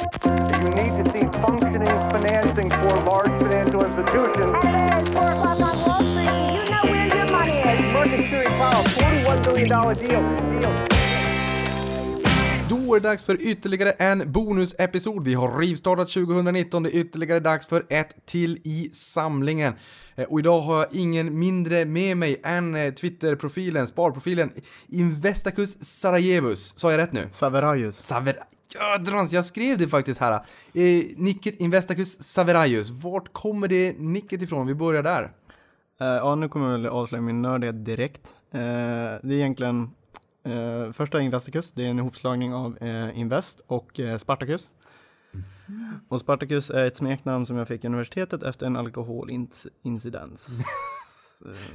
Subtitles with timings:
[0.00, 4.52] You need to see functioning financing for large financial institutions.
[4.64, 6.30] It's four o'clock on Wall Street.
[6.56, 7.92] You know where your money is.
[7.92, 10.60] Market Series Powell, $41 billion deal.
[10.60, 10.86] deal.
[12.68, 15.24] Då är det dags för ytterligare en bonusepisod.
[15.24, 19.74] Vi har rivstartat 2019, det är ytterligare dags för ett till i samlingen.
[20.16, 24.50] Eh, Och idag har jag ingen mindre med mig än eh, Twitterprofilen, sparprofilen
[24.88, 26.74] Investacus Sarajevus.
[26.78, 27.28] Sa jag rätt nu?
[27.32, 27.96] Saverajus.
[27.96, 28.36] Saver...
[28.74, 30.32] Jädrans, jag skrev det faktiskt här.
[30.74, 32.90] Eh, nicket Investacus Saverajus.
[32.90, 34.66] Vart kommer det nicket ifrån?
[34.66, 35.32] Vi börjar där.
[36.00, 38.34] Eh, ja, nu kommer jag väl avslöja min nördighet direkt.
[38.52, 38.60] Eh,
[39.22, 39.90] det är egentligen
[40.44, 44.70] eh, första Investicus, det är en ihopslagning av eh, Invest och eh, Spartacus.
[46.08, 50.64] Och Spartacus är ett smeknamn som jag fick i universitetet efter en alkoholincidens.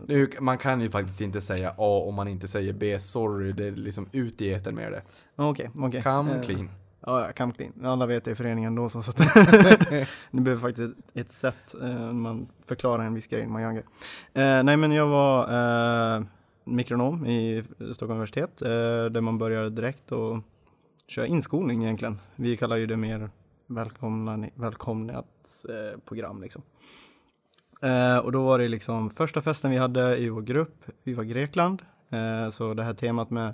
[0.08, 3.00] Nu, man kan ju faktiskt inte säga A om man inte säger B.
[3.00, 5.02] Sorry, det är liksom ut i etern med det.
[5.36, 6.02] Okej, okej.
[6.02, 6.70] Come Eh, clean.
[7.06, 7.74] Ja, come clean.
[7.84, 9.00] Alla vet det i föreningen då så.
[9.00, 9.18] att
[10.32, 13.86] det behöver faktiskt ett sätt eh, man förklarar en viss grej man gör en grej.
[14.34, 16.24] Eh, nej, men jag var eh,
[16.64, 18.70] mikronom i Stockholms universitet eh,
[19.12, 20.38] där man börjar direkt och
[21.08, 22.20] köra inskolning egentligen.
[22.36, 23.30] Vi kallar ju det mer
[23.68, 26.62] välkomna, välkomnat eh, program liksom.
[27.82, 31.24] Eh, och då var det liksom första festen vi hade i vår grupp, vi var
[31.24, 31.82] Grekland.
[32.10, 33.54] Eh, så det här temat med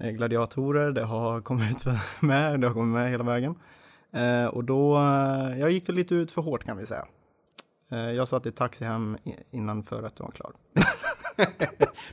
[0.00, 1.84] gladiatorer, det har kommit
[2.20, 3.54] med, det har kommit med hela vägen.
[4.12, 7.04] Eh, och då, eh, jag gick lite ut för hårt kan vi säga.
[7.90, 9.16] Eh, jag satt i taxi hem
[9.50, 10.52] innan förrätten var klar.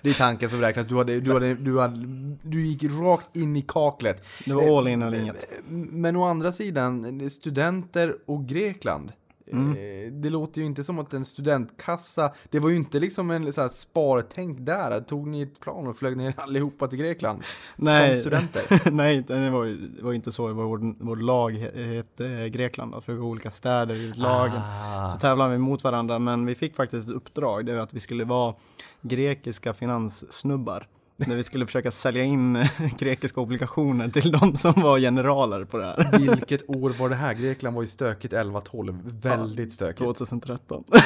[0.02, 0.88] Det är tanken som räknas.
[0.88, 1.98] Du, hade, du, hade, du, hade,
[2.42, 4.26] du gick rakt in i kaklet.
[4.46, 5.46] Det var all in eller inget.
[5.68, 9.14] Men å andra sidan, studenter och Grekland.
[9.52, 9.72] Mm.
[9.72, 13.54] eh, Det låter ju inte som att en studentkassa, det var ju inte liksom en
[13.54, 15.02] så här spartänk där.
[15.02, 17.44] Tog ni ett plan och flög ner allihopa till Grekland?
[17.76, 18.16] Nej.
[18.16, 18.92] Som studenter?
[18.92, 20.54] Nej, det var, ju- det var inte så.
[20.54, 20.64] Var
[21.00, 24.62] vår, lag he- hette Grekland då, för vi var olika städer i lagen.
[24.64, 25.12] Ah.
[25.12, 28.00] Så tävlade vi mot varandra, men vi fick faktiskt ett uppdrag, det var att vi
[28.00, 28.54] skulle vara
[29.02, 30.88] grekiska finanssnubbar.
[31.28, 32.68] När vi skulle försöka sälja in
[32.98, 36.20] grekiska obligationer till de som var generaler på det här.
[36.20, 37.34] Vilket år var det här?
[37.34, 39.22] Grekland var ju stökigt 11-12.
[39.22, 39.98] Väldigt stökigt.
[39.98, 40.84] 2013.
[40.88, 40.94] Så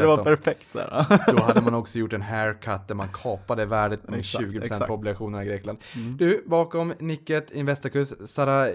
[0.00, 0.24] det var 2013.
[0.24, 1.32] perfekt så här.
[1.32, 4.86] Då hade man också gjort en haircut där man kapade värdet med Exakt, 20% exakt.
[4.86, 5.78] på obligationerna i Grekland.
[5.96, 6.16] Mm.
[6.16, 8.66] Du, bakom nicket Investacus Sara...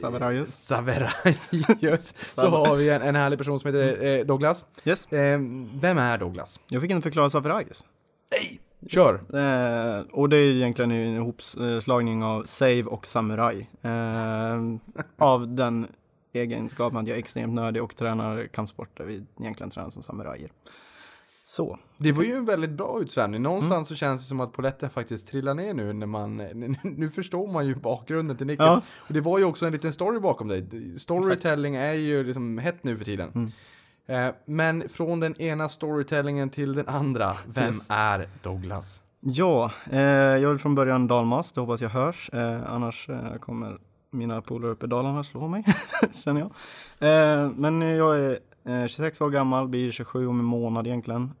[0.00, 0.48] Saverajus.
[0.48, 2.14] Saverajus.
[2.26, 4.64] så har vi en, en härlig person som heter eh, Douglas.
[4.84, 5.12] Yes.
[5.12, 5.40] Eh,
[5.80, 6.60] vem är Douglas?
[6.68, 7.84] Jag fick inte förklara Saverajus.
[8.86, 9.14] Kör!
[9.14, 13.68] Eh, och det är egentligen en ihopslagning av Save och Samurai.
[13.82, 14.60] Eh,
[15.18, 15.86] av den
[16.32, 20.50] egenskapen att jag är extremt nördig och tränar kampsport där vi egentligen tränar som samurajer.
[21.42, 21.78] Så.
[21.98, 23.42] Det var ju en väldigt bra utsvävning.
[23.42, 23.84] Någonstans Mm.
[23.84, 26.36] så känns det som att polletten faktiskt trillar ner nu när man...
[26.82, 28.66] Nu förstår man ju bakgrunden till nicket.
[28.66, 28.82] Ja.
[28.98, 30.66] Och det var ju också en liten story bakom dig.
[30.98, 33.32] Storytelling är ju liksom hett nu för tiden.
[33.34, 33.50] Mm.
[34.08, 37.86] Eh, men från den ena storytellingen till den andra, vem Yes.
[37.88, 39.02] är Douglas?
[39.20, 42.30] Ja, eh, jag vill från början dalmas, det hoppas jag hörs.
[42.32, 43.08] Eh, annars
[43.40, 43.78] kommer
[44.10, 45.64] mina polare uppe i Dalarna slå mig,
[46.12, 46.50] känner jag.
[47.56, 51.32] Men jag är eh, 26 år gammal, blir 27 om en månad egentligen.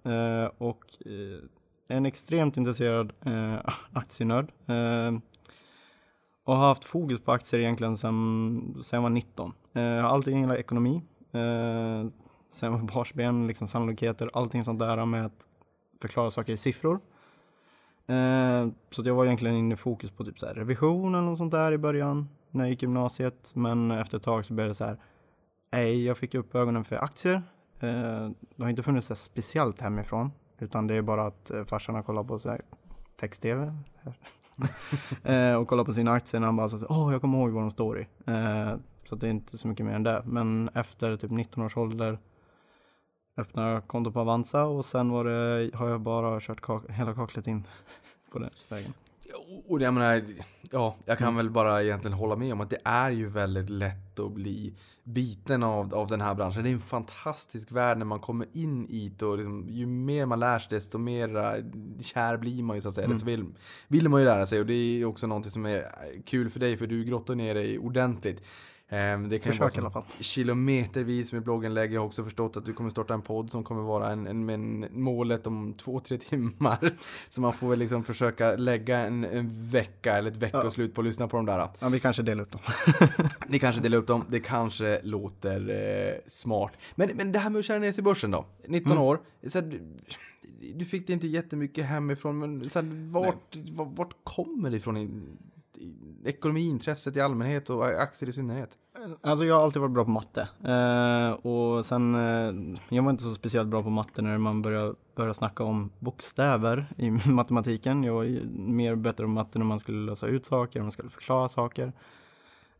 [0.58, 0.84] Och
[1.88, 3.54] en extremt intresserad eh,
[3.92, 4.52] aktienörd.
[4.66, 5.18] Eh,
[6.44, 9.52] och har haft fokus på aktier egentligen sedan, jag var 19.
[9.74, 11.02] Eh, har alltid gillat ekonomi.
[11.32, 12.06] Eh,
[12.50, 15.46] sen var barsben, liksom sannolikheter, allting sånt där med att
[16.00, 17.00] förklara saker i siffror.
[18.06, 21.24] Eh, så att jag var egentligen inne i fokus på typ så här revision eller
[21.24, 23.52] något sånt där i början när jag gick gymnasiet.
[23.54, 24.96] Men efter ett tag så blev det så här,
[25.70, 27.42] nej, jag fick upp ögonen för aktier.
[27.80, 31.64] Eh, det har inte funnits så här speciellt hemifrån, utan det är bara att eh,
[31.64, 32.62] farsan har kollat på så här
[33.16, 33.74] text-tv
[35.22, 37.50] eh, och kollat på sina aktier och han bara så här, åh, jag kommer ihåg
[37.50, 38.06] vad de står i.
[38.26, 40.22] Eh, så att det är inte så mycket mer än det.
[40.26, 42.18] Men efter typ 19 års ålder
[43.38, 47.46] öppna konto på Avanza och sen var det, har jag bara kört kak- hela kaklet
[47.46, 47.64] in
[48.32, 48.92] på den vägen.
[49.68, 50.22] Och jag menar,
[50.70, 51.36] ja, jag kan Mm.
[51.36, 55.62] väl bara egentligen hålla med om att det är ju väldigt lätt att bli biten
[55.62, 56.62] av, av den här branschen.
[56.64, 60.26] Det är en fantastisk värld när man kommer in i det och liksom, ju mer
[60.26, 61.52] man lär sig desto mer eh,
[62.02, 63.04] kär blir man ju så att säga.
[63.04, 63.14] Mm.
[63.16, 63.44] Desto vill,
[63.88, 65.92] vill man ju lära sig och det är också någonting som är
[66.26, 68.42] kul för dig för du grottar ner dig ordentligt.
[68.90, 70.02] Ehm, Det kan vara Försök fall.
[70.20, 71.92] kilometervis med blogginlägg.
[71.92, 74.50] Jag har också förstått att du kommer starta en podd som kommer vara en, en,
[74.50, 76.92] en målet om två, tre timmar.
[77.28, 81.06] Så man får väl liksom försöka lägga en, en vecka eller ett veckoslut på att
[81.06, 81.68] lyssna på de där.
[81.78, 82.60] Ja, vi kanske delar upp dem.
[83.48, 86.72] Ni kanske delar upp dem, det kanske låter eh, smart.
[86.94, 88.46] Men, men det här med att köra ner sig i börsen då?
[88.68, 89.04] 19 Mm.
[89.04, 89.80] år, så här,
[90.74, 95.38] du, fick det inte jättemycket hemifrån, men så här, vart, vart, vart kommer det ifrån
[96.24, 98.70] ekonomiintresset i allmänhet och aktier i synnerhet?
[99.20, 100.48] Alltså jag har alltid varit bra på matte.
[100.64, 104.94] Eh, och sen, eh, jag var inte så speciellt bra på matte när man började,
[105.14, 108.04] började snacka om bokstäver i matematiken.
[108.04, 110.92] Jag var ju mer bättre på matte när man skulle lösa ut saker, när man
[110.92, 111.92] skulle förklara saker.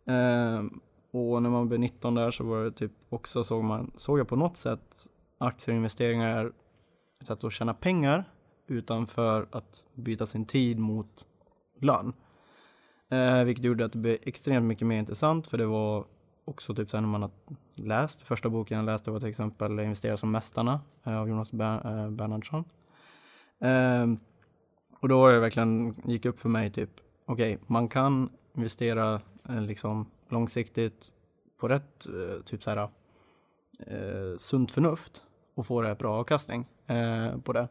[0.05, 0.63] Eh,
[1.11, 4.29] och när man blev 19 där så var det typ också såg man, såg jag
[4.29, 5.09] på något sätt
[5.39, 6.53] aktieinvesteringar
[7.21, 8.25] ett sätt att tjäna pengar
[8.67, 11.27] utanför att byta sin tid mot
[11.81, 12.13] lön.
[13.11, 16.05] Eh, vilket gjorde att det blev extremt mycket mer intressant för det var
[16.45, 17.31] också typ sen när man har
[17.77, 22.05] läst, första boken jag läste var till exempel Investera som mästarna eh, av Jonas Ber
[22.05, 22.65] eh, Bernhardsson.
[23.61, 24.07] Eh,
[25.01, 26.91] och då var det verkligen, gick upp för mig typ,
[27.25, 31.13] okej, okay, man kan investera eh, liksom långsiktigt
[31.61, 32.89] på rätt eh, typ så här
[33.87, 35.23] eh, sunt förnuft
[35.55, 37.69] och få rätt bra avkastning eh, på det.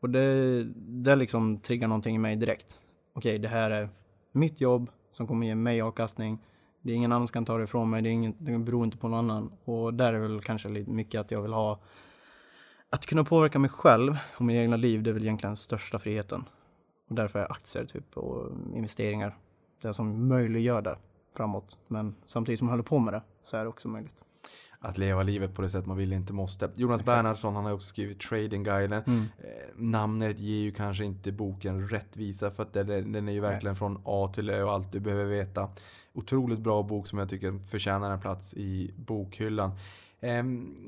[0.00, 2.78] Och det, det liksom triggar någonting i mig direkt.
[3.12, 3.88] Okej, okay, det här är
[4.32, 6.38] mitt jobb som kommer ge mig avkastning.
[6.82, 8.84] Det är ingen annan som kan ta det ifrån mig, det, är ingen, det beror
[8.84, 9.52] inte på någon annan.
[9.64, 11.80] Och där är väl kanske lite mycket att jag vill ha
[12.90, 15.98] att kunna påverka mig själv och mitt egna liv, det är väl egentligen den största
[15.98, 16.44] friheten.
[17.08, 19.36] Och därför är aktier typ och investeringar
[19.82, 20.98] det som möjliggör det
[21.36, 21.78] framåt.
[21.88, 24.24] Men samtidigt som man håller på med det så är det också möjligt
[24.82, 26.70] att leva livet på det sätt man vill inte måste.
[26.74, 27.16] Jonas Exakt.
[27.16, 29.02] Bernhardsson han har också skrivit Tradingguiden.
[29.06, 29.22] Mm.
[29.38, 33.72] Eh, namnet ger ju kanske inte boken rättvisa för att den, den är ju verkligen
[33.72, 33.78] Nej.
[33.78, 35.68] från A till Ö och allt du behöver veta.
[36.12, 39.70] Otroligt bra bok som jag tycker förtjänar en plats i bokhyllan.
[40.20, 40.42] Eh,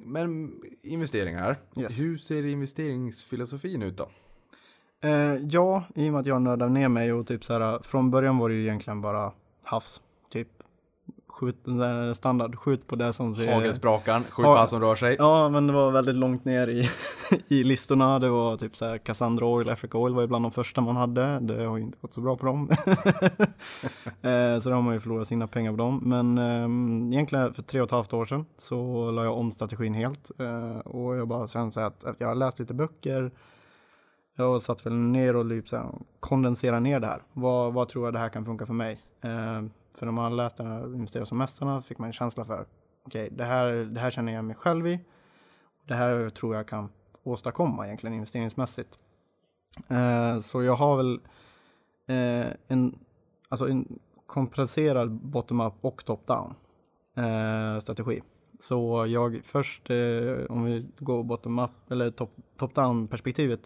[0.04, 0.52] men
[0.82, 1.56] investeringar.
[1.76, 2.00] Yes.
[2.00, 4.08] Hur ser investeringsfilosofin ut då?
[5.08, 8.10] Eh, ja, i och med att jag nördar ner mig och typ så här, från
[8.10, 9.32] början var det ju egentligen bara
[9.64, 10.00] havs.
[11.34, 11.66] Skjut,
[12.14, 13.52] standard, skjut på det som ser...
[13.52, 15.16] Hagelsprakaren, skjut på allt som rör sig.
[15.18, 16.88] Ja, men det var väldigt långt ner i,
[17.48, 18.18] i listorna.
[18.18, 20.96] Det var typ så här Cassandra Oil, Africa Oil var ju bland de första man
[20.96, 21.40] hade.
[21.40, 22.70] Det har ju inte gått så bra på dem.
[24.22, 26.00] Eh, så då har man ju förlorat sina pengar på dem.
[26.04, 29.94] Men um, egentligen för tre och ett halvt år sedan så la jag om strategin
[29.94, 30.30] helt.
[30.40, 33.30] Uh, och jag bara kände så att jag har läst lite böcker.
[34.36, 35.86] Jag har satt väl ner och typ så här,
[36.20, 37.22] kondensera ner det här.
[37.32, 39.00] Vad, vad tror jag det här kan funka för mig?
[39.24, 39.68] Uh,
[39.98, 40.62] för när man läste
[40.94, 42.66] Investera som mästarna fick man en känsla för
[43.02, 45.00] okej, okay, det, här, det här känner jag mig själv i.
[45.86, 46.88] Det här tror jag kan
[47.22, 48.98] åstadkomma egentligen investeringsmässigt.
[49.88, 51.20] Eh, så jag har väl
[52.06, 52.98] eh, en,
[53.48, 56.54] alltså en kompenserad bottom-up och top-down
[57.14, 58.22] eh, strategi.
[58.60, 62.10] Så jag först, eh, om vi går bottom-up eller
[62.56, 63.60] top-down perspektivet,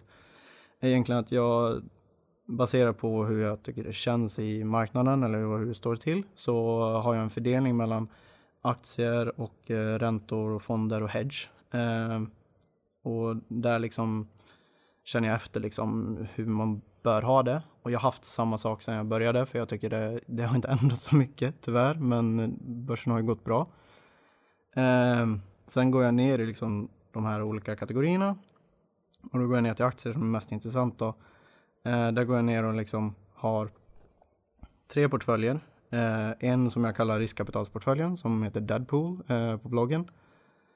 [0.80, 1.82] är egentligen att jag
[2.48, 6.80] baserat på hur jag tycker det känns i marknaden eller hur det står till så
[6.80, 8.08] har jag en fördelning mellan
[8.62, 11.48] aktier och eh, räntor och fonder och hedge.
[11.70, 12.30] Ehm,
[13.02, 14.28] och där liksom
[15.04, 17.62] känner jag efter liksom hur man bör ha det.
[17.82, 20.56] Och jag har haft samma sak sedan jag började för jag tycker det, det har
[20.56, 23.66] inte ändrats så mycket tyvärr men börsen har ju gått bra.
[24.74, 28.36] Ehm, sen går jag ner i liksom de här olika kategorierna
[29.32, 31.14] och då går jag ner till aktier som är mest intressant då.
[31.82, 33.70] Eh, där går jag ner och liksom har
[34.92, 35.60] tre portföljer.
[35.90, 40.10] Eh, en som jag kallar riskkapitalsportföljen som heter Deadpool eh, på bloggen.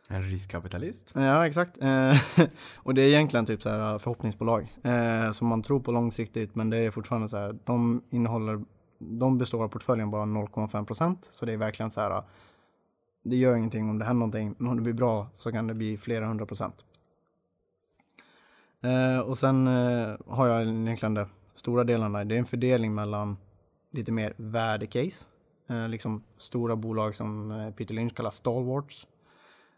[0.08, 1.12] En riskkapitalist?
[1.14, 1.82] Ja, exakt.
[1.82, 2.14] Eh,
[2.75, 6.70] och det är egentligen typ så här förhoppningsbolag eh, som man tror på långsiktigt, men
[6.70, 7.58] det är fortfarande så här.
[7.64, 8.64] De innehåller,
[8.99, 12.22] de består av portföljen bara 0,5 procent, så det är verkligen så här.
[13.25, 15.75] Det gör ingenting om det händer någonting, men om det blir bra så kan det
[15.75, 16.85] bli flera hundra procent.
[18.82, 22.24] Eh, och sen eh, har jag egentligen de stora delarna.
[22.24, 23.36] Det är en fördelning mellan
[23.90, 25.26] lite mer värdecase.
[25.68, 29.06] Eh, liksom stora bolag som eh, Peter Lynch kallar stalwarts.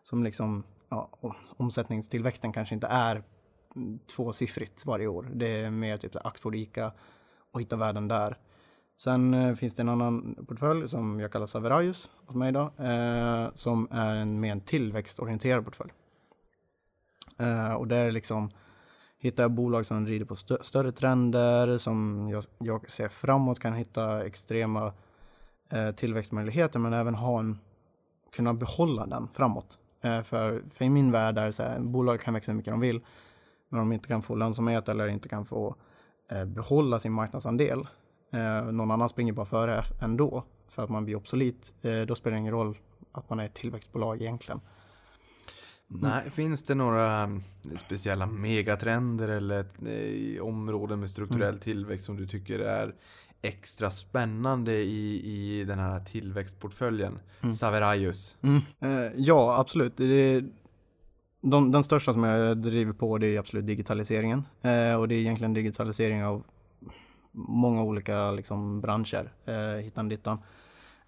[0.03, 1.11] Som liksom, ja,
[1.57, 3.23] omsättningstillväxten kanske inte är
[4.17, 5.31] tvåsiffrigt varje år.
[5.35, 6.93] Det är mer typ Axford Ica
[7.53, 8.39] och hitta värden där.
[8.97, 13.51] Sen eh, finns det en annan portfölj som jag kallar Saverajus åt mig idag, eh,
[13.55, 15.93] som är en mer en tillväxtorienterad portfölj.
[17.39, 18.51] Eh, och det är liksom
[19.25, 23.75] hittar jag bolag som rider på stö större trender, som jag, jag, ser framåt, kan
[23.75, 24.93] hitta extrema
[25.69, 27.59] eh, tillväxtmöjligheter, men även ha en,
[28.33, 29.79] kunna behålla den framåt.
[30.01, 32.73] Eh, för, för i min värld är det så här, bolag kan växa hur mycket
[32.73, 33.01] de vill,
[33.69, 35.75] men om de inte kan få lönsamhet eller inte kan få
[36.29, 37.89] eh, behålla sin marknadsandel,
[38.31, 42.35] eh, någon annan springer bara före ändå, för att man blir obsolit, eh, då spelar
[42.35, 42.79] det ingen roll
[43.13, 44.61] att man är ett tillväxtbolag egentligen.
[46.03, 47.43] Nej, finns det några mm,
[47.77, 51.61] speciella megatrender eller eh, områden med strukturell mm.
[51.61, 52.95] tillväxt som du tycker är
[53.43, 57.19] extra spännande i, i den här tillväxtportföljen?
[57.41, 57.55] Mm.
[57.55, 58.37] Saverajus.
[58.43, 58.61] Mm.
[58.81, 59.97] Eh, ja, absolut.
[59.97, 60.45] Det är,
[61.41, 64.43] de, den största som jag driver på det är absolut digitaliseringen.
[64.63, 66.43] Eh, och det är egentligen digitalisering av
[67.33, 70.39] många olika liksom, branscher, eh, hittan dittan.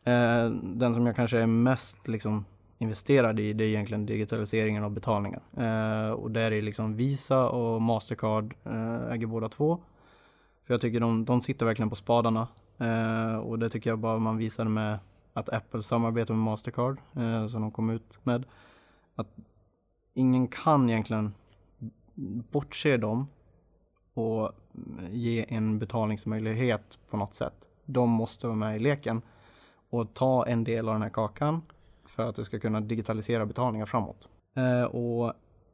[0.05, 2.45] Eh, den som jag kanske är mest liksom,
[2.79, 5.41] investerade i det är egentligen digitaliseringen av betalningen.
[5.57, 9.81] Eh, och där är liksom Visa och Mastercard eh, äger båda två.
[10.67, 12.49] För jag tycker de, de sitter verkligen på spadarna.
[12.79, 14.99] Eh, och det tycker jag bara man visade med
[15.33, 18.45] att Apple samarbetar med Mastercard eh, som de kom ut med.
[19.15, 19.29] Att
[20.15, 21.35] ingen kan egentligen
[22.51, 23.27] bortse dem
[24.15, 24.53] och
[25.11, 27.69] ge en betalningsmöjlighet på något sätt.
[27.85, 29.23] De måste vara med i leken
[29.91, 31.63] och ta en del av den här kakan
[32.09, 34.29] för att du ska kunna digitalisera betalningar framåt.
[34.57, 35.33] Eh, och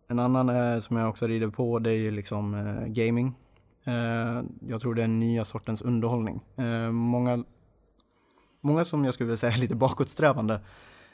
[0.09, 3.35] en annan eh, som jag också rider på det är ju liksom eh, gaming.
[4.61, 6.41] Jag tror det är nya sortens underhållning.
[6.93, 7.45] Många,
[8.61, 10.61] många som jag skulle vilja säga är lite bakåtsträvande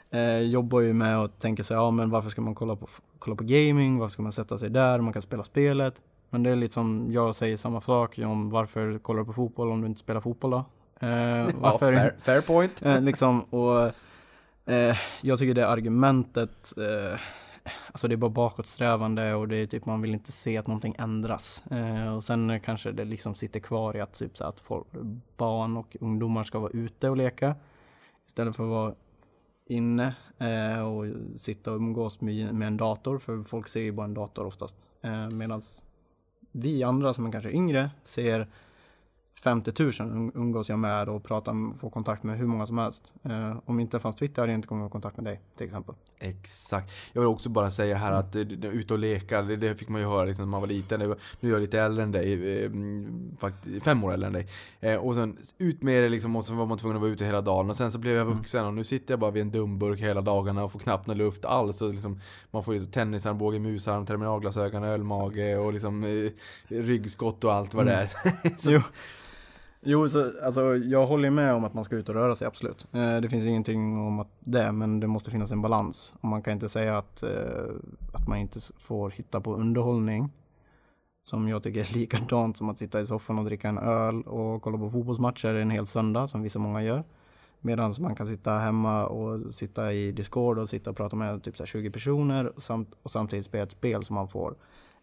[0.09, 2.87] eh, jobbar ju med och tänker sig, ja men varför ska man kolla på,
[3.19, 6.01] kolla på gaming, varför ska man sätta sig där, man kan spela spelet.
[6.29, 9.69] Men det är lite som jag säger samma sak om varför kollar du på fotboll
[9.71, 10.65] om du inte spelar fotboll då?
[10.99, 12.81] Eh, Ja, varför, fair, fair point.
[12.85, 13.91] Eh, liksom, och
[14.69, 17.19] eh, jag tycker det argumentet, eh,
[17.87, 20.95] alltså det är bara bakåtsträvande och det är typ man vill inte se att någonting
[20.99, 21.63] ändras.
[21.71, 24.87] Eh, och sen kanske det liksom sitter kvar i att typ så att folk,
[25.37, 27.55] barn och ungdomar ska vara ute och leka
[28.27, 28.93] istället för att vara
[29.65, 31.05] inne eh, och
[31.37, 34.75] sitta och umgås med, med en dator, för folk ser ju bara en dator oftast.
[35.01, 35.61] Eh, Medan
[36.51, 38.47] vi andra som är kanske yngre ser
[39.43, 43.13] 50 000 um- umgås jag med och pratar, får kontakt med hur många som helst.
[43.23, 45.95] Eh, om inte fanns Twitter hade jag inte kommit i kontakt med dig till exempel.
[46.21, 46.91] Exakt.
[47.13, 49.89] Jag vill också bara säga här att eh, det- ute och leka, det, det fick
[49.89, 51.09] man ju höra liksom när man var liten.
[51.09, 54.33] Var- Nu är jag lite äldre än dig, eh, mm, faktiskt fem år äldre än
[54.33, 54.47] dig.
[54.79, 57.25] Eh, och sen ut med det liksom och sen var man tvungen att vara ute
[57.25, 57.69] hela dagen.
[57.69, 60.21] Och sen så blev jag vuxen och nu sitter jag bara vid en dumburk hela
[60.21, 61.81] dagarna och får knappt någon luft alls.
[61.81, 62.19] Och liksom,
[62.51, 66.31] man får liksom tennisarmbåge, musarm, terminalglasögon, ölmage och liksom eh,
[66.67, 68.07] ryggskott och allt vad det är.
[68.57, 68.81] så, Jo.
[69.81, 72.87] Jo, så, alltså, jag håller med om att man ska ut och röra sig, absolut.
[72.91, 76.13] Eh, det finns ingenting om att det, men det måste finnas en balans.
[76.21, 77.29] Och man kan inte säga att, eh,
[78.13, 80.31] att man inte får hitta på underhållning.
[81.23, 84.61] Som jag tycker är likadant som att sitta i soffan och dricka en öl och
[84.61, 87.03] kolla på fotbollsmatcher en hel söndag, som vissa många gör.
[87.61, 91.57] Medan man kan sitta hemma och sitta i Discord och sitta och prata med typ
[91.57, 94.55] så här 20 personer samt, och samtidigt spela ett spel som man får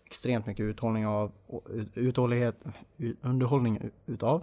[0.06, 2.56] extremt mycket uthållning av, och uthållighet,
[3.22, 4.42] underhållning utav.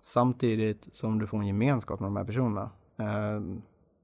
[0.00, 2.70] Samtidigt som du får en gemenskap med de här personerna.
[2.96, 3.40] Eh,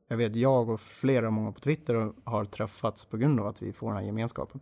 [0.08, 3.72] jag vet jag och flera många på Twitter har träffats på grund av att vi
[3.72, 4.60] får den här gemenskapen.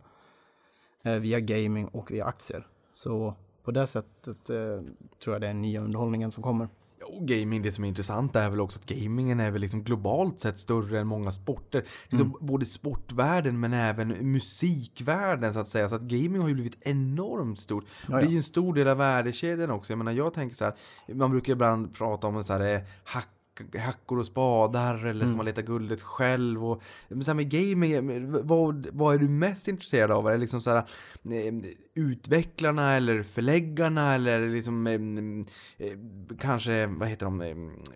[1.03, 2.67] Eh, via gaming och via aktier.
[2.93, 4.81] Så på det sättet eh,
[5.23, 6.69] tror jag det är den nya underhållningen som kommer.
[7.07, 10.39] Och gaming, det som är intressant är väl också att gamingen är väl liksom globalt
[10.39, 11.83] sett större än många sporter.
[12.09, 15.89] Liksom Både sportvärlden men även musikvärlden så att säga.
[15.89, 17.85] Så att gaming har ju blivit enormt stort.
[18.07, 18.31] Ja, Och det är ja.
[18.31, 19.93] ju en stor del av värdekedjan också.
[19.93, 20.73] Jag menar jag tänker så här,
[21.13, 23.29] man brukar ibland prata om så här, eh, hack
[23.79, 26.65] hackor och spadar eller ska man leta guldet själv?
[26.65, 30.27] Och, men så här med gaming, vad, vad är du mest intresserad av?
[30.27, 31.53] Är det liksom så här, eh,
[31.95, 35.97] utvecklarna eller förläggarna eller liksom eh, eh,
[36.39, 37.41] kanske, vad heter de,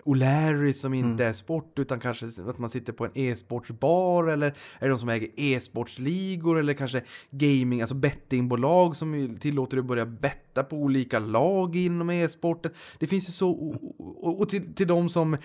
[0.03, 4.53] O'Larry som inte är sport utan kanske att man sitter på en e-sportsbar eller är
[4.79, 7.01] det de som äger e-sportsligor eller kanske
[7.31, 12.71] gaming, alltså bettingbolag som tillåter dig att börja betta på olika lag inom e-sporten.
[12.99, 13.75] Det finns ju så, och,
[14.27, 15.37] och, och till, till de som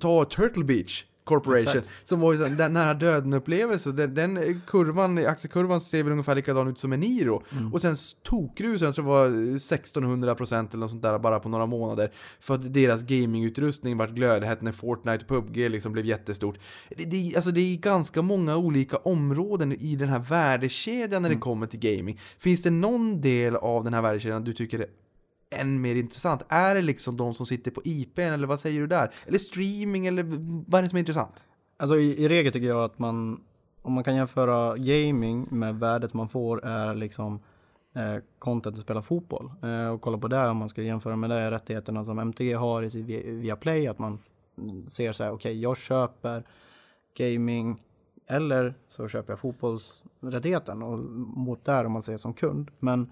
[0.00, 1.88] tar Turtle Beach Corporation, Exakt.
[2.04, 3.92] som var ju så- den nära döden upplevelse.
[3.92, 7.42] Den, den kurvan, aktiekurvan ser väl ungefär likadan ut som en Niro.
[7.72, 9.28] Och sen tokrusade, jag tror det var
[9.58, 12.12] 1600% eller något sånt där bara på några månader.
[12.40, 16.58] För att deras gamingutrustning vart glödhett när Fortnite och PubG liksom blev jättestort.
[16.96, 21.36] Det, det, alltså det är ganska många olika områden i den här värdekedjan när det
[21.36, 22.18] kommer till gaming.
[22.38, 24.86] Finns det någon del av den här värdekedjan du tycker är
[25.52, 26.42] än mer intressant?
[26.48, 29.10] Är det liksom de som sitter på IPn eller vad säger du där?
[29.26, 30.22] Eller streaming eller
[30.70, 31.44] vad är det som är intressant?
[31.76, 33.44] Alltså i, i regel tycker jag att man,
[33.82, 37.40] om man kan jämföra gaming med värdet man får är liksom
[37.94, 39.50] eh, content att spela fotboll.
[39.62, 42.82] Eh, och kolla på det om man ska jämföra med det rättigheterna som MTG har
[42.82, 44.18] i sitt via, via Play, att man
[44.88, 46.44] ser så här, okej jag köper
[47.18, 47.82] gaming
[48.26, 50.98] eller så köper jag fotbollsrättigheten och
[51.36, 52.70] mot där om man ser som kund.
[52.78, 53.10] Men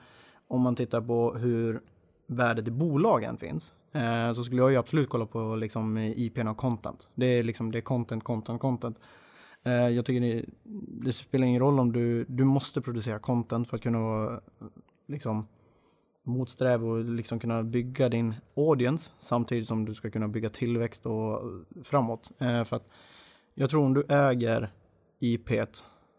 [0.48, 1.80] om man tittar på hur
[2.30, 6.56] värdet i bolagen finns eh, så skulle jag ju absolut kolla på liksom IPn och
[6.56, 7.08] content.
[7.14, 8.98] Det är liksom det är content, content, content.
[9.62, 10.44] Eh, jag tycker det,
[11.04, 14.40] det spelar ingen roll om du, du måste producera content för att kunna vara
[15.06, 15.48] liksom
[16.22, 21.42] motsträv och liksom kunna bygga din audience samtidigt som du ska kunna bygga tillväxt och
[21.84, 22.30] framåt.
[22.38, 22.88] Eh, för att
[23.54, 24.72] jag tror om du äger
[25.18, 25.50] IP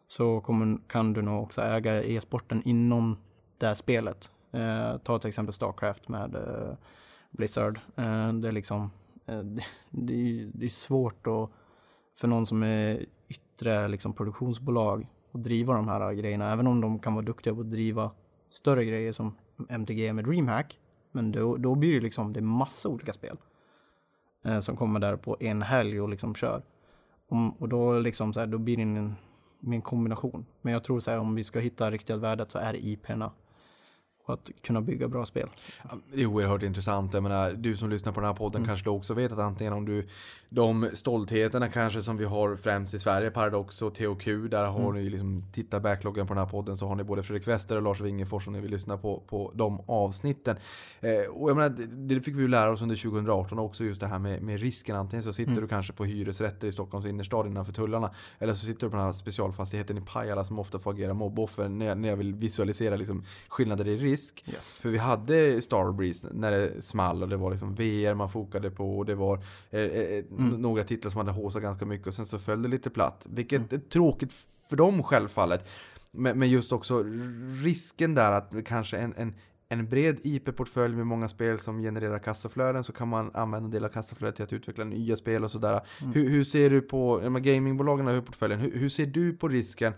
[0.07, 3.17] så kommer, kan du nog också äga e-sporten inom
[3.57, 4.31] det här spelet.
[4.51, 6.73] Eh, ta till exempel Starcraft med, eh,
[7.31, 7.79] Blizzard.
[7.95, 8.91] Eh, det är liksom,
[9.25, 11.49] eh, det, det, är, det är svårt att,
[12.15, 16.99] för någon som är yttre liksom, produktionsbolag att driva de här grejerna, även om de
[16.99, 18.11] kan vara duktiga på att driva
[18.49, 19.37] större grejer som
[19.69, 20.79] MTG med DreamHack.
[21.11, 23.37] Men då, då blir det liksom, det är massa olika spel
[24.45, 26.61] eh, som kommer där på en helg och liksom kör.
[27.27, 29.15] Om, och då liksom så här, då blir det en,
[29.65, 30.45] en kombination.
[30.61, 33.31] Men jag tror så här, om vi ska hitta riktiga värdet så är det IP-erna
[34.25, 35.49] och att kunna bygga bra spel.
[36.13, 37.13] Det är oerhört intressant.
[37.13, 39.73] Jag menar, du som lyssnar på den här podden kanske du också vet att antingen
[39.73, 40.07] om du
[40.53, 45.09] de stoltheterna kanske som vi har främst i Sverige, Paradox och THQ, där har ni
[45.09, 48.01] liksom, titta backloggen på den här podden så har ni både Fredrik Wester och Lars
[48.01, 50.57] Wingefors om ni vill lyssna på, på de avsnitten.
[50.99, 54.01] Eh, och jag menar, det, det fick vi ju lära oss under 2018 också, just
[54.01, 54.95] det här med, med risken.
[54.95, 58.85] Antingen så sitter du kanske på hyresrätter i Stockholms innerstad innanför tullarna, eller så sitter
[58.85, 62.17] du på den här specialfastigheten i Pajala som ofta får agera mobboffer när när jag
[62.17, 64.20] vill visualisera liksom skillnader i risk.
[64.45, 64.81] Yes.
[64.81, 68.97] För vi hade Starbreeze när det small och det var liksom VR man fokade på
[68.97, 70.23] och det var eh, eh,
[70.57, 73.27] några titlar som hade håsat ganska mycket och sen så föll det lite platt.
[73.29, 74.33] Vilket är tråkigt
[74.69, 75.67] för dem självfallet.
[76.11, 77.03] Men, men just också
[77.63, 79.35] risken där att kanske en, en,
[79.69, 83.85] en bred IP-portfölj med många spel som genererar kassaflöden så kan man använda en del
[83.85, 85.81] av kassaflödet till att utveckla nya spel och sådär.
[86.13, 89.93] Hur, hur ser du på, gamingbolagen ju portföljen, hur, hur ser du på risken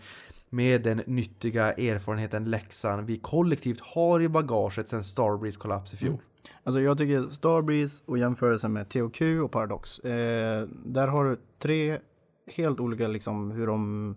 [0.54, 6.10] med den nyttiga erfarenheten, läxan vi kollektivt har i bagaget sedan Starbreeze kollaps i fjol?
[6.10, 6.22] Mm.
[6.64, 10.00] Alltså jag tycker Starbreeze och jämförelsen med THQ och Paradox.
[10.00, 12.00] Eh, där har du tre
[12.48, 14.16] helt olika liksom hur de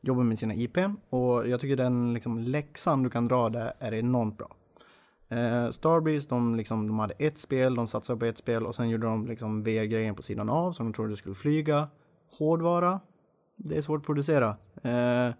[0.00, 0.78] jobbar med sina IP.
[1.10, 4.56] Och jag tycker den liksom läxan du kan dra där är enormt bra.
[5.28, 8.88] Eh, Starbreeze, de, liksom, de hade ett spel, de satsade på ett spel och sen
[8.88, 11.88] gjorde de liksom VR-grejen på sidan av som de trodde skulle flyga.
[12.38, 13.00] Hårdvara,
[13.56, 14.56] det är svårt att producera.
[14.82, 15.34] Eh,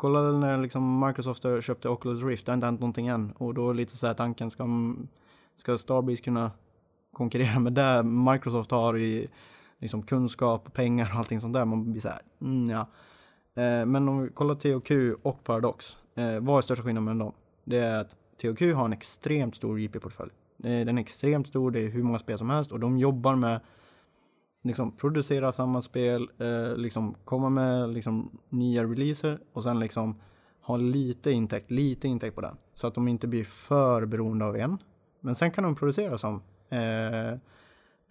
[0.00, 3.32] kolla när liksom Microsoft köpte Oculus Rift, det har inte hänt någonting än.
[3.32, 4.66] Och då är lite så här tanken, ska,
[5.56, 6.50] ska Starbreeze kunna
[7.12, 9.28] konkurrera med det Microsoft har i
[9.78, 11.64] liksom kunskap, pengar och allting sånt där.
[11.64, 12.80] Man blir så här, mm, ja.
[13.62, 17.32] Eh, men om vi kollar THQ och Paradox, eh, vad är största skillnaden mellan dem?
[17.64, 20.30] Det är att THQ har en extremt stor JP-portfölj.
[20.58, 23.36] Eh, den är extremt stor, det är hur många spel som helst och de jobbar
[23.36, 23.60] med
[24.62, 30.20] liksom producera samma spel, eh, liksom komma med liksom nya releaser och sen liksom
[30.60, 32.56] ha lite intäkt, lite intäkt på den.
[32.74, 34.78] Så att de inte blir för beroende av en.
[35.20, 37.38] Men sen kan de producera som eh,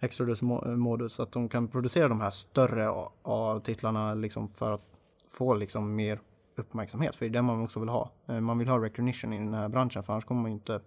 [0.00, 2.90] Exodus-modus, så att de kan producera de här större
[3.22, 4.84] A-titlarna liksom för att
[5.30, 6.20] få liksom mer
[6.56, 7.14] uppmärksamhet.
[7.14, 8.10] För det är det man också vill ha.
[8.26, 10.80] Eh, man vill ha recognition i den här branschen, för annars kommer man inte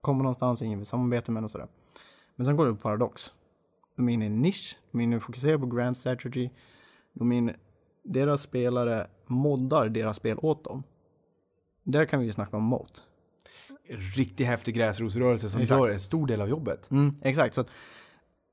[0.00, 1.68] komma någonstans, ingen vill samarbeta med och sådär.
[2.36, 3.34] Men sen går det på Paradox.
[4.00, 6.50] De är inne i en nisch, de är inne och fokuserar på grand strategy.
[7.12, 7.56] De är inne,
[8.02, 10.82] deras spelare moddar deras spel åt dem.
[11.84, 13.04] Där kan vi ju snacka om mot.
[14.16, 15.78] Riktigt häftig gräsrotsrörelse som Exakt.
[15.80, 16.90] gör en stor del av jobbet.
[16.90, 17.68] Mm, exakt, så att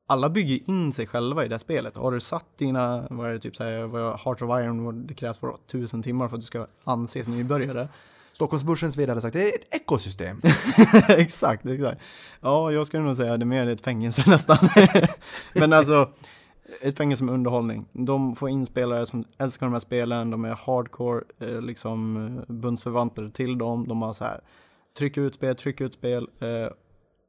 [0.08, 1.96] alla bygger in sig själva i det här spelet.
[1.96, 5.38] Har du satt dina, vad är det typ vad jag- Heart of Iron, det krävs
[5.38, 7.88] för tusen timmar för att du ska anses nybörjare.
[8.38, 10.42] Stockholmsbörsens vd hade sagt det är ett ekosystem.
[11.08, 12.02] exakt, exakt.
[12.42, 14.58] Ja, jag skulle nog säga det är mer ett fängelse nästan.
[15.56, 16.10] Men alltså,
[16.82, 17.86] ett fängelse med underhållning.
[17.94, 22.54] De får in spelare som älskar de här spelen, de är hardcore, eh, liksom eh,
[22.56, 23.88] bundsförvanter till dem.
[23.88, 24.42] De har så här,
[24.98, 26.30] tryck ut spel, tryck ut spel.
[26.40, 26.72] Eh,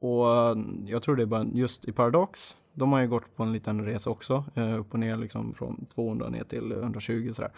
[0.01, 3.43] och eh, jag tror det är bara just i Paradox, de har ju gått på
[3.43, 7.51] en liten resa också, eh, upp och ner liksom från 200 ner till 120 sådär.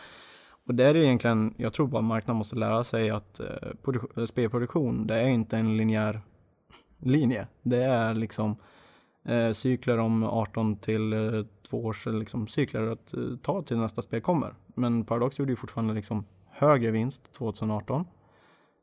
[0.67, 3.47] Och det är det egentligen, jag tror bara marknaden måste lära sig att eh,
[4.17, 6.21] eh, spelproduktion, det är inte en linjär
[6.97, 7.47] linje.
[7.61, 8.55] Det är liksom
[9.25, 13.77] eh, cykler om 18 till eh, två års eh, liksom, cykler att eh, ta till
[13.77, 14.53] nästa spel kommer.
[14.67, 18.05] Men Paradox gjorde ju fortfarande liksom högre vinst 2018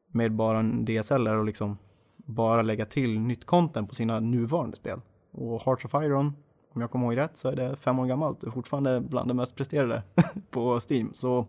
[0.08, 1.78] med bara en DSL och liksom
[2.16, 5.00] bara lägga till nytt content på sina nuvarande spel.
[5.30, 6.36] Och Hearts of Iron,
[6.72, 9.34] om jag kommer ihåg rätt, så är det fem år gammalt och fortfarande bland det
[9.34, 10.02] mest presterade
[10.50, 11.10] på Steam.
[11.14, 11.46] Så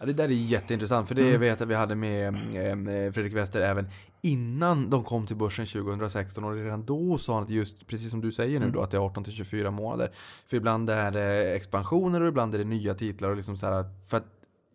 [0.00, 1.40] Ja, det där är jätteintressant, för det Mm.
[1.40, 3.88] vet jag vi hade med eh, Fredrik Wester även
[4.22, 8.20] innan de kom till börsen 2016 och redan då sa han att just, precis som
[8.20, 8.72] du säger nu Mm.
[8.76, 10.10] då, att det är 18 till 24 månader.
[10.46, 13.84] För ibland är det expansioner och ibland är det nya titlar och liksom så här
[14.08, 14.26] för att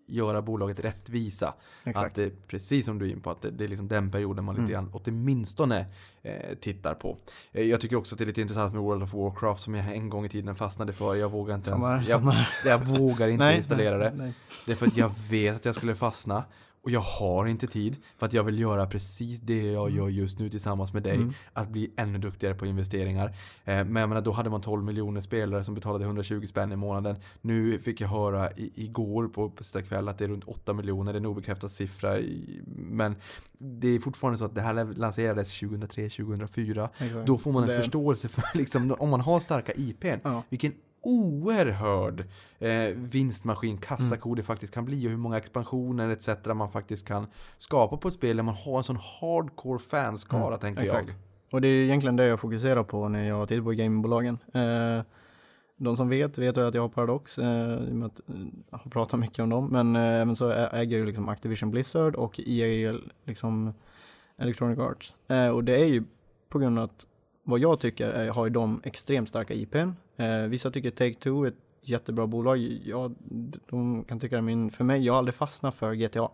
[0.08, 1.54] göra bolaget rättvisa.
[1.86, 2.08] Exakt.
[2.08, 4.46] Att det, precis som du är in på, att det, det är liksom den perioden
[4.46, 4.72] man lite Mm.
[4.72, 5.86] grann åtminstone
[6.22, 7.18] eh, tittar på.
[7.52, 9.96] Eh, jag tycker också att det är lite intressant med World of Warcraft som jag
[9.96, 11.16] en gång i tiden fastnade för.
[11.16, 12.34] Jag vågar inte Samma, ens, jag,
[12.66, 14.14] jag vågar inte installera det.
[14.16, 14.34] nej.
[14.66, 16.44] Det är för att jag vet att jag skulle fastna.
[16.88, 20.40] Och jag har inte tid för att jag vill göra precis det jag gör just
[20.40, 21.16] nu tillsammans med dig.
[21.16, 21.34] Mm.
[21.54, 23.28] Att bli ännu duktigare på investeringar.
[23.28, 26.76] Eh, men jag menar, då hade man 12 miljoner spelare som betalade 120 spänn i
[26.76, 27.16] månaden.
[27.42, 31.14] Nu fick jag höra i, igår på, sista kväll att det är runt 8 miljoner.
[31.14, 32.18] Det är en obekräftad siffra.
[32.76, 33.16] Men
[33.58, 36.90] det är fortfarande så att det här lanserades 2003-2004.
[37.00, 37.26] Exakt.
[37.28, 40.20] Då får man en Det- förståelse för liksom, om man har starka IPn.
[40.24, 40.44] Ja.
[40.50, 40.74] Vilken
[41.08, 42.26] oerhörd
[42.60, 46.30] eh, vinstmaskin kassako det faktiskt kan bli och hur många expansioner etc.
[46.56, 50.60] man faktiskt kan skapa på ett spel där man har en sån hardcore fanskara Mm,
[50.60, 51.10] tänker exakt.
[51.10, 51.18] jag.
[51.54, 54.38] Och det är egentligen det jag fokuserar på när jag tittar på gamingbolagen.
[54.54, 55.02] Eh,
[55.78, 58.36] de som vet, vet att jag har Paradox, eh, i och med att eh,
[58.70, 59.68] jag har pratat mycket om dem.
[59.68, 63.74] Men eh, även så äger jag ju liksom Activision Blizzard och EA liksom
[64.38, 65.16] Electronic Arts.
[65.28, 66.04] Eh, och det är ju
[66.50, 67.08] på grund av att
[67.48, 69.90] vad jag tycker är, har ju de extremt starka IPn.
[70.18, 72.58] Eh, vissa tycker Take-Two är ett jättebra bolag.
[72.84, 73.16] Jag,
[73.70, 76.30] de kan tycka det, för mig, jag har aldrig fastnat för GTA.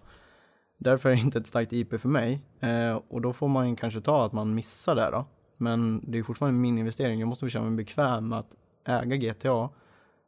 [0.78, 2.42] Därför är det inte ett starkt IP för mig.
[2.60, 5.26] Eh, och då får man kanske ta att man missar det då.
[5.58, 7.20] Men det är fortfarande min investering.
[7.20, 9.70] Jag måste känna mig bekväm med att äga GTA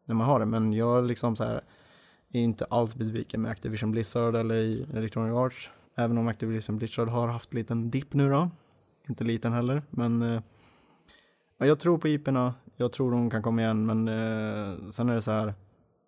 [0.05, 0.45] när man har det.
[0.45, 1.61] Men jag liksom så här
[2.31, 5.69] är inte alls besviken med Activision Blizzard eller i Electronic Arts.
[5.95, 8.49] Även om Activision Blizzard har haft en liten dipp nu då.
[9.09, 10.41] Inte liten heller, men eh,
[11.57, 12.53] jag tror på IP'na.
[12.75, 15.53] Jag tror de kan komma igen, men eh, sen är det så här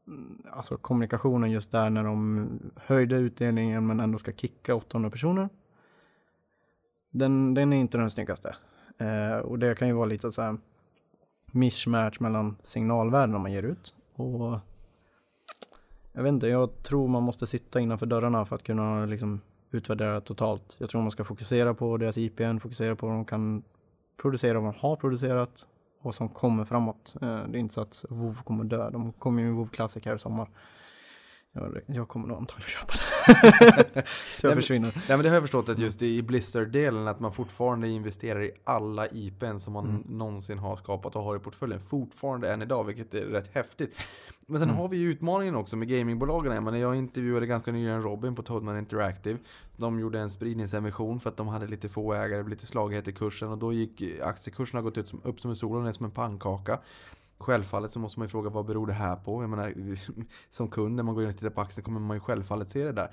[0.07, 5.49] mm, alltså kommunikationen just där när de höjde utdelningen men ändå ska kicka 800 personer.
[7.11, 8.55] Den, den är inte den snyggaste.
[8.97, 10.57] Eh, och det kan ju vara lite så här
[11.51, 13.95] mismatch mellan signalvärden man ger ut.
[14.15, 14.59] Och
[16.13, 20.21] jag vet inte, jag tror man måste sitta innanför dörrarna för att kunna liksom utvärdera
[20.21, 20.75] totalt.
[20.79, 23.63] Jag tror man ska fokusera på deras IPN, fokusera på vad de kan
[24.17, 25.67] producerar vad man har producerat
[26.01, 27.15] och som kommer framåt.
[27.21, 28.89] Eh, det är inte så att WoW kommer dö.
[28.89, 30.49] De kommer ju med WoW Classic här i sommar.
[31.53, 32.93] Jag, jag kommer nog antagligen köpa
[33.93, 34.03] det.
[34.37, 34.91] så jag men- försvinner.
[34.95, 38.51] Nej men det har jag förstått att just i Blizzard-delen att man fortfarande investerar i
[38.63, 40.01] alla IPn som man Mm.
[40.07, 43.95] någonsin har skapat och har i portföljen fortfarande än idag, vilket är rätt häftigt.
[44.49, 44.81] Men sen Mm.
[44.81, 46.53] har vi ju utmaningen också med gamingbolagen.
[46.53, 49.39] Jag, menar, jag intervjuade ganska nyligen Robin på Toadman Interactive.
[49.77, 53.49] De gjorde en spridningsemission för att de hade lite få ägare, lite slaghet i kursen
[53.49, 56.05] och då gick aktiekursen har gått ut som, upp som en sol och ner som
[56.05, 56.79] en pannkaka.
[57.39, 59.43] Självfallet så måste man ju fråga vad beror det här på?
[59.43, 59.73] Jag menar,
[60.49, 62.83] som kund när man går in och tittar på aktien kommer man ju självfallet se
[62.83, 63.11] det där.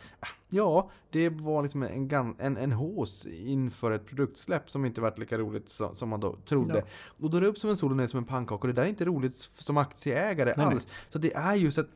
[0.48, 5.38] Ja, det var liksom en, en, en hås inför ett produktsläpp som inte varit lika
[5.38, 6.78] roligt som, som man då trodde.
[6.78, 6.84] Ja.
[7.24, 8.72] Och då är det upp som en sol och ner som en pannkaka och det
[8.72, 10.74] där är inte roligt som aktieägare Nej, nej.
[10.74, 10.88] alls.
[11.08, 11.88] Så det är just att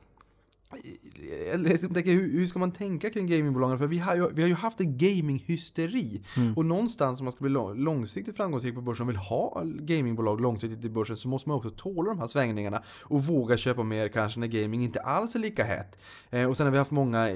[1.50, 3.78] jag liksom tänker, hur, hur ska man tänka kring gamingbolagen?
[3.78, 6.22] För vi har ju, vi har ju haft en gaminghysteri.
[6.37, 6.54] Mm.
[6.57, 10.40] Och någonstans om man ska bli lång- långsiktigt framgångsrik på börsen och vill ha gamingbolag
[10.40, 14.09] långsiktigt i börsen så måste man också tåla de här svängningarna och våga köpa mer
[14.09, 15.98] kanske när gaming inte alls är lika hett.
[16.31, 17.28] Eh, och sen har vi haft många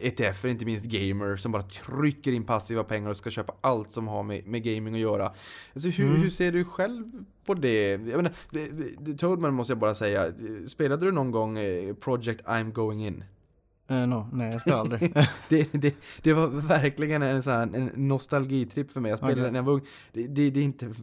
[0.00, 4.08] ETFer, inte minst gamer, som bara trycker in passiva pengar och ska köpa allt som
[4.08, 5.32] har med, med gaming att göra.
[5.74, 6.20] Alltså hur, Mm.
[6.20, 7.04] hur ser du själv
[7.48, 7.90] på det?
[7.90, 10.32] Jag menar, Toadman måste jag bara säga,
[10.66, 13.24] spelade du någon gång eh, Project I'm going in?
[13.90, 15.14] Eh, no, nej, jag spelar aldrig.
[15.48, 19.10] Det, det, det var verkligen en, sån här, en nostalgitripp för mig.
[19.10, 19.52] Jag spelade Okej.
[19.52, 19.86] när jag var ung.
[20.12, 20.94] Det, det, det är inte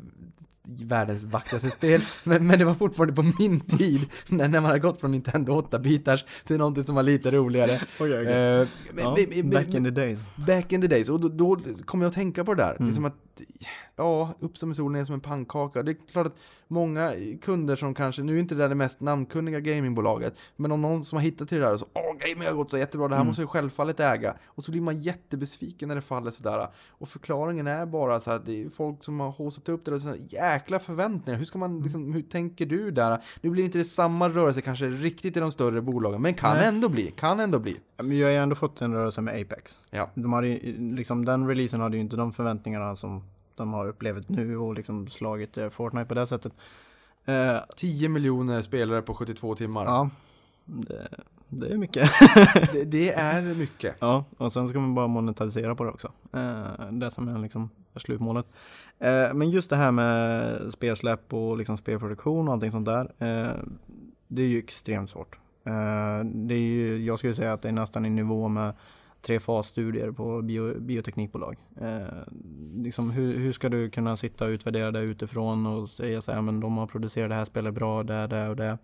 [0.68, 4.80] världens vackraste spel, men, men det var fortfarande på min tid, när, när man hade
[4.80, 7.82] gått från Nintendo 8-bitars till någonting som var lite roligare.
[8.00, 8.28] Okej.
[8.28, 10.20] Eh, men- ja, back in the days.
[10.36, 12.76] Back in the days, och då, då kom jag att tänka på det där.
[12.76, 12.88] Mm.
[12.88, 13.35] Liksom att,
[13.96, 15.84] ja, upp som en sol, ner som en pannkaka.
[15.84, 16.36] Det är klart att
[16.68, 20.82] många kunder som kanske, nu är inte det där det mest namnkunniga gamingbolaget, men om
[20.82, 23.08] någon som har hittat till det där och så, åh, gaming har gått så jättebra,
[23.08, 23.28] det här Mm.
[23.28, 24.36] måste jag självfallet äga.
[24.46, 26.68] Och så blir man jättebesviken när det faller sådär.
[26.90, 30.02] Och förklaringen är bara så att det är folk som har haussat upp det och
[30.02, 31.38] så här, jäkla förväntningar.
[31.40, 31.72] Hur ska Mm.
[31.72, 33.24] man, liksom, hur tänker du där?
[33.42, 36.68] Nu blir inte det samma rörelse kanske riktigt i de större bolagen, men kan Nej.
[36.68, 37.78] ändå bli, kan ändå bli.
[37.98, 39.80] Men jag har ju ändå fått en rörelse med Apex.
[39.90, 40.12] Ja.
[40.16, 43.24] De hade ju, liksom, den releasen hade ju inte de förväntningarna som
[43.56, 46.54] de har upplevt nu och liksom slagit eh, Fortnite på det sättet.
[47.26, 49.86] Eh, 10 miljoner spelare på 72 timmar.
[49.86, 50.10] ja,
[50.66, 51.08] det,
[51.50, 52.10] det är mycket.
[52.74, 53.96] Det, det är mycket.
[54.00, 56.12] ja, och sen ska man bara monetisera på det också.
[56.34, 58.46] Eh, det som är liksom slutmålet.
[59.00, 63.14] Eh, men just det här med spelsläpp och liksom spelproduktion och allting sånt där.
[63.20, 63.54] Eh,
[64.28, 65.40] det är ju extremt svårt.
[65.64, 68.74] Eh, det är ju, jag skulle säga att det är nästan i nivå med
[69.26, 71.58] trefasstudier på bio, bioteknikbolag.
[71.82, 72.34] Eh,
[72.76, 76.42] liksom hur, hur ska du kunna sitta och utvärdera det utifrån och säga så här,
[76.42, 78.78] men de har producerat det här spelet bra, det, det och det.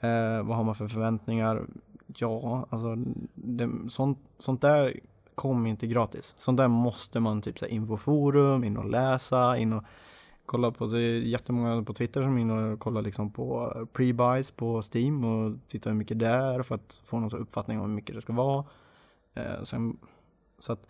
[0.00, 1.66] Eh, vad har man för förväntningar?
[2.06, 2.94] Ja, alltså
[3.34, 5.00] det, sånt, sånt där
[5.34, 6.34] kom inte gratis.
[6.36, 9.84] Sånt där måste man typ så här, in på forum, in och läsa, in och
[10.46, 14.52] kolla på, det är jättemånga på Twitter som är in och kollar liksom på pre-buys
[14.56, 17.94] på Steam och tittar hur mycket det är för att få någon uppfattning om hur
[17.94, 18.64] mycket det ska vara.
[19.38, 19.98] Eh, sen,
[20.58, 20.86] Så att,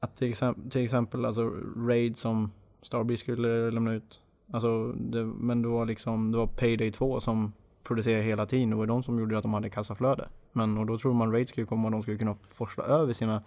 [0.00, 2.50] att till, exempel, till exempel alltså Raid som
[2.82, 4.20] Starbreeze skulle lämna ut.
[4.52, 8.70] Alltså, det, men det var liksom, det var Payday 2 som producerade hela tiden.
[8.70, 10.28] Det var de som gjorde att de hade kassaflöde.
[10.52, 13.42] Men och då tror man Raid skulle komma och de skulle kunna forsla över sina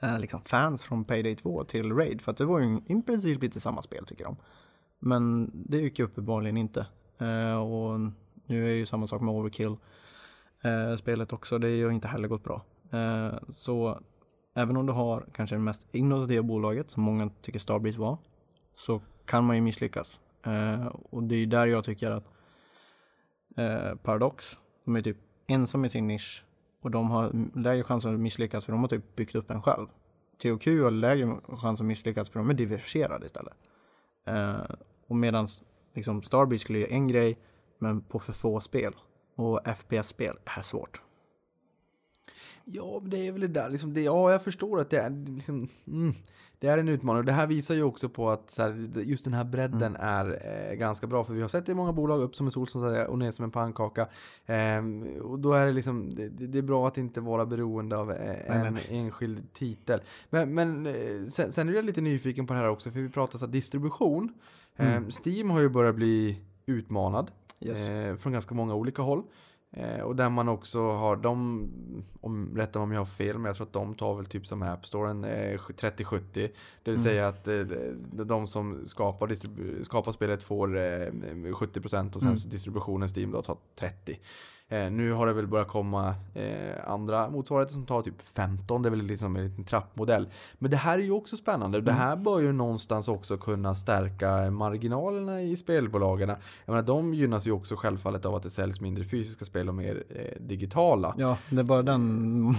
[0.00, 2.22] eh, liksom fans från Payday 2 till Raid.
[2.22, 4.36] För att det var ju i princip lite samma spel tycker de.
[4.98, 6.86] Men det gick ju uppenbarligen inte.
[7.18, 8.00] Eh, och
[8.46, 9.76] nu är ju samma sak med Overkill
[10.62, 11.58] eh, spelet också.
[11.58, 12.62] Det har ju inte heller gått bra.
[12.92, 14.00] Eh, så
[14.54, 18.18] även om du har kanske det mest innovativa bolaget som många tycker Starbreeze var
[18.72, 20.20] så kan man ju misslyckas.
[20.46, 22.24] Eh, och det är ju där jag tycker att
[23.56, 26.44] eh, Paradox, de är typ ensamma i sin nisch
[26.80, 29.86] och de har lägre chans att misslyckas för de har typ byggt upp en själv.
[30.42, 33.54] THQ har lägre chans att misslyckas för de är diversifierade istället.
[34.26, 34.74] Eh,
[35.06, 35.46] och medan
[35.94, 37.38] liksom Starbreeze skulle göra en grej
[37.78, 38.94] men på för få spel.
[39.36, 41.02] Och FPS-spel är svårt.
[42.64, 45.68] Ja, det är väl det där liksom, det, ja jag förstår att det är liksom,
[45.86, 46.12] mm,
[46.58, 47.24] det är en utmaning.
[47.24, 50.00] Det här visar ju också på att här, just den här bredden Mm.
[50.00, 51.24] är eh, ganska bra.
[51.24, 53.18] För vi har sett det i många bolag, upp som en sol som säger och
[53.18, 54.08] ner som en pannkaka.
[54.46, 58.10] Ehm, och då är det liksom, det, det är bra att inte vara beroende av
[58.12, 58.86] eh, en nej.
[58.90, 60.00] enskild titel.
[60.30, 63.08] Men, men eh, sen, sen är jag lite nyfiken på det här också, för vi
[63.10, 64.32] pratar så här distribution.
[64.76, 64.92] Mm.
[64.92, 67.88] Ehm, Steam har ju börjat bli utmanad Yes.
[67.88, 69.22] eh, från ganska många olika håll.
[69.76, 71.68] Eh, och där man också har de,
[72.20, 74.62] om rätta om jag har fel, men jag tror att de tar väl typ som
[74.62, 76.20] App Storen eh, 30-70.
[76.32, 76.50] Det
[76.84, 77.04] vill Mm.
[77.04, 77.60] säga att eh,
[78.24, 79.34] de som skapar,
[79.84, 82.36] skapar spelet får eh, 70% och sen Mm.
[82.36, 84.16] så distributionen Steam då tar 30%.
[84.72, 88.82] Eh, nu har det väl börjat komma eh, andra motsvarigheter som tar typ 15.
[88.82, 90.28] Det är väl liksom en liten trappmodell.
[90.58, 91.80] Men det här är ju också spännande.
[91.80, 96.28] Det här bör ju någonstans också kunna stärka marginalerna i spelbolagen.
[96.28, 99.74] Jag menar, de gynnas ju också självfallet av att det säljs mindre fysiska spel och
[99.74, 101.14] mer eh, digitala.
[101.18, 102.02] Ja, det är bara den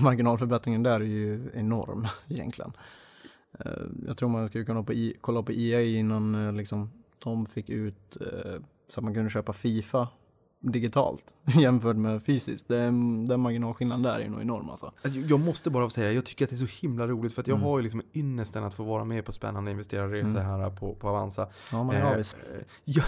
[0.04, 2.74] marginalförbättringen där är ju enorm egentligen.
[4.08, 8.18] Jag tror man skulle kunna på I, kolla på EA innan liksom, de fick ut
[8.88, 10.08] så att man kunde köpa Fifa
[10.72, 12.68] digitalt jämfört med fysiskt.
[12.68, 12.76] Det,
[13.28, 14.92] den marginalskillnaden där är nog enorm alltså.
[15.02, 17.42] Alltså, Jag måste bara säga det, jag tycker att det är så himla roligt för
[17.42, 17.68] att jag Mm.
[17.70, 20.44] har ju liksom ynnesten att få vara med på spännande investerarresor Mm.
[20.46, 21.48] här på, på Avanza.
[21.72, 22.26] Ja, man är Eh,
[22.84, 23.04] ja,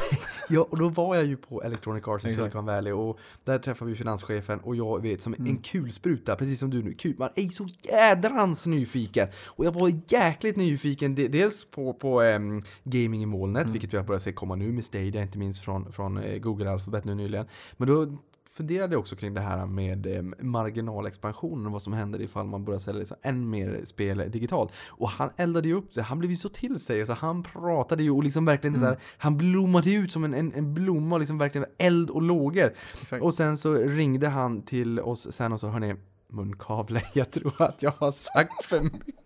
[0.50, 2.32] ja, och då var jag ju på Electronic Arts i.
[2.32, 5.52] Silicon Valley och där träffade vi finanschefen och jag vet som Mm.
[5.52, 9.28] en kulspruta, precis som du nu, kul, man är så jädrans nyfiken.
[9.48, 13.72] Och jag var jäkligt nyfiken, de- dels på, på ehm, gaming i molnet, Mm.
[13.74, 16.72] vilket vi har börjat se komma nu med Stadia, inte minst från, från eh, Google
[16.72, 17.45] Alphabet nu nyligen.
[17.78, 18.18] Men då
[18.56, 22.66] funderade jag också kring det här med eh, marginalexpansionen och vad som händer ifall man
[22.66, 24.74] börjar sälja liksom än mer spel digitalt.
[24.90, 28.04] Och han eldade ju upp sig, han blev ju så till sig, så han pratade
[28.04, 31.38] ju och liksom verkligen så här, han blommade ut som en, en, en blomma, liksom
[31.38, 32.74] verkligen eld och lågor.
[33.22, 35.96] Och sen så ringde han till oss sen och sa, hörni,
[36.28, 39.25] munkavle, jag tror att jag har sagt för mycket.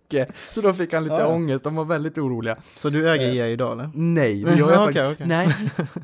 [0.52, 1.26] Så då fick han lite Ja.
[1.26, 2.56] ångest, de var väldigt oroliga.
[2.74, 3.90] Så du äger EA idag eller?
[3.94, 4.98] Nej, det gör jag Ja, faktiskt.
[5.00, 5.26] okej, okej.
[5.26, 5.54] Nej.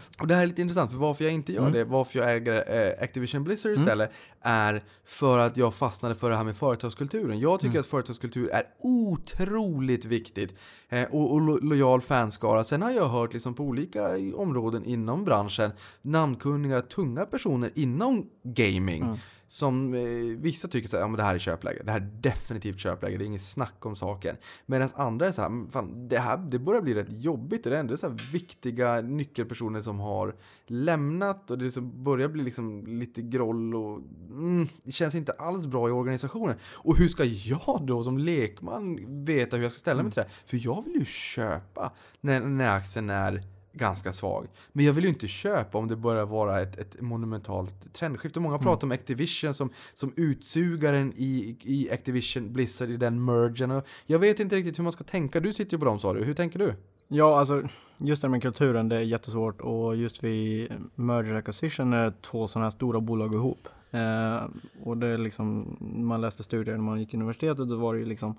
[0.21, 1.73] Och det här är lite intressant, för varför jag inte gör Mm.
[1.73, 3.83] det, varför jag äger eh, Activision Blizzard Mm.
[3.83, 7.41] istället, är för att jag fastnade för det här med företagskulturen.
[7.41, 7.81] Jag tycker Mm.
[7.81, 10.55] att företagskultur är otroligt viktigt.
[10.89, 12.65] Eh, och, och lo lojal fanskara.
[12.65, 15.71] Sen har jag hört liksom på olika områden inom branschen,
[16.03, 19.21] namnkunniga, tunga personer inom gaming.
[19.49, 20.01] Som eh,
[20.39, 21.83] vissa tycker så här, ja men det här är köpläge.
[21.85, 24.37] Det här är definitivt köpläge, det är inget snack om saken.
[24.67, 27.67] Medan andra är så här, fan, det här det börjar bli rätt jobbigt.
[27.67, 30.35] Och det är ändå så här viktiga nyckelpersoner som har
[30.67, 35.67] lämnat och det liksom börjar bli liksom lite groll och mm, det känns inte alls
[35.67, 36.57] bra i organisationen.
[36.75, 40.29] Och hur ska jag då som lekman veta hur jag ska ställa mig till det
[40.29, 40.41] här?
[40.47, 44.47] För jag vill ju köpa när, när aktien är ganska svag.
[44.73, 48.41] Men jag vill ju inte köpa om det börjar vara ett, ett monumentalt trendskifte.
[48.41, 53.83] Många pratar om Activision som, som utsugaren i, i Activision Blizzard i den mergen.
[54.07, 55.41] Jag vet inte riktigt hur man ska tänka.
[55.41, 56.25] Du sitter ju på dem sa du.
[56.25, 56.75] Hur tänker du?
[57.09, 57.63] Ja, alltså
[57.99, 62.67] just det med kulturen, det är jättesvårt och just vid merger acquisition är två sådana
[62.67, 63.69] här stora bolag ihop.
[63.91, 64.45] Eh,
[64.85, 68.01] och det är liksom, man läste studier när man gick i universitetet, då var det
[68.01, 68.39] ju liksom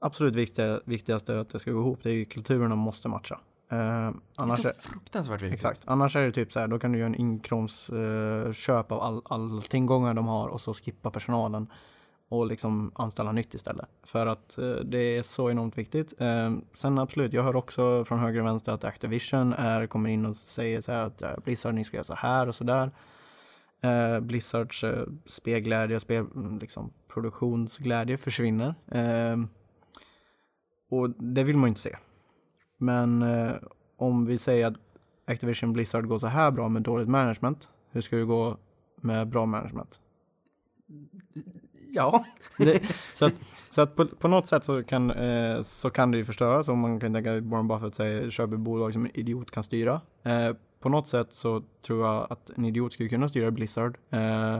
[0.00, 3.40] absolut viktiga, viktigaste att det ska gå ihop, det är ju kulturerna måste matcha.
[3.74, 5.54] Eh, annars det är så fruktansvärt viktigt.
[5.54, 9.02] exakt, annars är det typ så här, då kan du göra en inkomstköp eh, av
[9.02, 11.66] all, all tillgångar de har och så skippa personalen
[12.28, 13.88] och liksom anställa nytt istället.
[14.02, 16.20] För att eh, det är så enormt viktigt.
[16.20, 20.26] Eh, sen absolut, jag hör också från höger och vänster att Activision är, kommer in
[20.26, 22.90] och säger så här att eh, Blizzard, ni ska göra så här och så där.
[23.80, 28.74] Eh, Blizzards eh, spelglädje, spel, mm, liksom, produktionsglädje försvinner.
[28.88, 29.36] Eh,
[30.90, 31.96] och det vill man ju inte se.
[32.78, 33.52] Men eh,
[33.96, 34.74] om vi säger att
[35.26, 38.56] Activision Blizzard går så här bra med dåligt management, hur ska det gå
[38.96, 40.00] med bra management?
[41.94, 42.24] Ja.
[42.58, 42.82] Det,
[43.14, 43.34] så att,
[43.70, 46.78] så att på, på något sätt så kan, eh, så kan det ju förstöras om
[46.78, 50.00] man kan tänka att Warren Buffett säger köper bolag som en idiot kan styra.
[50.22, 54.58] Eh, på något sätt så tror jag att en idiot skulle kunna styra Blizzard eh,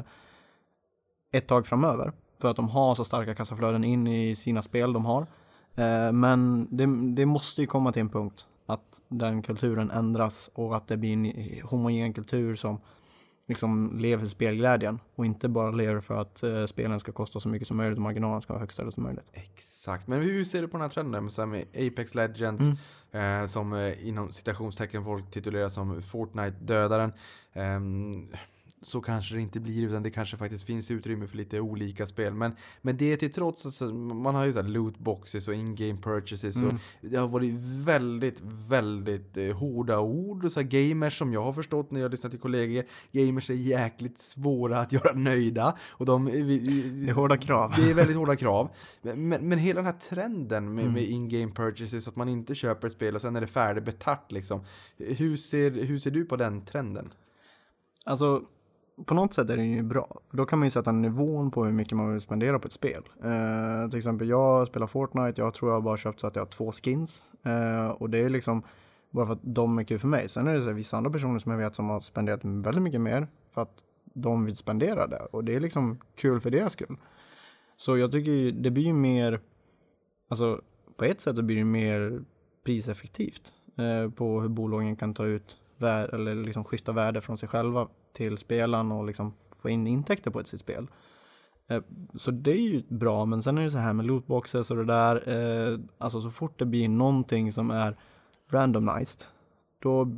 [1.33, 2.13] ett tag framöver.
[2.41, 5.27] För att de har så starka kassaflöden in i sina spel de har.
[5.77, 10.77] Eh, men det, det måste ju komma till en punkt att den kulturen ändras och
[10.77, 12.81] att det blir en homogen kultur som
[13.47, 17.49] liksom lever för spelglädjen och inte bara lever för att eh, spelen ska kosta så
[17.49, 19.31] mycket som möjligt och marginalen ska vara högst som möjligt.
[19.33, 22.65] Exakt, men hur ser du på den här trenden med Apex Legends
[23.13, 27.13] eh, som eh, inom citationstecken folk titulerar som Fortnite-dödaren.
[27.53, 28.29] Ehm,
[28.85, 32.35] så kanske det inte blir, utan det kanske faktiskt finns utrymme för lite olika spel.
[32.35, 36.01] Men, men det till trots, alltså, man har ju så här loot boxes och in-game
[36.03, 37.55] purchases och det har varit
[37.87, 42.11] väldigt, väldigt eh, hårda ord och så här gamers som jag har förstått när jag
[42.11, 42.85] lyssnar till kollegor.
[43.13, 46.25] Gamers är jäkligt svåra att göra nöjda och de...
[46.25, 46.59] vi-
[47.05, 47.73] Det är hårda krav.
[47.77, 48.69] det är väldigt hårda krav.
[49.03, 52.87] Men, men, men hela den här trenden med, med in-game purchases, att man inte köper
[52.87, 54.65] ett spel och sen är det färdigbetalt liksom.
[54.97, 57.13] Hur ser, hur ser du på den trenden?
[58.07, 58.43] Alltså,
[59.07, 60.21] på något sätt är den ju bra.
[60.31, 62.73] För då kan man ju sätta nivån på hur mycket man vill spendera på ett
[62.73, 63.03] spel.
[63.25, 66.51] Eh, till exempel, jag spelar Fortnite, jag tror jag bara köpt så att jag har
[66.51, 67.25] två skins.
[67.43, 68.63] Eh, och det är liksom
[69.11, 70.29] bara för att de är kul för mig.
[70.29, 72.83] Sen är det så här, vissa andra personer som jag vet som har spenderat väldigt
[72.83, 75.27] mycket mer för att de vill spendera det.
[75.31, 76.97] Och det är liksom kul för deras skull.
[77.77, 79.41] Så jag tycker ju, det blir ju mer,
[80.29, 80.61] alltså
[80.97, 82.25] på ett sätt så blir det mer
[82.65, 87.49] priseffektivt eh, på hur bolagen kan ta ut vär, eller liksom skifta värde från sig
[87.49, 90.87] själva till spelaren och liksom få in intäkter på ett sitt spel.
[91.69, 91.83] Eh,
[92.15, 94.85] så det är ju bra, men sen är det så här med lootboxes och det
[94.85, 97.97] där, eh, alltså så fort det blir någonting som är
[98.51, 99.29] randomized,
[99.85, 100.09] då,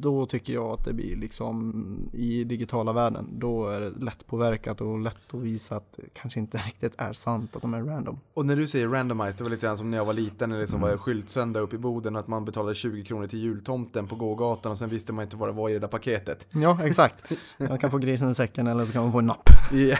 [0.00, 4.80] då tycker jag att det blir liksom i digitala världen, då är det lätt påverkat
[4.80, 8.20] och lätt att visa att det kanske inte riktigt är sant att de är random.
[8.34, 10.56] Och när du säger randomized, det var lite grann som när jag var liten när
[10.56, 14.06] det liksom var skyltsöndag uppe i Boden och att man betalade 20 kronor till jultomten
[14.06, 16.46] på gågatan och sen visste man inte vad det var i det där paketet.
[16.50, 17.32] Ja, exakt.
[17.58, 19.48] Man kan få grisen i säcken eller så kan man få en napp.
[19.72, 19.96] Ja,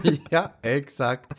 [0.30, 1.32] ja exakt.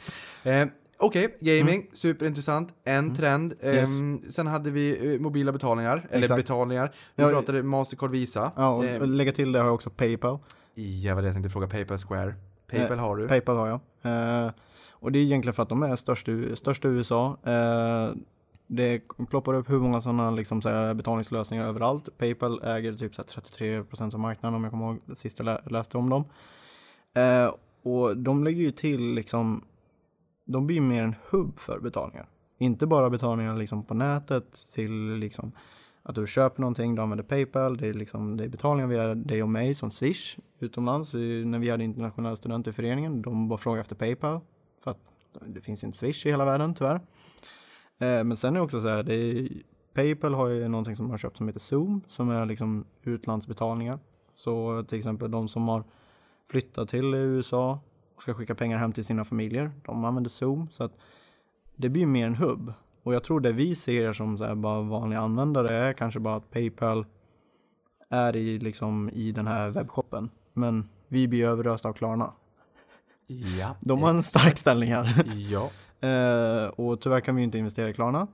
[0.44, 0.68] Eh,
[1.00, 2.74] Okej, gaming, superintressant.
[2.84, 3.54] En trend.
[3.64, 3.90] Yes.
[3.90, 6.38] Ehm, sen hade vi eh, mobila betalningar, eller Exakt.
[6.42, 6.92] betalningar.
[7.16, 8.52] Vi Ja, pratade Mastercard Visa.
[8.56, 10.40] Ja, och Ehm, lägga till det har jag också Paypal.
[10.76, 11.68] Ja, vad det jag tänkte fråga.
[11.68, 12.36] Paypal Square.
[12.72, 13.28] Paypal Eh, har du.
[13.28, 13.80] Paypal har jag.
[14.46, 14.52] Eh,
[14.92, 17.38] och det är egentligen för att de är störst, störst i USA.
[17.44, 18.10] Eh,
[18.68, 22.18] det ploppar upp hur många sådana liksom, så betalningslösningar överallt.
[22.18, 23.42] Paypal äger typ så här,
[23.84, 26.24] 33% av marknaden om jag kommer ihåg sist jag lä- läste om dem.
[27.14, 29.64] Eh, och de lägger ju till liksom,
[30.48, 32.28] de blir mer en hubb för betalningar.
[32.58, 35.52] Inte bara betalningar liksom på nätet till liksom
[36.04, 39.44] att du köper någonting, du använder Paypal, det är, liksom, det är betalningar via dig
[39.44, 41.14] och mig som Swish utomlands.
[41.14, 44.40] När vi hade internationella studenter i föreningen, de bara frågade efter Paypal
[44.84, 46.96] för att det finns inte Swish i hela världen tyvärr.
[47.98, 49.50] Eh, men sen är det också så här, det är,
[49.94, 54.00] Paypal har ju någonting som man har köpt som heter Zoom som är liksom utlandsbetalningar.
[54.36, 55.84] Så till exempel de som har
[56.50, 57.80] flyttat till USA
[58.18, 60.70] och ska skicka pengar hem till sina familjer, de använder Zoom.
[60.72, 60.98] Så att
[61.76, 62.74] det blir mer en hubb.
[63.04, 66.52] Och jag tror det vi ser som så bara vanliga användare är kanske bara att
[66.52, 67.06] Paypal
[68.10, 70.30] är i, liksom, i den här webbshoppen.
[70.54, 72.34] Men vi blir överösta av Klarna.
[73.28, 73.76] Ja.
[73.82, 75.26] De har en stark ställning här.
[75.52, 75.70] Ja.
[76.08, 78.28] Eh, och tyvärr kan vi inte investera i Klarna.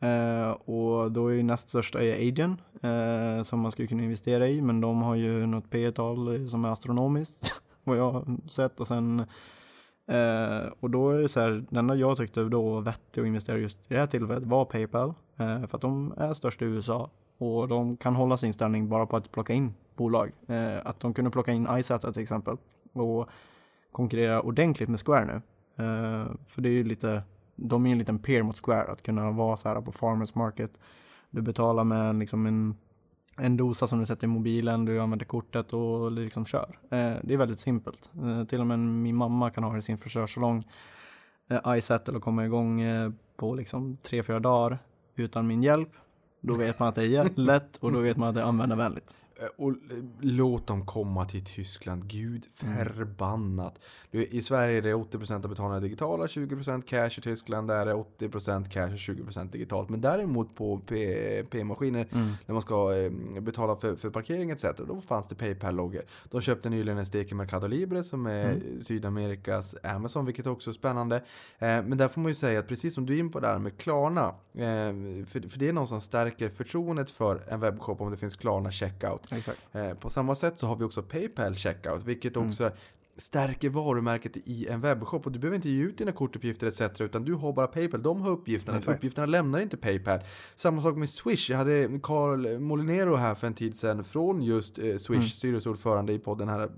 [0.00, 4.48] Eh, och då är ju näst största är Agen eh, som man skulle kunna investera
[4.48, 4.62] i.
[4.62, 8.80] Men de har ju något P tal som är astronomiskt vad jag har sett.
[8.80, 9.20] Och sen
[10.06, 13.26] eh, och då är det så här, Det enda jag tyckte då var vettig att
[13.26, 15.14] investera just i det här tillfället var Paypal.
[15.36, 17.10] Eh, för att de är störst i USA.
[17.38, 20.32] Och de kan hålla sin ställning bara på att plocka in bolag.
[20.46, 22.56] Eh, att de kunde plocka in iSATA till exempel.
[22.92, 23.28] Och
[23.92, 25.42] konkurrera ordentligt med Square nu.
[25.84, 27.22] Eh, för det är ju lite,
[27.56, 30.34] de är ju en liten peer mot Square, att kunna vara så här på farmers
[30.34, 30.70] market.
[31.30, 32.76] Du betalar med liksom en,
[33.40, 36.78] en dosa som du sätter i mobilen, du använder kortet och liksom kör.
[36.82, 38.10] Eh, det är väldigt simpelt.
[38.22, 40.64] Eh, till och med min mamma kan ha det i sin frisörsalong,
[41.48, 44.78] eh, iSettle och komma igång eh, på liksom tre, fyra dagar
[45.16, 45.90] utan min hjälp.
[46.40, 49.14] Då vet man att det är lätt och då vet man att det är användarvänligt.
[49.40, 49.76] Eh, Och eh,
[50.20, 52.06] låt dem komma till Tyskland.
[52.06, 52.86] Gud Mm.
[52.86, 53.78] förbannat.
[54.10, 57.18] I Sverige är det 80% av betalningarna digitala, 20% cash.
[57.18, 59.88] I Tyskland där är det 80% cash och 20% digitalt.
[59.88, 60.80] Men däremot på
[61.50, 62.28] P-maskiner Mm.
[62.46, 64.64] när man ska eh, betala för, för parkering etc.
[64.88, 66.02] Då fanns det Paypal-loggor.
[66.30, 68.82] De köpte nyligen en stek i Mercado Libre som är Mm.
[68.82, 71.22] Sydamerikas Amazon, vilket också är spännande.
[71.58, 73.78] Men där får man ju säga att precis som du är in på där med
[73.78, 74.34] Klarna,
[75.26, 79.29] för, det är någonstans stärker förtroendet för en webbshop om det finns Klarna checkout.
[79.32, 79.62] Exakt.
[79.72, 82.48] Eh, på samma sätt så har vi också Paypal checkout, vilket Mm.
[82.48, 82.70] också
[83.16, 87.00] stärker varumärket i en webbshop och du behöver inte ge ut dina kortuppgifter etc.
[87.00, 88.96] utan du har bara Paypal, de har uppgifterna, Exakt.
[88.98, 90.18] uppgifterna lämnar inte Paypal.
[90.56, 94.78] Samma sak med Swish, jag hade Carl Molinero här för en tid sedan från just
[94.78, 95.28] eh, Swish, Mm.
[95.28, 96.68] styrelseordförande i podden här eh,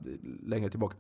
[0.46, 0.96] längre tillbaka.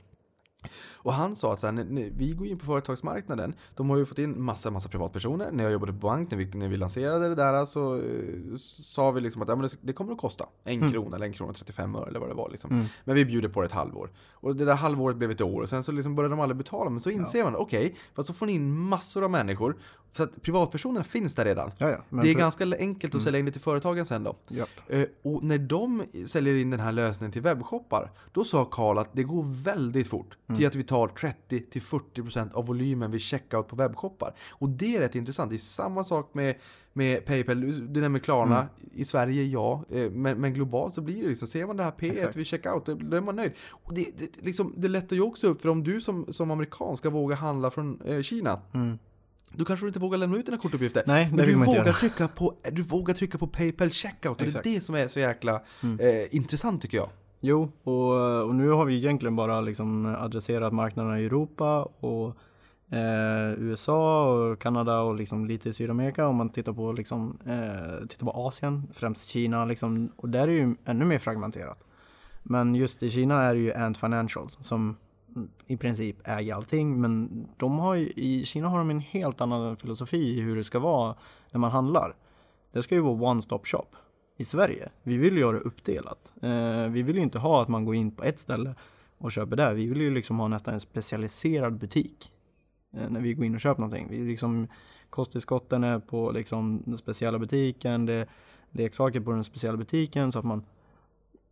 [0.96, 4.06] Och han sa att så här, när, vi går in på företagsmarknaden, de har ju
[4.06, 5.52] fått in massa, massa privatpersoner.
[5.52, 9.10] När jag jobbade på bank, när vi, när vi lanserade det där så eh, sa
[9.10, 10.92] vi liksom att ja, men det, det kommer att kosta en Mm.
[10.92, 12.50] krona eller en krona och 35 öre eller vad det var.
[12.50, 12.70] Liksom.
[12.70, 12.84] Mm.
[13.04, 14.10] Men vi bjuder på det ett halvår.
[14.32, 16.90] Och det där halvåret blev ett år och sen så liksom började de aldrig betala.
[16.90, 19.76] Men så inser man, okej, fast så får ni in massor av människor.
[20.16, 21.70] Så att privatpersonerna finns där redan.
[21.78, 21.96] Ja, ja.
[22.10, 22.38] Det är för- Mm.
[22.38, 24.36] ganska enkelt att sälja in det till företagen sen då.
[24.48, 24.68] Japp.
[24.88, 29.08] Eh, och när de säljer in den här lösningen till webbshoppar, då sa Karl att
[29.12, 30.58] det går väldigt fort Mm.
[30.58, 34.34] till att vi tar 30-40% av volymen vid checkout på webbshoppar.
[34.52, 35.50] Och det är rätt intressant.
[35.50, 36.56] Det är samma sak med,
[36.92, 37.60] med Paypal.
[37.92, 38.56] Du nämner Klarna.
[38.60, 38.68] Mm.
[38.94, 39.84] I Sverige, ja.
[39.90, 42.36] Eh, Men, men globalt så blir det liksom, ser man det här P1 Exakt.
[42.36, 43.52] vid checkout, då är man nöjd.
[43.70, 46.96] Och det, det, liksom, det lättar ju också upp, för om du som, som amerikan
[46.96, 48.98] ska våga handla från eh, Kina, Mm.
[49.56, 51.02] Då kanske du inte vågar lämna ut dina kortuppgifter.
[51.06, 54.64] Nej, det Men du vågar, trycka på, du vågar trycka på Paypal checkout och Exakt.
[54.64, 56.00] det är det som är så jäkla Mm.
[56.00, 57.08] eh, intressant tycker jag.
[57.40, 62.36] Jo, och, och nu har vi egentligen bara liksom adresserat marknaderna i Europa och
[62.96, 68.06] eh, USA och Kanada och liksom lite i Sydamerika om man tittar på, liksom, eh,
[68.08, 71.78] tittar på Asien, främst Kina liksom, och där är ju ännu mer fragmenterat.
[72.42, 74.96] Men just i Kina är det ju Ant Financial som
[75.66, 79.76] i princip äger allting men de har ju, i Kina har de en helt annan
[79.76, 81.14] filosofi i hur det ska vara
[81.50, 82.14] när man handlar.
[82.72, 83.86] Det ska ju vara one stop shop
[84.36, 84.88] i Sverige.
[85.02, 86.32] Vi vill ju ha det uppdelat.
[86.42, 88.74] Eh, vi vill ju inte ha att man går in på ett ställe
[89.18, 89.74] och köper där.
[89.74, 92.32] Vi vill ju liksom ha nästan en specialiserad butik
[92.96, 94.06] eh, när vi går in och köper någonting.
[94.10, 94.68] Vi liksom,
[95.10, 98.28] kosttillskotten är på liksom den speciella butiken, det är
[98.70, 100.64] leksaker på den speciella butiken så att man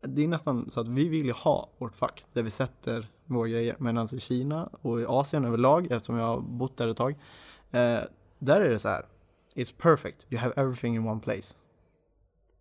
[0.01, 3.49] det är nästan så att vi vill ju ha vårt fack där vi sätter våra
[3.49, 3.76] grejer.
[3.78, 7.11] Medan alltså i Kina och i Asien överlag, eftersom jag har bott där ett tag,
[7.70, 8.01] eh,
[8.39, 9.05] där är det så här.
[9.55, 11.55] It's perfect, you have everything in one place.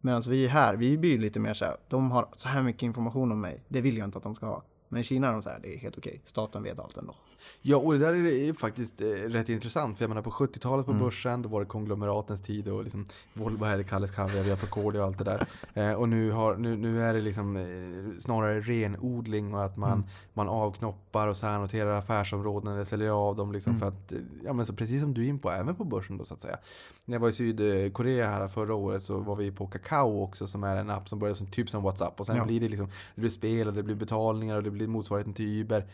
[0.01, 2.83] Medan vi är här, vi blir lite mer så här, de har så här mycket
[2.83, 4.63] information om mig, det vill jag inte att de ska ha.
[4.89, 7.15] Men i Kina de så här, det är helt okej, staten vet allt ändå.
[7.61, 9.97] Ja, och det där är faktiskt eh, rätt intressant.
[9.97, 11.03] För jag menar på 70-talet på Mm.
[11.03, 15.01] börsen, då var det konglomeratens tid och liksom Volvo här, Kalles Kaviar, vi har Procordia
[15.01, 15.47] och allt det där.
[15.73, 19.91] Eh, och nu, har, nu, nu är det liksom eh, snarare renodling och att man,
[19.91, 20.03] Mm.
[20.33, 23.79] man avknoppar och särnoterar affärsområden eller säljer av dem liksom Mm.
[23.79, 26.17] för att, eh, ja men så precis som du är in på, även på börsen
[26.17, 26.57] då så att säga.
[27.05, 30.63] När jag var i Sydkorea här förra året så var vi på Kakao också som
[30.63, 32.45] är en app som börjar som typ som WhatsApp och sen Ja.
[32.45, 35.61] blir det liksom, det blir spel och det blir betalningar och det blir motsvarigheten till
[35.61, 35.87] Uber.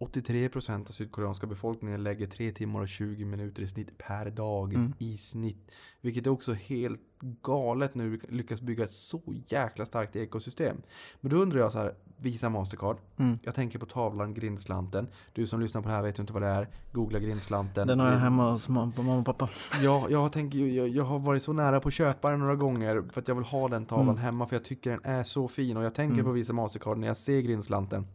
[0.00, 4.92] 83% av sydkoreanska befolkningen lägger 3 timmar och 20 minuter i snitt per dag Mm.
[4.98, 5.70] i snitt.
[6.00, 7.00] Vilket är också helt
[7.42, 10.76] galet när du lyckas bygga ett så jäkla starkt ekosystem.
[11.20, 12.96] Men då undrar jag så här, Visa Mastercard.
[13.16, 13.38] Mm.
[13.42, 15.08] Jag tänker på tavlan Grindslanten.
[15.32, 16.68] Du som lyssnar på det här vet ju inte vad det är.
[16.92, 17.86] Googla Grindslanten.
[17.86, 19.48] Den har jag hemma hos mamma och pappa.
[19.82, 23.02] Ja, jag, tänker, jag, jag har varit så nära på att köpa den några gånger
[23.12, 24.22] för att jag vill ha den tavlan Mm.
[24.22, 26.24] hemma för jag tycker den är så fin och jag tänker Mm.
[26.26, 28.06] på Visa Mastercard när jag ser Grindslanten.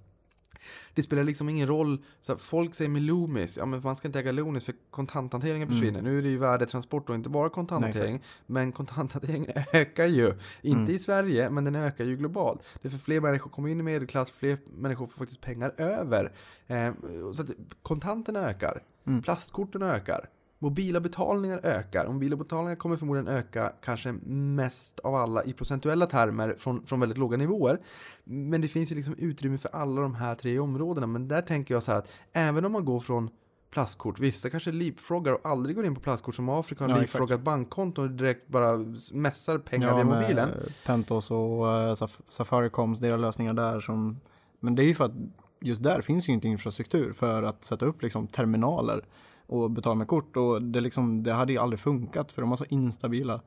[0.93, 4.19] Det spelar liksom ingen roll, så folk säger med Loomis, ja men man ska inte
[4.19, 5.79] äga Loomis för kontanthanteringen Mm.
[5.79, 6.01] försvinner.
[6.01, 10.33] Nu är det ju värdetransport och inte bara kontanthantering, men kontanthanteringen ökar ju.
[10.61, 10.95] Inte Mm.
[10.95, 12.61] i Sverige, men den ökar ju globalt.
[12.81, 16.31] Det är för fler människor kommer in i medelklass, fler människor får faktiskt pengar över.
[16.67, 16.93] Eh,
[17.33, 17.49] så att
[17.81, 19.21] kontanterna ökar, Mm.
[19.21, 20.29] plastkorten ökar.
[20.63, 22.05] Mobila betalningar ökar.
[22.05, 26.99] Och Mobila betalningar kommer förmodligen öka kanske mest av alla i procentuella termer från, från
[26.99, 27.79] väldigt låga nivåer.
[28.23, 31.07] Men det finns ju liksom utrymme för alla de här tre områdena.
[31.07, 33.29] Men där tänker jag så här att även om man går från
[33.71, 37.41] plastkort, vissa kanske leapfroggar och aldrig går in på plastkort som Afrika har Ja, leapfroggat
[37.41, 38.77] bankkonto och direkt bara
[39.11, 40.49] mässar pengar via med mobilen.
[40.85, 44.19] Pentos och uh, Safarikoms, deras lösningar där som
[44.59, 45.15] Men det är ju för att
[45.61, 49.05] just där finns ju inte infrastruktur för att sätta upp liksom terminaler
[49.45, 52.57] och betala med kort och det, liksom, det hade ju aldrig funkat för de har
[52.57, 53.41] så instabila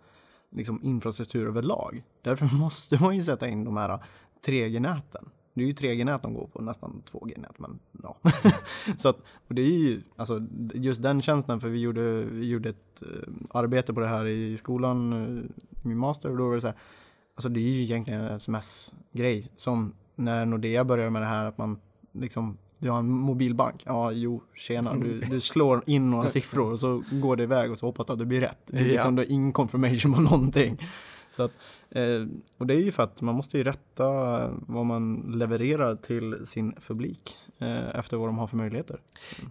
[0.50, 2.02] liksom, infrastruktur överlag.
[2.22, 3.98] Därför måste man ju sätta in de här
[4.46, 5.28] 3G-näten.
[5.54, 8.16] Det är ju 3G-nät de går på, nästan 2G-nät men ja.
[8.96, 9.16] så att,
[9.48, 13.32] och det är ju, alltså just den tjänsten för vi gjorde, vi gjorde ett eh,
[13.50, 15.44] arbete på det här i skolan, eh,
[15.82, 16.76] min master och då var det så här,
[17.34, 21.58] alltså det är ju egentligen en sms-grej som när Nordea började med det här att
[21.58, 21.80] man
[22.12, 23.82] liksom du har en mobilbank.
[23.86, 24.94] Ja, jo, tjena.
[24.94, 28.12] Du, du slår in några siffror och så går det iväg och så hoppas du
[28.12, 28.58] att det blir rätt.
[28.66, 30.78] Det är liksom, du har ingen confirmation på någonting.
[31.30, 31.52] Så att,
[31.90, 32.26] eh,
[32.58, 34.06] och det är ju för att man måste ju rätta
[34.50, 39.00] vad man levererar till sin publik eh, efter vad de har för möjligheter.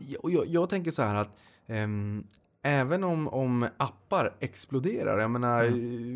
[0.07, 2.23] Ja, och jag, jag tänker så här att ehm,
[2.61, 5.69] även om, om appar exploderar, jag menar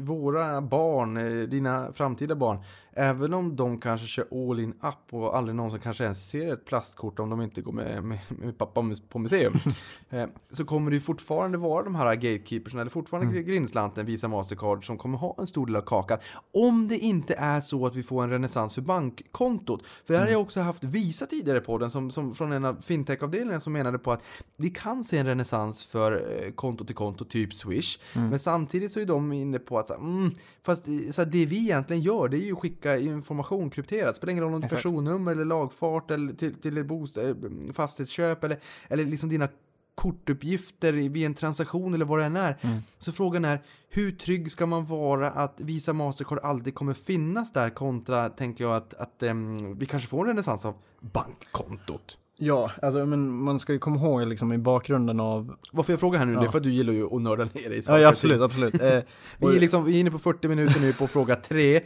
[0.03, 2.57] våra barn, eh, dina framtida barn,
[2.93, 6.65] även om de kanske kör all in app och aldrig någonsin kanske ens ser ett
[6.65, 9.53] plastkort om de inte går med, med, med pappa på museum.
[10.09, 13.45] eh, så kommer det ju fortfarande vara de här gatekeepersna, eller fortfarande Mm.
[13.45, 16.19] grindslanten, Visa Mastercard, som kommer ha en stor del av kakan.
[16.53, 19.85] Om det inte är så att vi får en renässans för bankkontot.
[19.87, 22.65] För det här har jag också haft Visa tidigare på den, som, som från en
[22.65, 24.23] av fintech-avdelningen som menade på att
[24.57, 26.11] vi kan se en renässans för
[26.45, 27.99] eh, konto till konto, typ Swish.
[28.13, 30.31] Men samtidigt så är de inne på att mm,
[30.63, 34.15] fast i- så här, det vi egentligen gör det är ju att skicka information krypterat.
[34.15, 38.43] Spelar ingen roll om det är personnummer eller lagfart eller till, till bostad, eh, fastighetsköp
[38.43, 39.47] eller, eller liksom dina
[39.95, 42.57] kortuppgifter i- vid en transaktion eller vad det än är.
[42.97, 43.59] Så frågan är,
[43.89, 48.75] hur trygg ska man vara att Visa Mastercard alltid kommer finnas där kontra, tänker jag,
[48.75, 52.17] att, att ehm, vi kanske får en renässans av bankkontot.
[52.41, 55.55] Ja, alltså men man ska ju komma ihåg liksom i bakgrunden av...
[55.71, 56.51] Varför jag frågar här nu, det är Ja.
[56.51, 58.73] för att du gillar ju att nörda ner dig Ja, ja absolut, absolut.
[58.81, 58.99] Eh,
[59.37, 61.81] Vi är, liksom, vi är inne på 40 minuter nu på fråga 3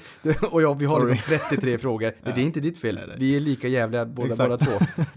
[0.51, 1.11] och jag, vi har Sorry.
[1.13, 2.11] liksom 33 frågor.
[2.23, 2.95] Det är inte ditt fel.
[2.95, 3.15] Nej, nej.
[3.19, 4.71] Vi är lika jävliga båda, båda två.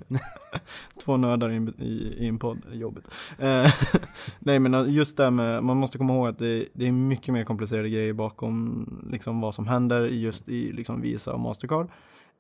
[1.05, 3.05] Två nördar i, i, i en podd, jobbigt.
[3.39, 3.73] Eh,
[4.39, 7.35] nej men just det här med, man måste komma ihåg att det, det är mycket
[7.35, 11.89] mer komplicerade grejer bakom liksom vad som händer just i liksom Visa och Mastercard.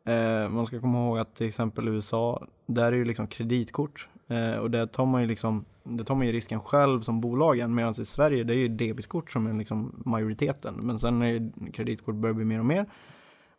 [0.06, 4.56] Eh, man ska komma ihåg att till exempel USA, där är ju liksom kreditkort eh,
[4.56, 7.94] och där tar man ju liksom, det tar man ju risken själv som bolagen medan
[7.98, 12.14] i Sverige det är ju debitkort som är liksom majoriteten men sen är ju kreditkort
[12.14, 12.86] börjar bli mer och mer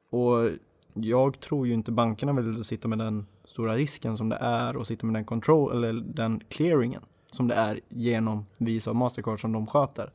[0.10, 0.50] och
[0.94, 4.88] jag tror ju inte bankerna vill sitta med den stora risken som det är och
[4.88, 9.52] sitta med den control eller den clearingen som det är genom Visa och Mastercard som
[9.52, 10.12] de sköter.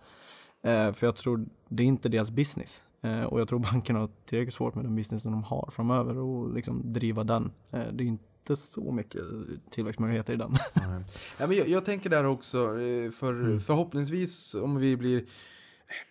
[0.62, 2.82] Eh, för jag tror det är inte deras business.
[3.02, 6.54] Eh, och jag tror bankerna har tillräckligt svårt med den businessen de har framöver och
[6.54, 7.50] liksom driva den.
[7.70, 9.22] Eh, det är inte så mycket
[9.70, 10.50] tillväxtmöjligheter i den.
[10.74, 11.04] Nej.
[11.38, 13.60] ja, men jag, jag tänker där också, eh, för Mm.
[13.60, 15.24] förhoppningsvis om vi blir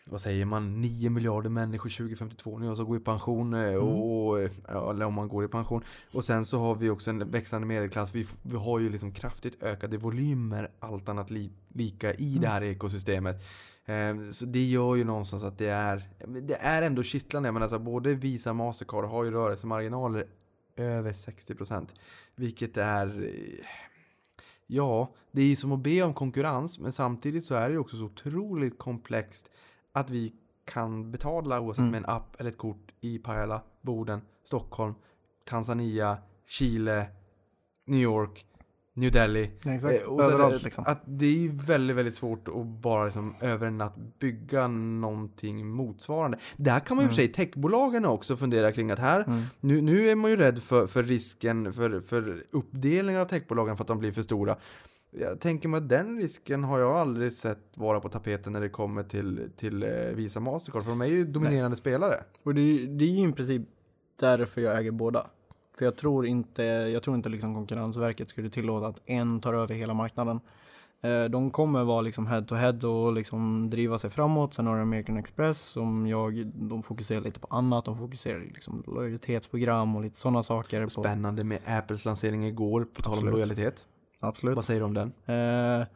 [0.06, 3.80] vad säger man, 9 miljarder människor 2052 när jag ska gå i pension Mm.
[3.84, 5.84] och, ja, eller om man går i pension.
[6.14, 8.16] Och sen så har vi också en växande medelklass.
[8.16, 12.42] Vi, vi har ju liksom kraftigt ökade volymer allt annat li, lika i Mm.
[12.42, 13.44] det här ekosystemet.
[13.92, 16.10] Eh, Så det gör ju någonstans att det är,
[16.42, 17.52] det är ändå kittlande.
[17.52, 20.28] Men alltså både Visa och Mastercard har ju rörelsemarginaler
[20.76, 21.88] över 60%.
[22.36, 23.32] Vilket är,
[24.68, 26.80] ja, det är ju som att be om konkurrens.
[26.80, 29.50] Men samtidigt så är det ju också så otroligt komplext
[29.92, 30.34] att vi
[30.66, 31.92] kan betala oavsett Mm.
[31.92, 34.94] med en app eller ett kort i Pajala, Boden, Stockholm,
[35.46, 37.06] Tanzania, Chile,
[37.86, 38.46] New York,
[38.94, 39.52] New Delhi.
[39.66, 40.84] Exakt, Eh, och överallt det, liksom.
[40.88, 45.68] att det är ju väldigt, väldigt svårt att bara liksom över en natt bygga någonting
[45.68, 46.38] motsvarande.
[46.58, 49.42] Där kan man ju för sig, techbolagen också fundera kring att här, Mm.
[49.60, 53.84] nu, nu är man ju rädd för, för risken för, för uppdelningen av techbolagen för
[53.84, 54.56] att de blir för stora.
[55.14, 58.70] Jag tänker mig att den risken har jag aldrig sett vara på tapeten när det
[58.70, 62.16] kommer till, till eh, Visa Mastercard, för de är ju dominerande spelare.
[62.44, 63.62] Och det, är- det är ju i princip
[64.20, 65.28] därför jag äger båda.
[65.82, 69.76] För jag tror inte, jag tror inte liksom Konkurrensverket skulle tillåta att en tar över
[69.76, 70.40] hela marknaden.
[71.02, 74.54] Eh, De kommer vara liksom head to head och liksom driva sig framåt.
[74.54, 77.86] Sen har du American Express som jag, de fokuserar lite på annat.
[77.86, 80.84] De fokuserar liksom lojalitetsprogram och lite sådana saker.
[80.84, 83.86] På, Spännande med Apples lansering igår, på tal om lojalitet.
[84.20, 84.56] absolut.
[84.56, 85.12] Vad säger du om den?
[85.26, 85.88] Eh,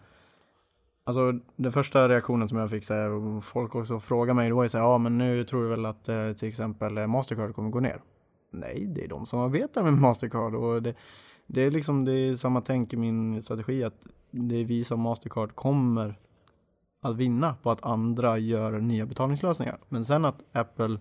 [1.05, 4.67] alltså den första reaktionen som jag fick, så här, folk också frågar mig, då är
[4.67, 7.69] så här, ja men nu tror du väl att eh, till exempel eh, Mastercard kommer
[7.69, 8.01] gå ner?
[8.59, 10.95] Nej, det är de som arbetar med Mastercard och det,
[11.47, 15.01] det är liksom det är samma tänk i min strategi att det är vi som
[15.01, 16.15] Mastercard kommer
[17.01, 19.77] att vinna på att andra gör nya betalningslösningar.
[19.89, 20.99] Men sen att Apple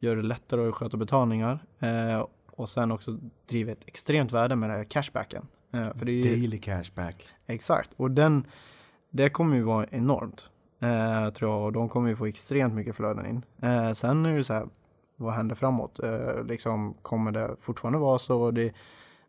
[0.00, 4.70] gör det lättare att sköta betalningar eh, och sen också driver ett extremt värde med
[4.70, 5.46] det här cashbacken.
[5.72, 7.28] Eh, för det är ju, Daily cashback.
[7.46, 8.46] Exakt, och den,
[9.10, 10.48] det kommer ju vara enormt.
[10.80, 13.42] Eh, tror jag, och de kommer ju få extremt mycket flöden in.
[13.62, 14.68] Eh, sen är det så här,
[15.18, 16.00] vad händer framåt?
[16.02, 18.50] Eh, liksom, kommer det fortfarande vara så?
[18.50, 18.72] Det,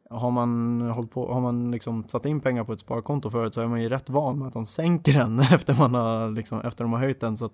[0.10, 3.62] har man, hållit på, har man liksom satt in pengar på ett sparkonto förut så
[3.62, 6.84] är man ju rätt van med att de sänker den efter, man har, liksom, efter
[6.84, 7.38] de har höjt den.
[7.38, 7.54] Så att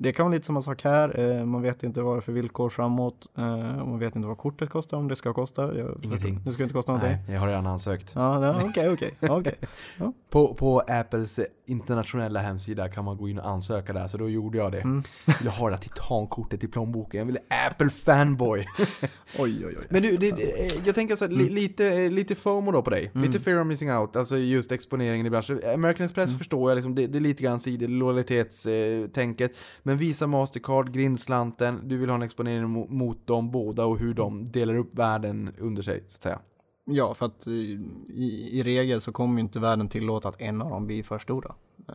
[0.00, 1.20] det kan vara lite samma sak här.
[1.20, 3.26] Eh, man vet inte vad det är för villkor framåt.
[3.38, 3.44] Eh,
[3.86, 5.78] man vet inte vad kortet kostar, om det ska kosta.
[5.78, 6.40] Jag, Ingenting.
[6.44, 7.16] Det ska inte kosta någonting.
[7.26, 8.12] Nej, jag har redan ansökt.
[8.64, 9.14] Okej, okej.
[9.20, 9.54] okej.
[10.30, 14.58] På, på Apples internationella hemsida kan man gå in och ansöka där, så då gjorde
[14.58, 14.80] jag det.
[14.80, 15.02] Mm.
[15.26, 18.66] Jag ville ha det där titankortet i plånboken, jag ville Apple fanboy.
[19.38, 19.86] Oj, oj, oj.
[19.88, 23.10] Men du, det, det, jag tänker så här, li, lite, lite FOMO då på dig.
[23.14, 23.26] Mm.
[23.26, 25.60] Lite fear of missing out, alltså just exponeringen i branschen.
[25.74, 26.38] American Express Mm.
[26.38, 29.52] förstår jag, liksom, det, det är lite grann sidor, lojalitetstänket.
[29.88, 34.14] Men Visa, Mastercard, grindslanten, du vill ha en exponering mot, mot dem båda och hur
[34.14, 36.40] de delar upp världen under sig, så att säga.
[36.84, 40.62] Ja, för att i, i, i regel så kommer ju inte världen tillåta att en
[40.62, 41.54] av dem blir för stora.
[41.88, 41.94] Eh,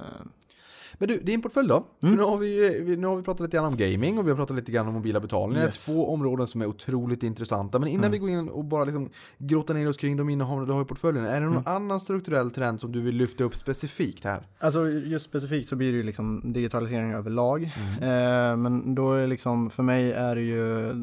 [0.98, 1.88] men du, din portfölj då?
[2.00, 4.38] För nu, har vi, nu har vi pratat lite grann om gaming och vi har
[4.38, 5.66] pratat lite grann om mobila betalningar.
[5.66, 5.86] Yes.
[5.86, 7.80] Två områden som är otroligt intressanta.
[7.80, 10.74] Men innan vi går in och bara liksom grottar ner oss kring de innehaven du
[10.74, 11.26] har i portföljen.
[11.26, 14.48] Är det någon annan strukturell trend som du vill lyfta upp specifikt här?
[14.60, 17.64] Alltså just specifikt så blir det ju liksom digitalisering överlag.
[17.64, 20.94] Eh, men då är det liksom, för mig är det ju,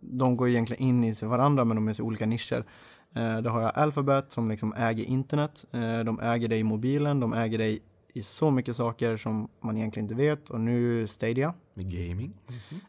[0.00, 2.64] de går egentligen in i sig varandra men de är så olika nischer.
[3.14, 5.64] Eh, då har jag Alphabet som liksom äger internet.
[5.72, 7.82] Eh, de äger dig i mobilen, de äger dig
[8.12, 10.50] i så mycket saker som man egentligen inte vet.
[10.50, 11.54] Och nu Stadia.
[11.74, 12.32] Med gaming?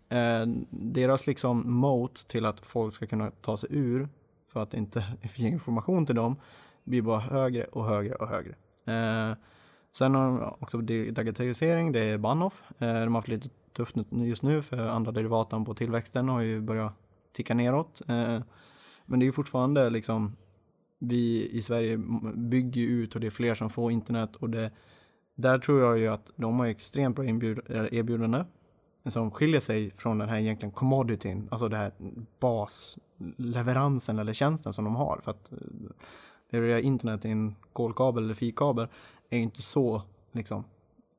[0.10, 4.10] Eh, deras liksom moat till att folk ska kunna ta sig ur
[4.48, 5.04] för att inte
[5.36, 6.36] ge information till dem
[6.84, 8.56] blir bara högre och högre och högre.
[8.86, 9.38] Eh,
[9.92, 12.64] sen har de också di- digitalisering, det är Bahnhof.
[12.80, 16.62] Eh, de har haft lite tufft just nu för andra derivaten på tillväxten har ju
[16.62, 16.94] börjat
[17.32, 18.02] ticka neråt.
[18.08, 18.40] Eh,
[19.06, 20.36] men det är ju fortfarande liksom
[21.00, 21.98] vi i Sverige
[22.36, 24.72] bygger ut och det är fler som får internet och det
[25.36, 27.32] där tror jag ju att de har extremt bra eh,
[27.92, 28.44] erbjudande
[29.06, 31.92] som skiljer sig från den här egentligen commodityn, alltså det här
[32.40, 35.20] basleveransen eller tjänsten som de har.
[35.24, 35.58] För att eh,
[36.50, 38.88] leverera internet i en kolkabel eller fikabel
[39.30, 40.64] är inte så liksom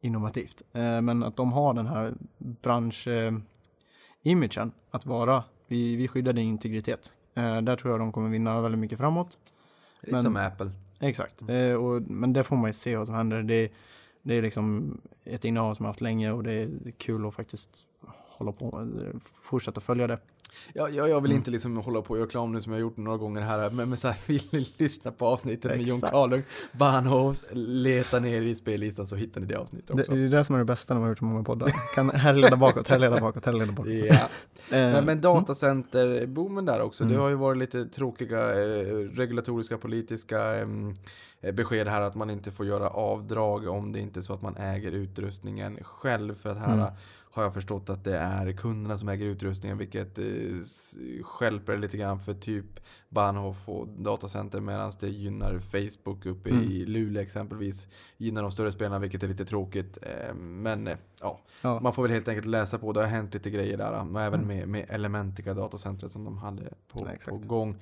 [0.01, 0.63] innovativt.
[0.73, 7.13] Eh, Men att de har den här bransch-imagen att vara, vi, vi skyddar din integritet.
[7.35, 9.39] Eh, Där tror jag de kommer vinna väldigt mycket framåt.
[10.01, 10.71] Lite Men- som Apple.
[11.01, 13.43] Exakt, eh, och, men det får man ju se vad som händer.
[13.43, 13.71] Det,
[14.25, 17.85] det är liksom ett innehav som jag haft länge och det är kul att faktiskt
[18.39, 18.87] hålla på
[19.43, 20.19] fortsätta följa det.
[20.73, 21.41] Ja, jag, jag vill Mm.
[21.41, 23.71] inte liksom hålla på och göra reklam nu som jag har gjort några gånger här,
[23.71, 26.01] men, men så här, vill ni lyssna på avsnittet med Jon.
[26.01, 30.13] Karlung, Bahnhofs, leta ner i spellistan så hittar ni det avsnittet Det, också.
[30.15, 31.73] det är det som är det bästa när man har gjort så många poddar.
[31.95, 33.93] Kan härleda bakåt, härleda bakåt, härleda bakåt.
[33.93, 34.15] Ja.
[34.15, 37.23] Eh, Men, men datacenterboomen där också, det Mm.
[37.23, 40.57] har ju varit lite tråkiga eh, regulatoriska politiska
[41.41, 44.43] eh, besked här att man inte får göra avdrag om det inte är så att
[44.43, 46.35] man äger utrustningen själv.
[46.35, 46.93] För att här Mm.
[47.35, 50.25] Har jag förstått att det är kunderna som äger utrustningen vilket eh,
[50.61, 52.67] s- stjälper lite grann för typ
[53.09, 56.63] Bahnhof och datacenter medan det gynnar Facebook uppe Mm.
[56.63, 57.89] i Luleå exempelvis.
[58.17, 59.99] Gynnar de större spelarna vilket är lite tråkigt.
[60.03, 61.81] Eh, Men eh, ja, ja.
[61.83, 62.93] man får väl helt enkelt läsa på.
[62.93, 63.93] Det har hänt lite grejer där.
[64.13, 64.57] Och även Mm.
[64.59, 66.63] med, med Elementica datacentret som de hade
[66.93, 67.77] på, Ja, på gång.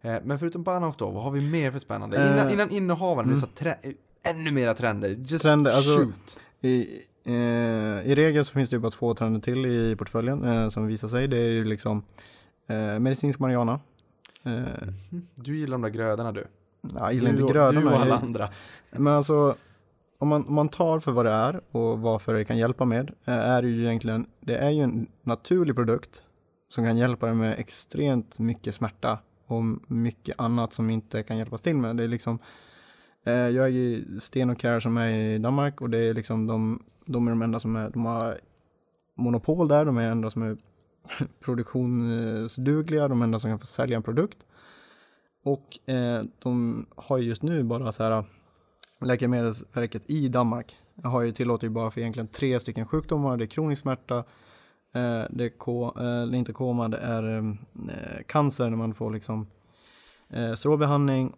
[0.00, 2.16] Men förutom Bahnhof då, vad har vi mer för spännande?
[2.32, 3.94] Innan, innan innehavaren, mm.
[4.22, 5.08] ännu mera trender.
[5.08, 6.38] Just Trender, alltså- shoot.
[6.60, 7.00] I, eh,
[7.32, 11.08] I regel så finns det ju bara två trender till i portföljen eh, som visar
[11.08, 11.28] sig.
[11.28, 12.02] Det är ju liksom
[12.66, 13.80] eh, medicinsk marijuana.
[14.44, 14.52] Eh,
[15.10, 15.26] Mhm.
[15.34, 16.44] Du gillar de där grödorna du.
[16.94, 17.80] jag gillar du, inte grödorna.
[17.80, 18.48] Du och alla andra.
[18.90, 19.56] Men alltså,
[20.18, 23.10] om man, om man tar för vad det är och varför det kan hjälpa med,
[23.24, 26.22] eh, är det ju egentligen, det är ju en naturlig produkt
[26.68, 31.62] som kan hjälpa dig med extremt mycket smärta och mycket annat som inte kan hjälpas
[31.62, 31.96] till med.
[31.96, 32.38] Det är liksom,
[33.24, 36.46] eh, jag är ju Sten och Care som är i Danmark och det är liksom
[36.46, 38.40] de, de är de enda som är, de har
[39.14, 40.56] monopol där, de är de enda som är
[41.40, 44.38] produktionsdugliga, de enda som kan få sälja en produkt.
[45.42, 48.24] Och eh, de har ju just nu bara så här äh,
[49.00, 53.36] Läkemedelsverket i Danmark har ju tillåter ju bara för egentligen tre stycken sjukdomar.
[53.36, 54.18] Det är kronisk smärta,
[54.94, 59.46] eh, det är ko, eh, inte koma, det är eh, cancer när man får liksom
[60.28, 61.32] eh, strålbehandling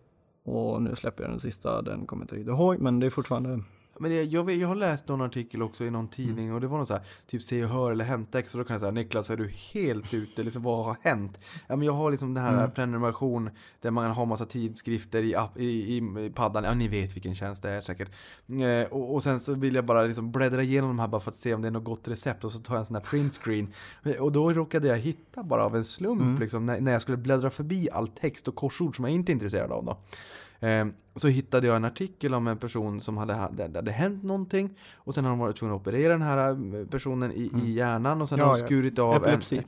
[0.44, 3.10] och nu släpper jag den sista, den kommer jag inte riktigt ihåg, men det är
[3.10, 3.62] fortfarande
[4.01, 6.09] men det, jag, jag har läst någon artikel också i någon Mm.
[6.11, 8.64] tidning och det var någon så här, typ se och hör eller hämttext och då
[8.64, 11.40] kan jag säga Niklas är du helt ute, liksom vad har hänt?
[11.68, 12.70] Ja men jag har liksom den här Mm.
[12.70, 17.34] prenumeration där man har massa tidskrifter i, app, i, i paddan, ja ni vet vilken
[17.34, 18.09] tjänst det är säkert.
[18.48, 21.30] Eh, och, och sen så vill jag bara liksom bläddra igenom de här bara för
[21.30, 23.03] att se om det är något gott recept och så tar jag en sån här
[23.03, 23.72] printscreen.
[24.05, 26.38] Eh, Och då råkade jag hitta bara av en slump Mm.
[26.38, 29.34] liksom när, när jag skulle bläddra förbi all text och korsord som jag inte är
[29.34, 29.98] intresserad av då.
[30.66, 34.70] Eh, så hittade jag en artikel om en person som hade, det hade hänt någonting
[34.96, 38.22] och sen har de varit tvungna att operera den här eh, personen i, i hjärnan
[38.22, 38.48] och sen Mm.
[38.48, 39.56] Ja, har de skurit av Epilepsi.
[39.56, 39.64] en...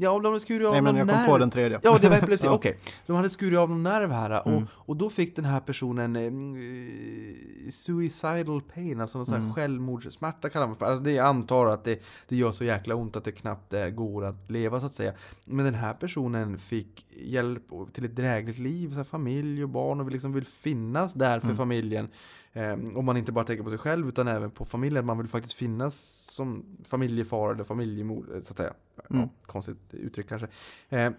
[0.00, 1.26] Ja, de hade skurit av Nej men jag kom nerv.
[1.26, 1.80] på den tredje.
[1.82, 2.46] Ja, det var epilepsi.
[2.46, 2.52] Ja.
[2.52, 2.78] Okej.
[3.06, 4.66] De hade skurit av någon nerv här och, Mm.
[4.72, 9.54] och då fick den här personen eh, suicidal pain, alltså någon sån här Mm.
[9.54, 10.86] självmordssmärta kallar man för.
[10.86, 13.86] Alltså det jag antar att det, det gör så jäkla ont att det knappt eh,
[13.88, 15.12] går att leva så att säga.
[15.44, 17.62] Men den här personen fick hjälp
[17.92, 21.46] till ett drägligt liv, så här, familj och barn och liksom vill finnas där för
[21.46, 21.56] Mm.
[21.56, 22.08] familjen.
[22.52, 25.06] Eh, om man inte bara tänker på sig själv utan även på familjen.
[25.06, 25.94] Man vill faktiskt finnas
[26.30, 28.72] som familjefar eller familjemor, så att säga.
[29.10, 29.22] Mm.
[29.22, 30.48] Ja, konstigt uttryck kanske.
[30.88, 31.10] Eh,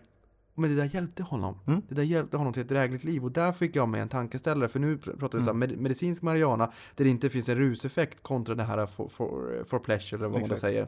[0.55, 1.59] men det där hjälpte honom.
[1.67, 1.81] Mm.
[1.89, 3.23] Det där hjälpte honom till ett drägligt liv.
[3.25, 4.67] Och där fick jag med en tankeställare.
[4.69, 5.59] För nu pr- pratar vi Mm.
[5.59, 9.79] med, medicinsk marijuana där det inte finns en ruseffekt kontra det här for, for, for
[9.79, 10.61] pleasure eller vad man Exakt.
[10.61, 10.87] säger.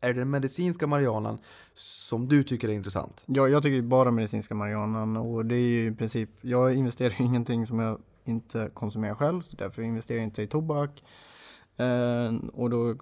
[0.00, 1.38] Är det den medicinska marijuanan
[1.74, 3.22] som du tycker är intressant?
[3.26, 7.16] Ja, jag tycker bara medicinska marijuanan och det är ju i princip, jag investerar i
[7.24, 11.02] ingenting som jag inte konsumerar själv, så därför investerar jag inte i tobak.
[11.76, 12.94] Eh, och då,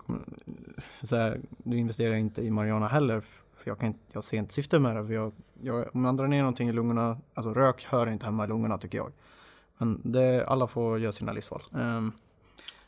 [1.02, 3.20] så här, då investerar inte i marijuana heller
[3.54, 5.06] för jag, kan, inte- jag ser inte syftet med det.
[5.06, 5.32] För jag,
[5.62, 8.78] jag, om man drar ner någonting i lungorna, alltså rök hör inte hemma i lungorna
[8.78, 9.12] tycker jag.
[9.78, 11.62] Men det, alla får göra sina livsval.
[11.74, 12.08] Eh,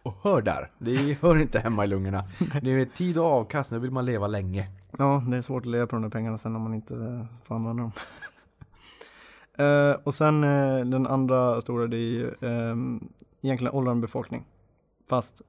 [0.07, 2.25] och hör där, det hör inte hemma i lungorna.
[2.63, 4.69] Det är tid och avkastning, då vill man leva länge.
[4.99, 7.55] Ja, det är svårt att leva på de där pengarna sen om man inte får
[7.55, 7.93] använda dem.
[9.59, 13.09] Eh, och sen eh, den andra stora, det är ju ehm,
[13.43, 14.45] egentligen åldrande befolkning.
[15.09, 15.43] Fast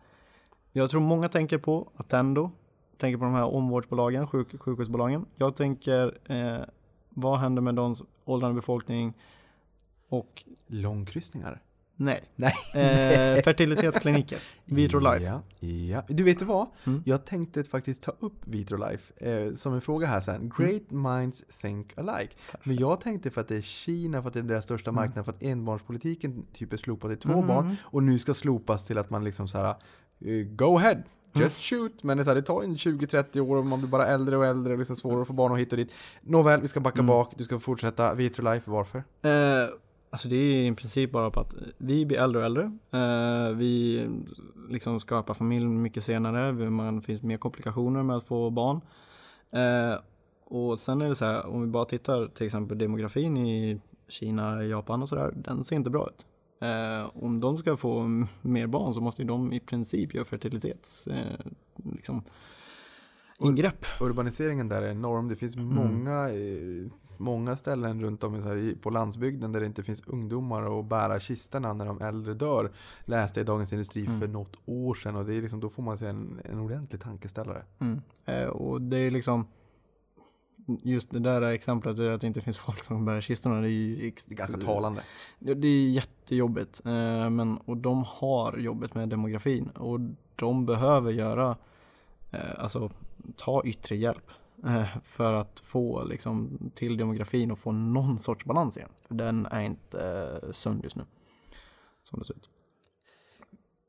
[0.72, 2.52] jag tror många tänker på Attendo,
[2.98, 5.26] tänker på de här omvårdsbolagen, sjuk, sjukhusbolagen.
[5.36, 6.64] Jag tänker, eh,
[7.10, 7.96] vad händer med de
[8.26, 9.14] åldrande befolkning
[10.10, 11.62] och Långkryssningar?
[11.98, 12.54] Nej, Nej.
[12.74, 15.24] eh, fertilitetskliniker, Vitrolife.
[15.26, 16.04] Ja, ja.
[16.08, 16.68] Du vet vad?
[16.86, 17.02] Mm.
[17.06, 20.52] Jag tänkte faktiskt ta upp Vitrolife eh, som en fråga här sen.
[20.58, 22.34] Great minds think alike.
[22.64, 25.26] Men jag tänkte för att det är Kina, för att det är deras största marknad,
[25.26, 27.48] för att enbarnspolitiken typ är slopad till två Mm.
[27.48, 30.98] barn och nu ska slopas till att man liksom så här eh, go ahead.
[31.34, 33.90] Just shoot, men det, är så här, det tar en 20-30 år och man blir
[33.90, 35.94] bara äldre och äldre och liksom svårare att få barn och hit och dit.
[36.22, 37.08] Nåväl, vi ska backa Mm.
[37.08, 38.14] bak, du ska fortsätta.
[38.14, 38.98] Vitrolife, varför?
[39.22, 39.70] Eh,
[40.10, 42.64] alltså det är i princip bara på att vi blir äldre och äldre.
[42.92, 44.06] Eh, vi
[44.70, 46.70] liksom skapar familj mycket senare.
[46.70, 48.82] Man finns mer komplikationer med att få barn.
[49.52, 50.00] Eh,
[50.46, 54.64] och sen är det så här, om vi bara tittar till exempel demografin i Kina,
[54.64, 56.26] Japan och sådär, den ser inte bra ut.
[56.62, 61.08] Eh, om de ska få mer barn så måste ju de i princip göra fertilitets
[61.94, 62.24] liksom,
[63.40, 63.86] ingrepp.
[64.02, 65.28] Urbaniseringen där är enorm.
[65.30, 65.68] Det finns Mm.
[65.76, 66.30] många,
[67.20, 71.74] många ställen runt om här, på landsbygden där det inte finns ungdomar att bära kistorna
[71.74, 72.72] när de äldre dör.
[73.06, 74.20] Läste jag i Dagens Industri Mm.
[74.20, 77.02] för något år sedan och det är liksom, då får man sig en, en ordentlig
[77.02, 77.64] tankeställare.
[77.80, 78.02] Mm.
[78.26, 79.48] Eh, och det är liksom
[80.84, 83.62] just det där exemplet att det inte finns folk som bär kistorna.
[83.62, 85.02] Det är, ju Det är ganska talande.
[85.40, 86.82] Det, det är jättejobbigt.
[86.86, 90.00] Eh, men, och de har jobbet med demografin och
[90.36, 91.58] de behöver göra,
[92.32, 92.90] eh, alltså
[93.36, 94.32] ta yttre hjälp.
[94.66, 98.90] Eh, För att få liksom till demografin och få någon sorts balans igen.
[99.08, 101.04] För den är inte eh, sund just nu.
[102.02, 102.50] Som det ser ut.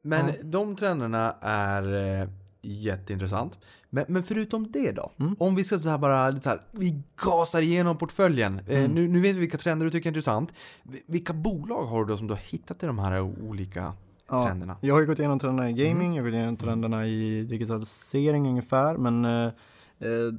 [0.03, 0.33] Men Ja.
[0.45, 2.29] de trenderna är eh,
[2.63, 3.59] jätteintressant.
[3.91, 5.13] Men, men förutom det då?
[5.19, 5.37] Mm.
[5.39, 8.59] Om vi ska så här bara, lite så här, vi gasar igenom portföljen.
[8.67, 8.91] Eh, Mm.
[8.95, 10.53] nu, nu vet vi vilka trender du tycker är intressant.
[10.83, 13.93] Vi- Vilka bolag har du då som du har hittat i de här olika
[14.29, 14.77] Ja, trenderna?
[14.81, 18.49] Jag har ju gått igenom trenderna i gaming, jag har gått igenom trenderna i digitalisering
[18.49, 19.53] ungefär, men eh,
[19.99, 20.33] eh,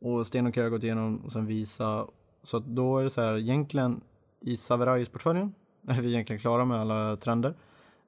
[0.00, 2.06] och Sten och Kö har gått igenom och sen Visa.
[2.42, 4.00] Så att då är det så här, egentligen
[4.40, 5.54] i Saverais-portföljen
[5.88, 7.54] är vi egentligen klara med alla trender.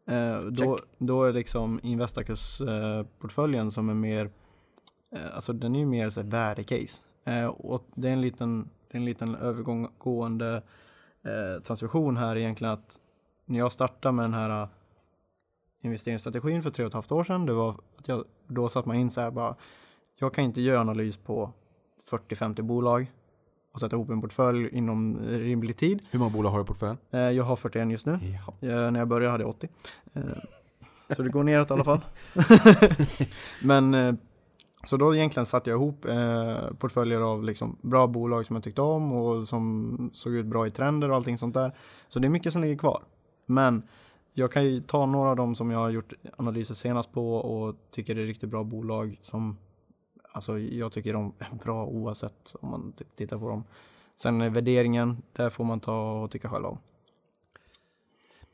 [0.07, 4.30] Eh, då, då är liksom Investacus-portföljen som är mer,
[5.11, 7.03] eh, alltså den är ju mer så här värdecase.
[7.24, 10.62] Eh, och det är en liten, en liten övergående
[11.22, 12.99] eh, transaktion här egentligen att
[13.45, 14.68] när jag startade med den här eh,
[15.80, 18.97] investeringsstrategin för tre och ett halvt år sedan, det var att jag, då satt man
[18.97, 19.57] in så här bara,
[20.14, 21.53] jag kan inte göra analys på
[22.11, 23.07] 40-50 bolag
[23.73, 26.03] och sätta ihop en portfölj inom rimlig tid.
[26.11, 26.99] Hur många bolag har du i portföljen?
[27.11, 28.19] Eh, jag har 41 just nu.
[28.23, 28.69] Ja.
[28.69, 29.69] Eh, när jag började hade jag 80.
[30.13, 30.23] Eh,
[31.17, 32.01] så det går neråt i alla fall.
[33.63, 34.19] Men
[34.85, 36.07] så då egentligen satte jag ihop
[36.79, 40.71] portföljer av liksom bra bolag som jag tyckte om och som såg ut bra i
[40.71, 41.73] trender och allting sånt där.
[42.09, 43.03] Så det är mycket som ligger kvar.
[43.47, 43.83] Men
[44.33, 47.77] jag kan ju ta några av dem som jag har gjort analyser senast på och
[47.91, 49.57] tycker det är riktigt bra bolag som
[50.39, 53.64] Alltså jag tycker de är bra oavsett om man typ tittar på dem.
[54.14, 56.78] Sen är värderingen, där får man ta och tycka själv om.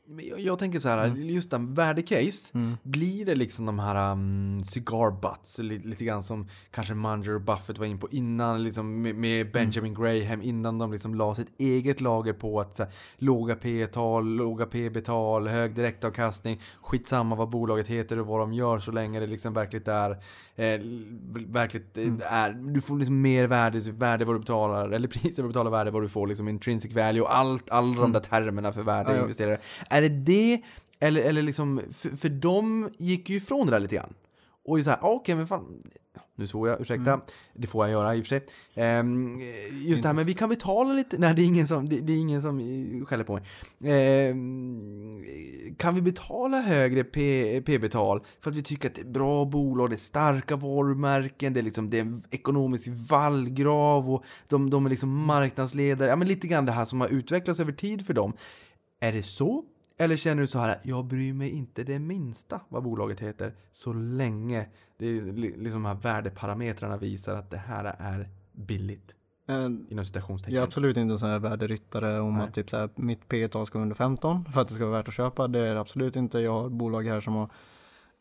[0.07, 1.29] Men jag, jag tänker så här, Mm.
[1.29, 2.49] just en värdecase,
[2.83, 7.41] blir det liksom de här um, cigar butts, lite, lite grann som kanske Munger och
[7.41, 11.59] Buffett var in på innan, liksom med, med Benjamin Graham, innan de liksom la sitt
[11.59, 18.19] eget lager på att här, låga P-tal, låga PB-tal, hög direktavkastning, skitsamma vad bolaget heter
[18.19, 20.17] och vad de gör så länge det liksom verkligt är,
[20.55, 20.79] eh,
[21.47, 25.49] verkligt eh, är, du får liksom mer värde, värde vad du betalar, eller priser vad
[25.49, 28.73] du betalar, värde vad du får, liksom intrinsic value och allt, alla de där termerna
[28.73, 29.21] för värde Ja, ja.
[29.21, 29.59] investerare.
[29.89, 30.61] Är det det,
[30.99, 34.13] eller, eller liksom, för, för de gick ju ifrån det där lite grann.
[34.65, 35.81] Och ju såhär, ah, okej men fan,
[36.35, 37.25] nu svor jag, ursäkta, Mm.
[37.53, 38.45] det får jag göra i och för sig.
[38.73, 41.99] Ehm, just det här, men vi kan betala lite, nej det är ingen som, det,
[41.99, 43.43] det är ingen som eh, skäller på mig.
[43.83, 45.23] Ehm,
[45.77, 47.03] kan vi betala högre
[47.61, 51.59] P-betal för att vi tycker att det är bra bolag, det är starka varumärken, det
[51.59, 56.27] är liksom, det är en ekonomisk vallgrav och de, de är liksom marknadsledare, ja men
[56.27, 58.33] lite grann det här som har utvecklats över tid för dem.
[58.99, 59.63] Är det så?
[59.97, 63.93] Eller känner du så här, jag bryr mig inte det minsta vad bolaget heter så
[63.93, 64.65] länge
[64.97, 69.15] det är li- liksom de här värdeparametrarna visar att det här är billigt
[69.89, 70.55] inom citationstecken.
[70.55, 72.47] Jag är absolut inte en sån här värderyttare om Nej.
[72.47, 74.85] att typ så här, mitt P tal ska vara under 15 för att det ska
[74.85, 75.47] vara värt att köpa.
[75.47, 76.39] Det är det absolut inte.
[76.39, 77.49] Jag har bolag här som har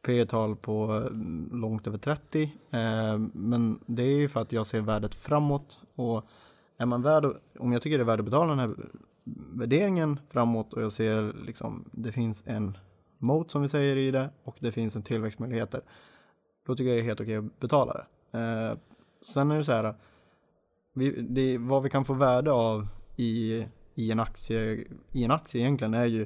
[0.07, 2.43] P tal på mm, långt över 30.
[2.70, 6.25] Eh, men det är ju för att jag ser värdet framåt och
[6.79, 7.25] är man värd,
[7.59, 8.75] om jag tycker det är värt att betala den här
[9.53, 12.79] värderingen framåt och jag ser liksom det finns en
[13.18, 15.81] mot som vi säger i det och det finns en tillväxtmöjligheter.
[16.66, 18.38] Då tycker jag det är helt okej att betala det.
[18.38, 18.78] Eh,
[19.20, 19.94] sen är det så här,
[20.92, 25.60] vi, det, vad vi kan få värde av i, i, en, aktie, i en aktie
[25.60, 26.22] egentligen är ju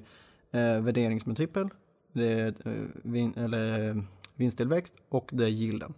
[0.51, 1.69] eh, värderingsmultipel,
[2.13, 2.73] det är eh,
[3.03, 4.03] vin, eller, eh,
[4.35, 5.95] vinsttillväxt och det är yielden.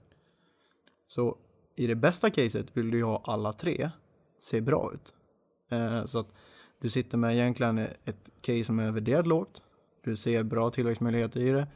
[1.06, 1.36] Så
[1.76, 3.90] i det bästa caset vill du ju ha alla tre
[4.38, 5.14] se bra ut.
[5.68, 6.34] Eh, så att
[6.78, 9.62] du sitter med egentligen ett case som är värderat lågt,
[10.04, 11.66] du ser bra tillväxtmöjligheter i det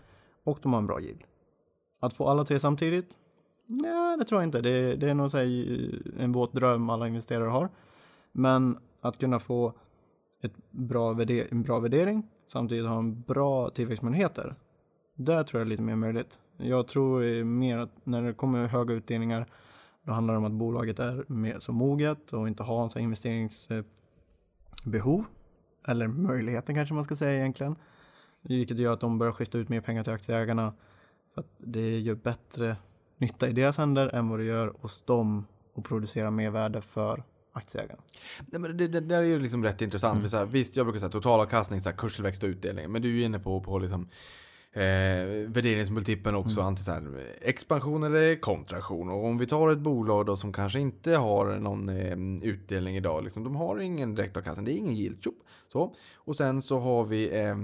[0.45, 1.25] och de har en bra yield.
[2.05, 3.19] Att få alla tre samtidigt?
[3.67, 4.61] Nej, det tror jag inte.
[4.61, 5.45] Det, det är nog här,
[6.19, 7.69] en våt dröm alla investerare har.
[8.33, 9.73] Men att kunna få
[10.43, 14.55] ett bra värder, en bra värdering samtidigt ha en bra tillväxtmöjligheter.
[15.15, 16.39] Där tror jag är lite mer möjligt.
[16.57, 19.47] Jag tror mer att när det kommer höga utdelningar
[20.03, 23.03] då handlar det om att bolaget är mer så moget och inte har en sån
[23.03, 25.25] investeringsbehov.
[25.87, 27.77] Eller möjligheten kanske man ska säga egentligen.
[28.41, 30.73] Vilket gör att de börjar skifta ut mer pengar till aktieägarna.
[31.35, 32.77] För det gör bättre
[33.19, 37.25] nytta i deras händer än vad det gör hos dem och producera mer värde för
[37.53, 38.03] aktieägarna.
[38.47, 40.13] Nej, men det, det, det är ju liksom rätt intressant.
[40.13, 40.23] Mm.
[40.23, 42.93] För så här, visst, jag brukar säga totalavkastning, så här, kurstillväxt och utdelning.
[42.93, 44.09] Men du är ju inne på, på liksom,
[44.73, 44.83] eh,
[45.49, 46.67] värderingsmultipeln också, Mm.
[46.67, 49.09] anti, så här, expansion eller kontraktion.
[49.09, 53.25] Och om vi tar ett bolag då som kanske inte har någon eh, utdelning idag,
[53.25, 55.27] liksom, de har ingen direktavkastning, det är ingen yield.
[55.75, 55.95] Så.
[56.15, 57.57] Och sen så har vi eh,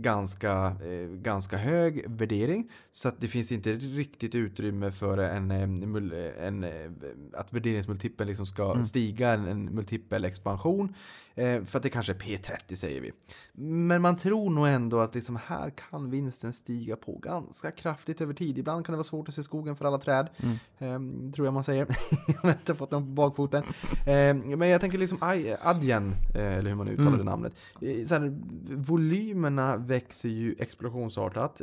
[0.00, 5.66] ganska, eh, ganska hög värdering, så att det finns inte riktigt utrymme för en, eh,
[5.66, 6.70] mul- en, eh,
[7.32, 8.84] att värderingsmultipeln liksom ska Mm.
[8.84, 10.94] stiga, en, en multipel expansion.
[11.36, 13.12] Eh, för att det kanske är P30 säger vi.
[13.86, 18.34] Men man tror nog ändå att liksom här kan vinsten stiga på ganska kraftigt över
[18.34, 18.58] tid.
[18.58, 20.28] Ibland kan det vara svårt att se skogen för alla träd.
[20.78, 20.98] Eh,
[21.34, 21.86] tror jag man säger.
[22.26, 23.62] jag har inte fått någon på bakfoten.
[24.06, 25.18] Eh, men jag tänker liksom
[25.62, 27.23] Adyen, eh, eller hur man uttalar Mm.
[27.24, 27.52] Det namnet.
[28.08, 28.40] Så här,
[28.76, 31.60] volymerna växer ju explosionsartat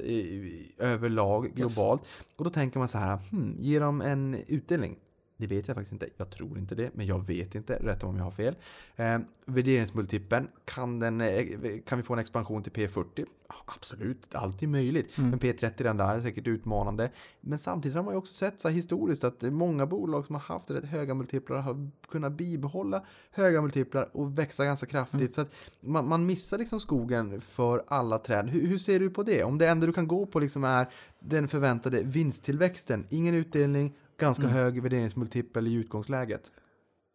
[0.78, 2.03] överlag globalt.
[2.36, 4.97] Och då tänker man så här, hmm, ger de en utdelning?
[5.42, 6.10] Det vet jag faktiskt inte.
[6.18, 7.74] Jag tror inte det, men jag vet inte.
[7.74, 8.56] Rätt om jag har fel.
[8.96, 11.46] Eh, värderingsmultipeln, kan, den, eh,
[11.86, 13.26] kan vi få en expansion till P40?
[13.48, 15.18] Ja, Absolut, alltid möjligt.
[15.18, 15.30] Mm.
[15.30, 17.12] Men P30 den där är säkert utmanande.
[17.42, 20.42] Men samtidigt har man ju också sett så här historiskt att många bolag som har
[20.42, 25.20] haft rätt höga multiplar har kunnat bibehålla höga multiplar och växa ganska kraftigt.
[25.20, 25.32] Mm.
[25.32, 28.50] Så att man, man missar liksom skogen för alla träd.
[28.50, 29.44] Hur, hur ser du på det?
[29.44, 30.89] Om det enda du kan gå på liksom är
[31.20, 34.56] den förväntade vinsttillväxten, ingen utdelning, ganska Mm.
[34.56, 36.52] hög värderingsmultipel i utgångsläget.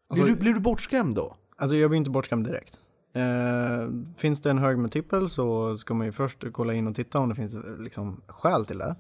[0.09, 1.37] Alltså- blir, du, blir du bortskrämd då?
[1.57, 2.81] Alltså jag blir inte bortskrämd direkt.
[3.13, 7.19] Eh, finns det en hög multipel så ska man ju först kolla in och titta
[7.19, 8.97] om det finns liksom skäl till det.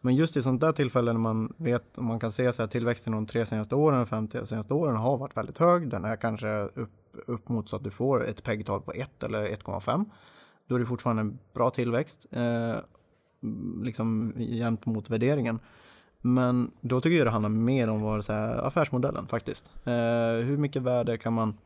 [0.00, 2.68] Men just i sånt där tillfälle när man vet, om man kan se så här
[2.68, 5.88] tillväxten de tre senaste åren, de fem senaste åren har varit väldigt hög.
[5.90, 6.90] Den är kanske upp,
[7.26, 10.04] upp mot så att du får ett PEG-tal på 1 eller 1,5.
[10.66, 12.76] Då är det fortfarande en bra tillväxt, eh,
[13.82, 15.58] liksom jämt mot värderingen.
[16.26, 19.70] Men då tycker jag det handlar mer om vad så här, affärsmodellen faktiskt.
[19.84, 19.92] Eh,
[20.44, 21.58] hur mycket värde kan man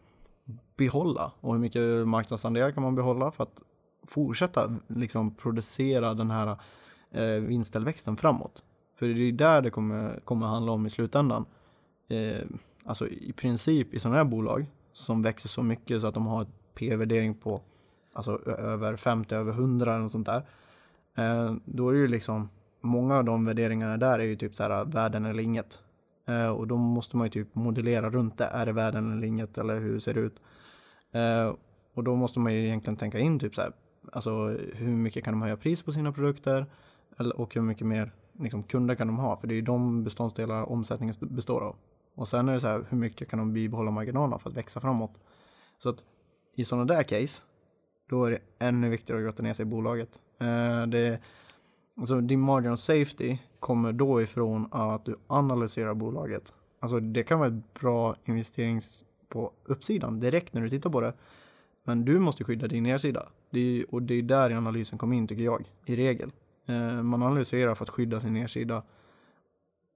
[0.76, 3.62] behålla och hur mycket marknadsandelar kan man behålla för att
[4.06, 6.56] fortsätta liksom producera den här
[7.10, 8.64] eh, vinsttillväxten framåt.
[8.96, 11.44] För det är där det kommer, kommer handla om i slutändan.
[12.08, 12.46] Eh,
[12.84, 16.42] alltså i princip i sådana här bolag som växer så mycket så att de har
[16.42, 17.60] ett P-värdering på
[18.12, 20.46] alltså över 50, över 100 eller något sånt där.
[21.14, 22.48] Eh, då är det ju liksom
[22.80, 25.78] många av de värderingarna där är ju typ så här världen eller inget.
[26.26, 28.44] Eh, och då måste man ju typ modellera runt det.
[28.44, 30.40] Är det världen eller inget eller hur ser det ut?
[31.12, 31.54] Eh,
[31.94, 33.72] och då måste man ju egentligen tänka in typ så här,
[34.12, 36.66] alltså hur mycket kan de höja pris på sina produkter?
[37.18, 39.36] Eller, och hur mycket mer liksom, kunder kan de ha?
[39.36, 41.76] För det är ju de beståndsdelar omsättningen består av.
[42.14, 44.80] Och sen är det så här, hur mycket kan de bibehålla marginalerna för att växa
[44.80, 45.18] framåt?
[45.78, 46.02] Så att
[46.54, 47.42] i sådana där case,
[48.08, 50.20] då är det ännu viktigare att grotta ner sig i bolaget.
[50.38, 51.20] Eh, det,
[51.98, 56.54] alltså din margin of safety kommer då ifrån att du analyserar bolaget.
[56.80, 61.12] Alltså det kan vara ett bra investerings på uppsidan direkt när du tittar på det.
[61.84, 63.26] Men du måste skydda din nedsida.
[63.50, 66.32] Det är, och det är där analysen kommer in tycker jag, i regel.
[66.66, 68.82] Eh, man analyserar för att skydda sin nedsida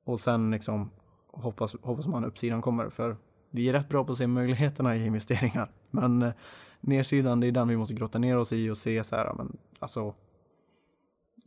[0.05, 0.91] och sen liksom
[1.27, 2.91] hoppas, hoppas man uppsidan kommer.
[2.91, 3.17] För
[3.51, 5.71] vi är rätt bra på att se möjligheterna i investeringar.
[5.91, 6.33] Men eh,
[6.81, 9.57] nedsidan, det är den vi måste grotta ner oss i och se så här, men
[9.79, 10.15] alltså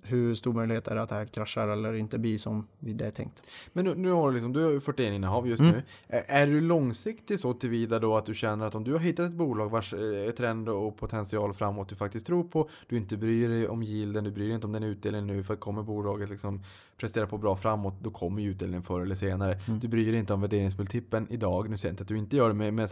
[0.06, 3.12] hur stor möjlighet är det att det här kraschar eller inte blir som det är
[3.12, 3.44] tänkt.
[3.74, 5.76] Men nu, nu har du liksom, du har ju 41 innehav just Mm.
[5.76, 5.84] nu.
[6.08, 9.26] Är, är du långsiktig så tillvida då att du känner att om du har hittat
[9.30, 13.50] ett bolag vars eh, trend och potential framåt du faktiskt tror på, du inte bryr
[13.50, 16.30] dig om yielden, du bryr dig inte om den utdelningen nu för att kommer bolaget
[16.30, 16.64] liksom
[16.98, 19.60] prestera på bra framåt, då kommer ju utdelningen förr eller senare.
[19.68, 19.80] Mm.
[19.80, 22.48] Du bryr dig inte om värderingsmultipeln idag, nu säger jag inte att du inte gör
[22.48, 22.90] det med, med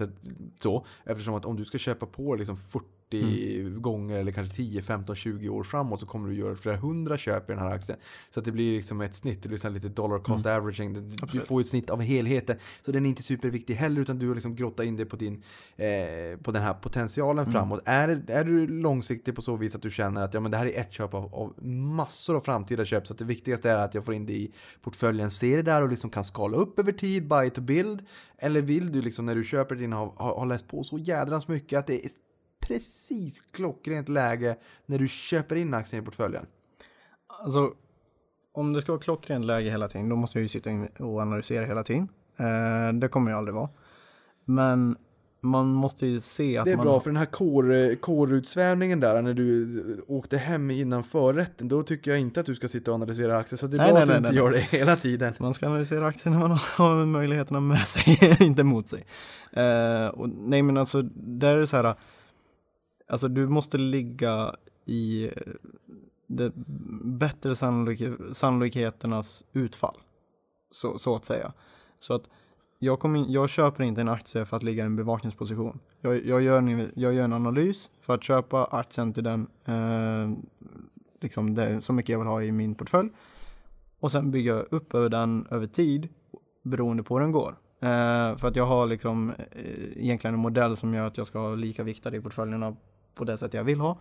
[0.60, 3.82] så, eftersom att om du ska köpa på liksom 40 Mm.
[3.82, 7.50] gånger eller kanske 10, 15, 20 år framåt så kommer du göra flera hundra köp
[7.50, 7.98] i den här aktien.
[8.32, 10.94] Så att det blir liksom ett snitt, det blir lite dollar cost averaging.
[10.94, 11.46] Du- Du Mm.
[11.46, 12.58] Får ett snitt av helheten.
[12.82, 15.44] Så den är inte superviktig heller utan du har liksom grottat in dig på, din,
[15.76, 17.52] eh, på den här potentialen Mm.
[17.54, 17.82] framåt.
[17.86, 20.66] Är, är du långsiktig på så vis att du känner att ja, men det här
[20.66, 23.93] är ett köp av, av massor av framtida köp så att det viktigaste är att
[23.94, 26.80] att jag får in det i portföljen, ser det där och liksom kan skala upp
[26.80, 28.06] över tid, buy to build.
[28.38, 31.48] Eller vill du liksom när du köper din innehav ha, ha läst på så jädrans
[31.48, 32.12] mycket att det är
[32.60, 36.46] precis klockrent läge när du köper in aktien i portföljen.
[37.28, 37.74] Alltså,
[38.52, 40.70] om det ska vara klockrent läge hela tiden, då måste jag ju sitta
[41.00, 42.08] och analysera hela tiden.
[42.38, 43.70] Eh, det kommer jag aldrig vara.
[44.46, 44.98] Men
[45.44, 46.86] man måste ju se att Det är man...
[46.86, 51.68] bra för den här kår, kårutsvävningen där när du åkte hem innan förrätten.
[51.68, 53.58] Då tycker jag inte att du ska sitta och analysera aktier.
[53.58, 55.34] Så det är Nej, bra nej, att du nej, inte gör det hela tiden.
[55.38, 59.06] Man ska analysera aktier när man har möjligheterna med sig, inte mot sig.
[59.52, 61.96] Eh, och nej men alltså, där är det så här,
[63.08, 65.32] alltså du måste ligga i eh,
[66.28, 66.52] det
[67.04, 69.98] bättre sannolik sannolikheternas utfall.
[70.72, 71.54] Så, så att säga.
[72.00, 72.30] Så att
[72.84, 75.80] jag, kommer in, jag köper inte en aktie för att ligga i en bevakningsposition.
[76.02, 80.38] Jag, jag, gör, en, jag gör en analys för att köpa aktien till den, eh,
[81.22, 83.10] liksom det, så mycket jag vill ha i min portfölj
[84.00, 86.10] och sen bygger jag upp över den över tid
[86.62, 87.56] beroende på hur den går.
[87.80, 89.36] Eh, för att jag har liksom eh,
[89.96, 92.76] egentligen en modell som gör att jag ska ha lika viktade i portföljerna
[93.16, 93.98] på det sätt jag vill ha.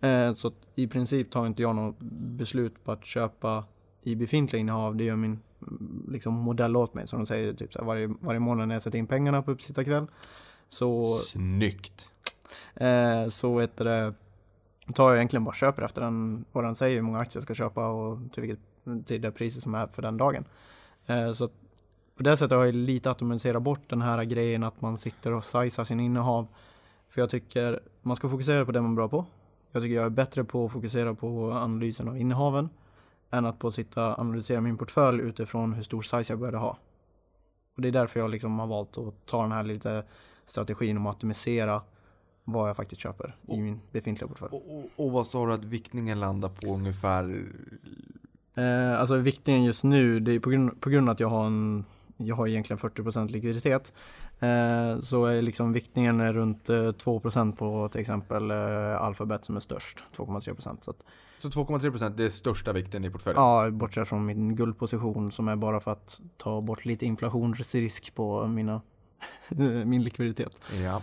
[0.00, 1.96] Eh, så i princip tar inte jag något
[2.38, 3.64] beslut på att köpa
[4.02, 4.96] i befintliga innehav.
[4.96, 5.40] Det gör min
[6.08, 7.08] liksom, modell åt mig.
[7.08, 9.50] Som de säger typ så här, varje, varje månad när jag sätter in pengarna på
[9.50, 10.06] uppsittarkväll.
[10.68, 12.08] Så Snyggt.
[12.74, 14.14] Eh, så heter det,
[14.94, 17.54] tar jag egentligen bara köper efter den, vad den säger hur många aktier jag ska
[17.54, 18.60] köpa och till, vilket,
[19.06, 20.44] till det priset som är för den dagen.
[21.06, 21.48] Eh, så
[22.16, 25.44] på det sättet har jag lite automatiserat bort den här grejen att man sitter och
[25.44, 26.46] sizar sin innehav.
[27.08, 29.24] För jag tycker man ska fokusera på det man är bra på.
[29.72, 32.68] Jag tycker jag är bättre på att fokusera på analysen av innehaven
[33.30, 36.58] än att på att sitta och analysera min portfölj utifrån hur stor size jag började
[36.58, 36.78] ha.
[37.76, 40.04] Och det är därför jag liksom har valt att ta den här lite
[40.46, 41.82] strategin om att atomisera
[42.44, 44.50] vad jag faktiskt köper i min befintliga portfölj.
[44.52, 47.44] Och, och, och vad sa du att viktningen landar på ungefär?
[48.54, 51.46] Eh, alltså viktningen just nu, det är på grund, på grund av att jag har
[51.46, 51.84] en,
[52.16, 53.92] jag har egentligen 40% likviditet.
[54.40, 59.56] Eh, så är liksom viktningen är runt eh, 2% på till exempel eh, Alphabet som
[59.56, 60.76] är störst, 2,3%.
[60.80, 61.02] Så att,
[61.38, 63.42] Så 2,3% det är största vikten i portföljen?
[63.42, 68.46] ja, bortsett från min guldposition som är bara för att ta bort lite inflationsrisk på
[68.46, 68.80] mina,
[69.84, 70.52] min likviditet.
[70.84, 71.02] Ja.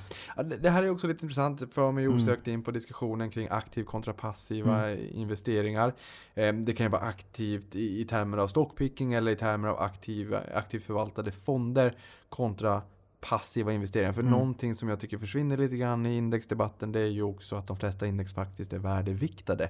[0.61, 2.17] Det här är också lite intressant för mig Mm.
[2.17, 5.93] osökt in på diskussionen kring aktiv kontra passiva investeringar.
[6.33, 10.41] Eh, Det kan ju vara aktivt i, termer av stockpicking eller i termer av aktiva,
[10.55, 11.97] aktivt förvaltade fonder
[12.29, 12.81] kontra
[13.29, 14.13] passiva investeringar.
[14.13, 14.31] För Mm.
[14.31, 17.77] någonting som jag tycker försvinner lite grann i indexdebatten det är ju också att de
[17.77, 19.69] flesta index faktiskt är värdeviktade.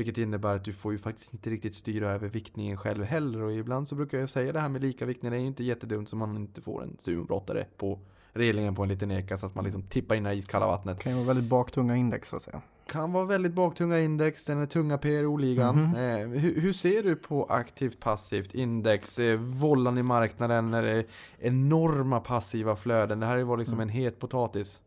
[0.00, 3.42] Vilket innebär att du får ju faktiskt inte riktigt styra över viktningen själv heller.
[3.42, 5.30] Och ibland så brukar jag säga det här med lika viktning.
[5.30, 7.98] Det är ju inte jättedumt så man inte får en sumombrottare på
[8.32, 10.96] relingen på en liten eka så att man liksom tippar in i det iskalla vattnet.
[10.98, 12.62] Det kan ju vara väldigt baktunga index så att säga.
[12.86, 15.82] Kan vara väldigt baktunga index, den är tunga PRO-ligan.
[15.82, 15.94] Mhm.
[15.94, 19.18] Eh, hur, hur ser du på aktivt passivt index?
[19.18, 21.04] Eh, vållan i marknaden, är det
[21.38, 23.20] enorma passiva flöden?
[23.20, 23.88] Det här varit liksom Mm.
[23.88, 24.80] en het potatis.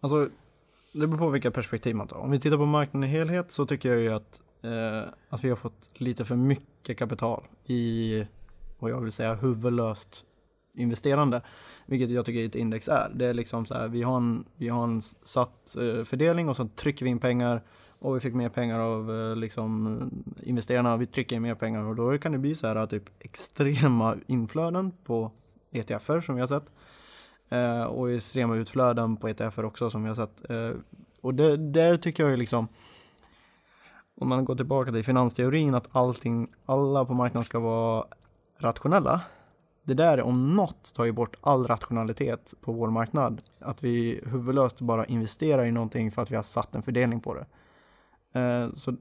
[0.00, 0.28] Alltså,
[0.92, 2.16] det beror på vilka perspektiv man tar.
[2.16, 5.48] Om vi tittar på marknaden i helhet så tycker jag ju att, eh, att vi
[5.48, 8.24] har fått lite för mycket kapital i
[8.78, 10.26] vad jag vill säga huvudlöst
[10.74, 11.42] investerande.
[11.86, 13.10] Vilket jag tycker ett index är.
[13.14, 16.56] Det är liksom så här, vi har en, vi har en satt eh, fördelning och
[16.56, 17.62] så trycker vi in pengar
[17.98, 20.10] och vi fick mer pengar av eh, liksom
[20.42, 20.96] investerarna.
[20.96, 24.92] Vi trycker in mer pengar och då kan det bli så här typ extrema inflöden
[25.04, 25.30] på
[25.70, 26.70] ETFer som vi har sett.
[27.50, 30.50] Eh, och extrema utflöden på ETFer också som vi har sett.
[30.50, 30.72] Eh,
[31.20, 32.68] och det, där tycker jag ju liksom,
[34.20, 38.04] om man går tillbaka till finansteorin, att allting, alla på marknaden ska vara
[38.58, 39.20] rationella.
[39.82, 43.42] Det där om något tar ju bort all rationalitet på vår marknad.
[43.58, 47.34] Att vi huvudlöst bara investerar i någonting för att vi har satt en fördelning på
[47.34, 47.46] det.
[48.40, 48.96] Eh, så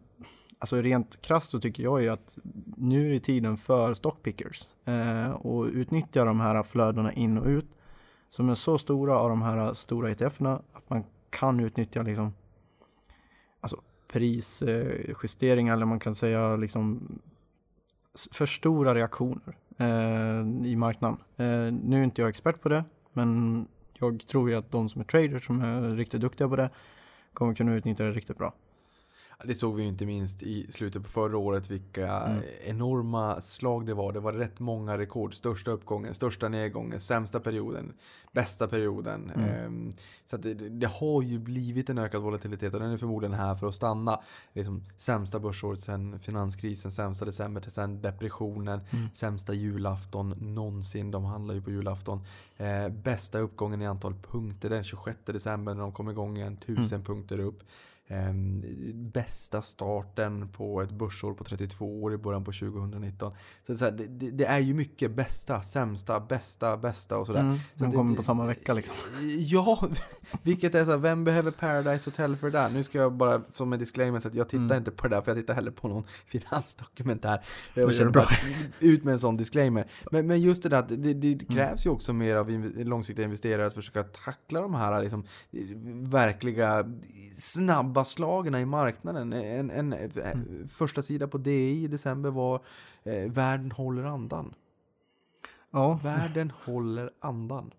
[0.60, 2.38] alltså rent krasst så tycker jag ju att
[2.78, 4.68] nu är tiden för stockpickers.
[4.86, 7.79] Eh, och utnyttja de här flödena in och ut
[8.30, 12.34] som är så stora av de här äh, stora ETFerna att man kan utnyttja liksom
[13.62, 17.02] Alltså prisjusteringar äh, eller man kan säga liksom
[18.32, 21.18] för stora reaktioner eh, i marknaden.
[21.38, 25.02] Eh, nu är inte jag expert på det, men jag tror ju att de som
[25.02, 26.70] är traders som är riktigt duktiga på det
[27.34, 28.54] kommer kunna utnyttja det riktigt bra.
[29.44, 32.44] Det såg vi ju inte minst i slutet på förra året vilka Mm.
[32.66, 34.12] enorma slag det var.
[34.14, 35.34] Det var rätt många rekord.
[35.36, 37.94] Största uppgången, största nedgången, sämsta perioden,
[38.32, 39.32] bästa perioden.
[39.36, 39.50] Mm.
[39.50, 39.92] Ehm,
[40.30, 43.68] så det, det har ju blivit en ökad volatilitet och den är förmodligen här för
[43.68, 44.20] att stanna.
[44.54, 49.08] Liksom, sämsta börsåret sedan finanskrisen, sämsta december sedan depressionen, Mm.
[49.14, 51.12] sämsta julafton någonsin.
[51.12, 52.22] De handlar ju på julafton.
[52.58, 56.96] Eh, bästa uppgången i antal punkter den 26 december när de kom igång igen, 1000
[56.96, 57.06] Mm.
[57.06, 57.60] punkter upp.
[58.12, 58.62] Ehm,
[59.12, 63.34] bästa starten på ett börsår på 32 år i början på 2019.
[63.68, 67.40] Så, så här, det, det, är ju mycket bästa, sämsta, bästa, bästa och sådär.
[67.40, 68.96] Mm, Så de kommer det- på samma vecka liksom.
[69.40, 69.90] Ja,
[70.44, 72.70] vilket är så här, vem behöver Paradise Hotel för det där?
[72.70, 74.78] Nu ska jag bara som en disclaimer säga att jag tittar Mm.
[74.78, 77.42] inte på det där för jag tittar heller på någon finansdokumentär.
[77.74, 78.26] Jag känner bara
[78.80, 79.88] ut med en sån disclaimer.
[80.12, 81.20] Men, men just det där att det, Mm.
[81.38, 85.24] det krävs ju också mer av inv- långsiktiga investerare att försöka tackla de här liksom,
[86.10, 86.84] verkliga
[87.38, 89.34] snabba slagen i marknaden.
[89.34, 90.68] En, en, Mm.
[90.68, 92.60] första sida på DI i december var
[93.04, 94.54] eh, Världen håller andan.
[95.72, 97.72] Ja, Världen håller andan.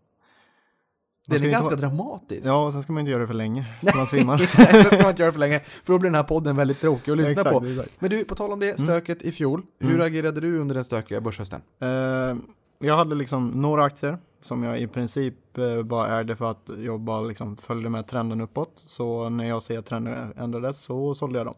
[1.27, 2.47] Den är ganska vara- dramatisk.
[2.49, 4.37] ja, och sen ska man inte göra det för länge, så man svimmar.
[4.59, 5.61] Nej, det ska man inte göra för länge.
[5.61, 7.67] För då blir den här podden väldigt tråkig att lyssna Exakt, på.
[7.67, 8.01] exakt.
[8.01, 9.63] Men du, på tal om det, stöket i fjol.
[9.79, 10.07] Hur Mm.
[10.07, 11.61] agerade du under den stökiga börshösten?
[11.79, 12.37] Eh,
[12.79, 17.01] jag hade liksom några aktier som jag i princip eh, bara ägde för att jag
[17.01, 18.73] bara liksom följde med trenden uppåt.
[18.75, 21.57] Så när jag ser att trenden ändrades så sålde jag dem.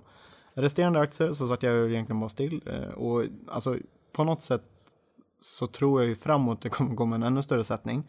[0.54, 2.62] Resterande aktier så satt jag egentligen bara still.
[2.66, 3.76] Eh, och alltså
[4.12, 4.62] på något sätt
[5.38, 8.04] så tror jag ju framåt det kommer komma en ännu större sättning.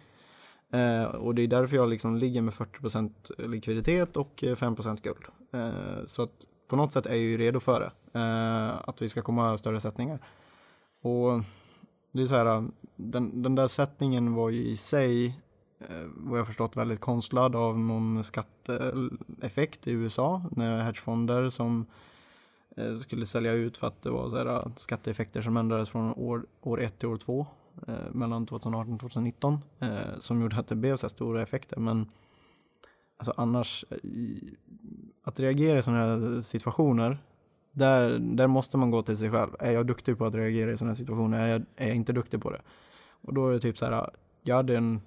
[0.71, 5.25] Eh, och det är därför jag liksom ligger med 40% likviditet och eh, 5% guld.
[5.53, 8.19] Eh, så att på något sätt är jag ju redo för det.
[8.19, 10.19] Eh, att vi ska komma större sättningar.
[11.01, 11.41] Och
[12.13, 15.25] det är så här, um, den, den där sättningen var ju i sig,
[15.79, 20.41] eh, vad jag förstått, väldigt konstlad av någon skatteeffekt i USA.
[20.51, 21.85] När hedgefonder som
[22.77, 26.13] eh, skulle sälja ut för att det var så här, uh, skatteeffekter som ändrades från
[26.13, 27.47] år, år ett till år två
[27.87, 31.77] eh, mellan 2018 och 2019 eh, som gjorde att det blev så här stora effekter.
[31.77, 32.09] Men
[33.17, 34.55] alltså annars, eh, i,
[35.23, 37.17] att reagera i sådana här situationer
[37.73, 39.49] där, där måste man gå till sig själv.
[39.59, 41.41] Är jag duktig på att reagera i sådana situationer?
[41.41, 42.61] Är jag, är jag inte duktig på det?
[43.21, 44.09] Och då är det typ så här,
[44.41, 45.01] jag hade en,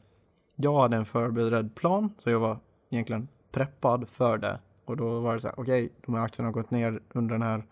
[0.57, 2.59] jag hade en förberedd plan, så jag var
[2.91, 4.61] egentligen preppad för det.
[4.85, 7.43] Och då var det så här, okej, de här aktierna har gått ner under den
[7.43, 7.65] här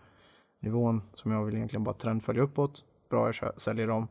[0.59, 2.83] nivån som jag vill egentligen bara trendfölja uppåt.
[3.09, 4.07] Bra, jag säljer dem.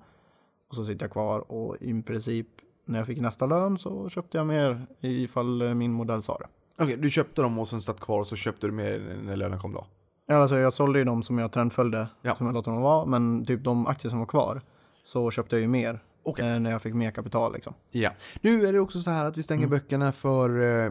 [0.68, 2.48] Och så sitter jag kvar och i princip
[2.84, 6.46] när jag fick nästa lön så köpte jag mer ifall min modell sa det.
[6.84, 9.58] Okej, du köpte dem och sen satt kvar och så köpte du mer när lönen
[9.58, 9.86] kom då?
[10.26, 12.34] Ja, alltså jag sålde ju de som jag trendföljde, Ja.
[12.36, 14.62] som jag låter dem vara, men typ de aktier som var kvar
[15.02, 16.48] så köpte jag ju mer Okej.
[16.54, 17.74] eh, när jag fick mer kapital liksom.
[17.90, 18.10] Ja.
[18.40, 19.70] Nu är det också så här att vi stänger Mm.
[19.70, 20.90] böckerna för eh,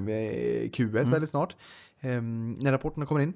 [0.70, 1.10] Q1 Mm.
[1.12, 1.56] väldigt snart.
[2.00, 3.34] Ehm, när rapporterna kommer in,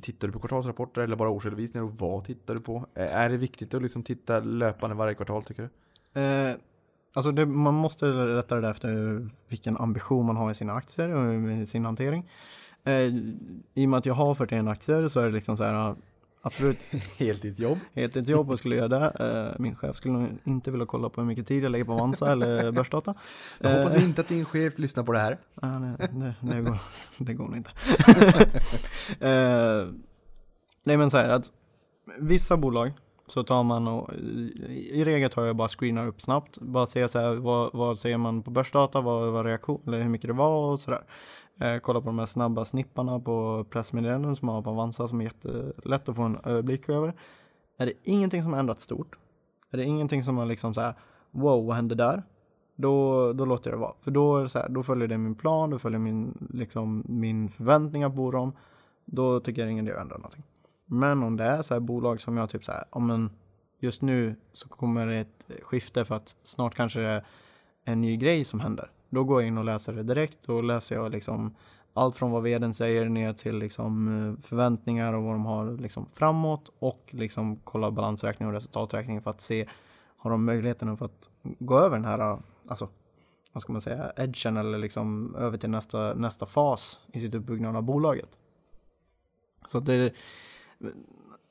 [0.00, 2.86] tittar du på kvartalsrapporter eller bara årsredovisningar och vad tittar du på?
[2.94, 5.68] Är det viktigt att liksom titta löpande varje kvartal tycker
[6.14, 6.20] du?
[6.20, 6.54] Eh,
[7.14, 11.50] alltså det, man måste rätta det efter vilken ambition man har i sina aktier och
[11.50, 12.28] i sin hantering.
[12.84, 12.92] Eh,
[13.74, 15.94] I och med att jag har 41 aktier så är det liksom så här,
[16.42, 16.78] absolut
[17.18, 17.78] Heltidsjobb.
[17.94, 19.12] heltidsjobb och skulle göra det.
[19.54, 21.92] Eh, min chef skulle nog inte vilja kolla på hur mycket tid jag lägger på
[21.92, 23.14] Avanza eller Börsdata.
[23.60, 25.38] Jag hoppas Eh, vi inte att din chef lyssnar på det här.
[25.62, 26.78] Ja, det, det, det, går,
[27.24, 27.70] det går nog inte.
[30.84, 31.50] nej men så här att
[32.18, 32.92] vissa bolag
[33.26, 36.58] så tar man och i, i regel tar jag bara screenar upp snabbt.
[36.60, 40.08] Bara se så här, vad, vad ser man på börsdata, vad var reaktion, eller hur
[40.08, 41.02] mycket det var och sådär.
[41.60, 45.20] Eh, kolla på de här snabba snipparna på pressmeddelanden som man har på Avanza som
[45.20, 47.14] är jättelätt att få en överblick över.
[47.76, 49.18] Är det ingenting som har ändrats stort,
[49.70, 50.94] är det ingenting som har liksom så här,
[51.30, 52.22] wow, vad hände där?
[52.76, 53.94] Då, då låter jag det vara.
[54.00, 57.04] För då, är det så här, då följer det min plan, då följer min, liksom,
[57.08, 58.52] min förväntningar på dem.
[59.04, 60.42] Då tycker jag ingen idé att ändra någonting.
[60.86, 63.30] Men om det är så här bolag som jag typ så här, om en,
[63.78, 67.24] just nu så kommer det ett skifte för att snart kanske det är
[67.84, 68.90] en ny grej som händer.
[69.10, 70.38] Då går jag in och läser det direkt.
[70.46, 71.54] Då läser jag liksom
[71.94, 76.06] allt från vad vdn säger ner till liksom eh, förväntningar och vad de har liksom
[76.06, 79.68] framåt och liksom kolla balansräkning och resultaträkning för att se
[80.16, 82.38] har de möjligheten för att gå över den här,
[82.68, 82.88] alltså
[83.52, 87.76] vad ska man säga, edgen eller liksom över till nästa, nästa fas i sitt uppbyggnad
[87.76, 88.28] av bolaget.
[89.66, 90.12] Så det är,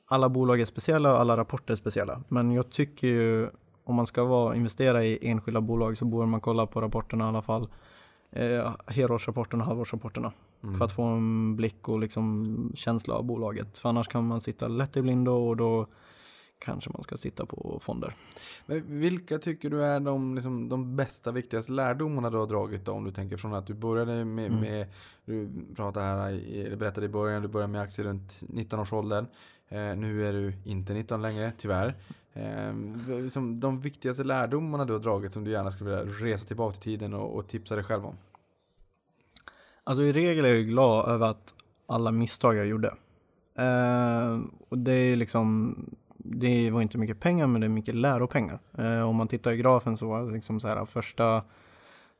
[0.06, 2.22] alla bolag är speciella och alla rapporter är speciella.
[2.28, 3.50] Men jag tycker ju
[3.90, 7.28] om man ska vara, investera i enskilda bolag så borde man kolla på rapporterna i
[7.28, 7.68] alla fall.
[8.32, 10.32] Eh, helårsrapporterna och halvårsrapporterna.
[10.78, 13.78] för att få en blick och liksom känsla av bolaget.
[13.78, 15.86] För annars kan man sitta lätt i blindo och då
[16.58, 18.14] kanske man ska sitta på fonder.
[18.66, 22.92] Men vilka tycker du är de, liksom, de bästa, viktigaste lärdomarna du har dragit då?
[22.92, 24.60] Om du tänker från att du började med, Mm.
[24.60, 24.86] med
[25.24, 29.26] du pratade här, i- berättade i början, du började med aktier runt 19-årsåldern.
[29.68, 31.94] Eh, nu är du inte 19 längre, tyvärr.
[32.32, 32.70] Eh,
[33.06, 36.72] som liksom de viktigaste lärdomarna du har dragit som du gärna skulle vilja resa tillbaka
[36.72, 38.16] till tiden och, och tipsa dig själv om?
[39.84, 41.54] Alltså i regel är jag glad över att
[41.86, 42.94] alla misstag jag gjorde.
[43.54, 45.76] Eh, och det är liksom,
[46.16, 48.58] det var inte mycket pengar men det är mycket läropengar.
[48.78, 51.42] Eh, om man tittar i grafen så var det liksom så här första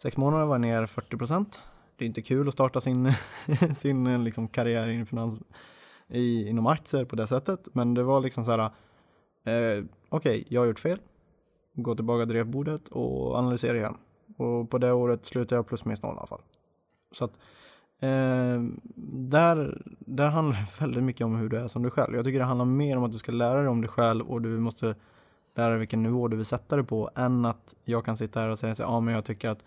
[0.03, 1.61] sex månader var jag ner 40 procent.
[1.97, 3.13] Det är inte kul att starta sin,
[3.77, 5.35] sin liksom karriär in finans,
[6.09, 7.69] i, inom aktier på det sättet.
[7.73, 8.71] Men det var liksom så här,
[9.45, 10.99] eh, okej, jag har gjort fel.
[11.73, 13.97] Gå tillbaka till repbordet och analysera igen.
[14.37, 16.43] Och på det året slutar jag plus minus noll i alla fall.
[17.13, 17.39] Så att
[17.99, 18.63] eh,
[19.07, 22.15] där, där handlar det väldigt mycket om hur du är som du själv.
[22.15, 24.43] Jag tycker det handlar mer om att du ska lära dig om dig själv och
[24.43, 24.95] du måste
[25.55, 28.49] lära dig vilken nivå du vill sätta dig på än att jag kan sitta här
[28.49, 29.65] och säga så ja men jag tycker att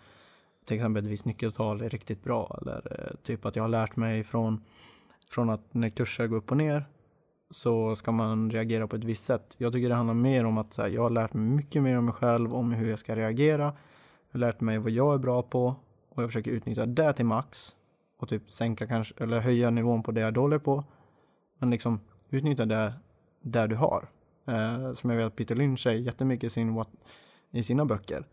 [0.65, 3.95] till exempel ett visst nyckeltal är riktigt bra eller eh, typ att jag har lärt
[3.95, 4.63] mig från,
[5.29, 6.85] från att när kurser går upp och ner
[7.53, 9.55] så ska man reagera på ett visst sätt.
[9.57, 11.97] Jag tycker det handlar mer om att så här, jag har lärt mig mycket mer
[11.97, 13.63] om mig själv, om hur jag ska reagera.
[13.63, 13.73] Jag
[14.31, 15.75] har lärt mig vad jag är bra på
[16.09, 17.75] och jag försöker utnyttja det till max
[18.17, 20.83] och typ sänka kanske eller höja nivån på det jag är dålig på.
[21.59, 21.99] Men liksom
[22.29, 22.93] utnyttja det
[23.41, 24.09] där du har.
[24.47, 26.97] Eh, som jag vet att Peter Lynch säger jättemycket i, sin, what-
[27.51, 28.27] i sina böcker.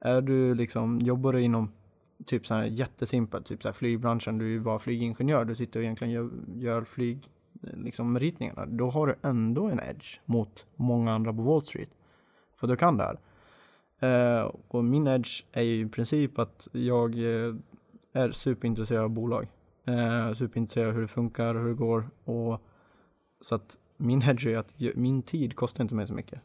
[0.00, 1.72] Är du liksom, jobbar du inom
[2.26, 5.80] typ så här jättesimpelt, typ så här flygbranschen, du är ju bara flygingenjör, du sitter
[5.80, 7.28] och egentligen gör, gör flyg,
[7.62, 11.90] Eh, liksom ritningarna, då har du ändå en edge mot många andra på Wall Street.
[12.56, 13.18] För du kan det här.
[14.02, 17.56] Uh, och min edge är ju i princip att jag uh,
[18.12, 19.48] är superintresserad av bolag.
[19.88, 22.60] Uh, superintresserad av hur det funkar, hur det går och
[23.40, 26.40] så att min edge är att min tid kostar inte mig så mycket.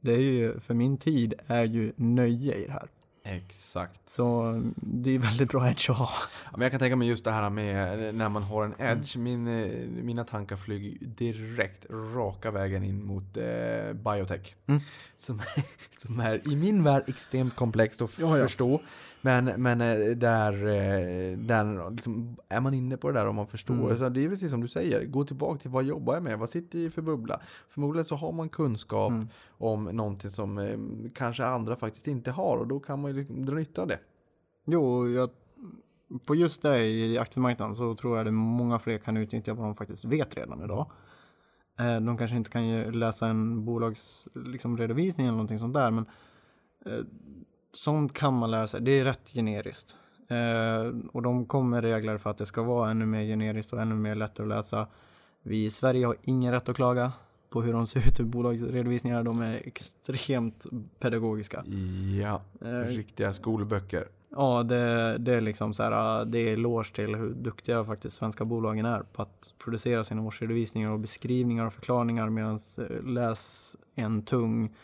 [0.00, 2.88] Det är ju, för min tid är ju nöje i det här.
[3.26, 4.10] Exakt.
[4.10, 6.10] Så det är väldigt bra edge att ha.
[6.44, 8.74] Ja, men jag kan tänka mig just det här med eh, när man har en
[8.78, 9.16] edge.
[9.16, 14.54] Min, eh, mina tankar flyger direkt raka vägen in mot eh, biotech.
[14.66, 14.80] Mm.
[15.18, 15.42] Som,
[15.98, 18.44] som är i min värld extremt komplext att Ja, ja.
[18.44, 18.80] förstå.
[19.24, 23.46] Men, men eh, där, eh, där liksom, är man inne på det där om man
[23.46, 23.74] förstår.
[23.74, 23.96] Mm.
[23.96, 25.04] Så det är precis som du säger.
[25.04, 26.38] Gå tillbaka till vad jobbar jag med?
[26.38, 27.40] Vad sitter jag i för bubbla?
[27.68, 29.28] Förmodligen så har man kunskap Mm.
[29.58, 30.78] om någonting som eh,
[31.14, 32.58] kanske andra faktiskt inte har.
[32.58, 33.98] Och då kan man ju liksom dra nytta av det.
[34.66, 35.30] Jo, jag,
[36.26, 39.74] på just det i aktiemarknaden så tror jag det många fler kan utnyttja vad de
[39.74, 40.90] faktiskt vet redan idag.
[41.76, 46.06] De kanske inte kan läsa en bolags liksom, eller någonting sånt där, men
[47.76, 48.80] sånt kan man lära sig.
[48.80, 49.96] Det är rätt generiskt.
[50.28, 53.94] Eh, och de kommer regler för att det ska vara ännu mer generiskt och ännu
[53.94, 54.86] mer lättare att läsa.
[55.42, 57.12] Vi i Sverige har ingen rätt att klaga
[57.50, 59.22] på hur de ser ut i bolagsredovisningar.
[59.22, 60.66] De är extremt
[60.98, 61.64] pedagogiska.
[62.22, 64.08] Ja, Eh, riktiga skolböcker.
[64.36, 68.44] Ja, det, det är liksom så här, det är eloge till hur duktiga faktiskt svenska
[68.44, 72.60] bolagen är på att producera sina årsredovisningar och beskrivningar och förklaringar medan
[73.04, 74.74] läs en tung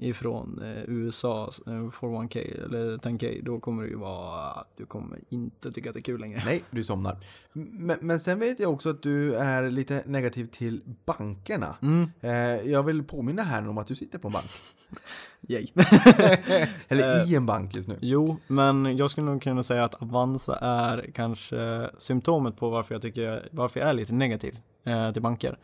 [0.00, 5.72] ifrån eh, USA, eh, 401k eller 10k, då kommer det ju vara, du kommer inte
[5.72, 6.42] tycka att det är kul längre.
[6.44, 7.16] Nej, du somnar.
[7.52, 11.76] Men, men sen vet jag också att du är lite negativ till bankerna.
[11.82, 14.50] Mm, Eh, jag vill påminna här om att du sitter på en bank.
[15.48, 15.66] yay.
[16.88, 17.98] Eller i en bank just nu.
[18.00, 23.02] Jo, men jag skulle nog kunna säga att Avanza är kanske symptomet på varför jag
[23.02, 25.58] tycker, varför jag är lite negativ eh, till banker.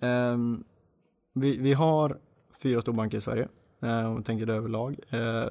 [0.00, 0.64] Ehm,
[1.34, 2.18] vi, vi har
[2.62, 3.48] fyra storbanker i Sverige,
[3.86, 4.96] eh, om vi tänker det överlag.
[5.10, 5.48] Eh,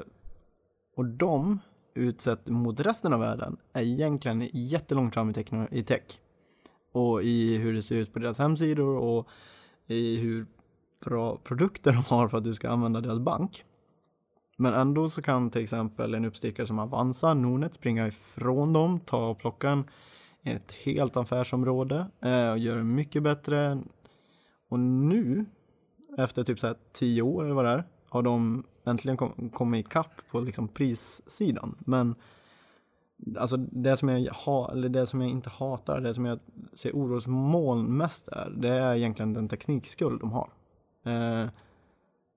[0.95, 1.59] och de,
[1.93, 6.19] utsett mot resten av världen, är egentligen jättelångt fram i, i tech.
[6.91, 9.27] Och i hur det ser ut på deras hemsidor och
[9.87, 10.45] i hur
[11.05, 13.63] bra produkter de har för att du ska använda deras bank.
[14.57, 19.29] Men ändå så kan till exempel en uppstickare som Avanza, Nordnet, springa ifrån dem, ta
[19.29, 19.83] och plocka en,
[20.43, 23.77] ett helt affärsområde eh, och göra det mycket bättre.
[24.69, 25.45] Och nu,
[26.17, 29.87] efter typ så här tio år eller vad det är, har de äntligen kom, kommit
[29.87, 31.75] ikapp på liksom prissidan.
[31.79, 32.15] Men
[33.37, 36.39] alltså det som, jag ha, eller det som jag inte hatar, det som jag
[36.73, 40.49] ser orosmoln mest är, det är egentligen den teknikskuld de har.
[41.03, 41.49] Eh,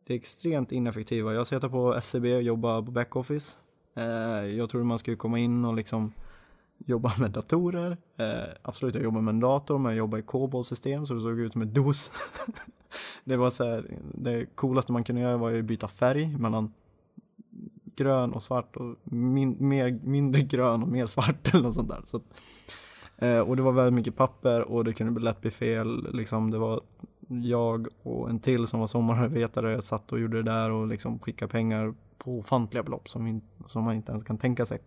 [0.07, 1.35] det är extremt ineffektiva.
[1.35, 3.59] Jag sitter på SCB och jobbar på backoffice.
[3.95, 4.05] Eh,
[4.45, 6.13] jag tror man skulle komma in och liksom
[6.79, 7.97] jobba med datorer.
[8.17, 11.41] Eh, absolut, jag jobbar med en dator, men jag jobbar i COBOL-system så det såg
[11.41, 12.13] ut som ett DOS.
[13.25, 16.73] det var så här, det coolaste man kunde göra var ju att byta färg mellan
[17.97, 22.03] grön och svart och min, mer, mindre grön och mer svart eller något sånt där.
[22.05, 22.25] Så att,
[23.19, 26.15] Eh, och det var väldigt mycket papper och det kunde lätt bli fel.
[26.15, 26.81] Liksom, det var
[27.29, 31.53] jag och en till som var sommararbetare satt och gjorde det där och liksom skickade
[31.53, 34.79] pengar på ofantliga belopp som, som man inte ens kan tänka sig.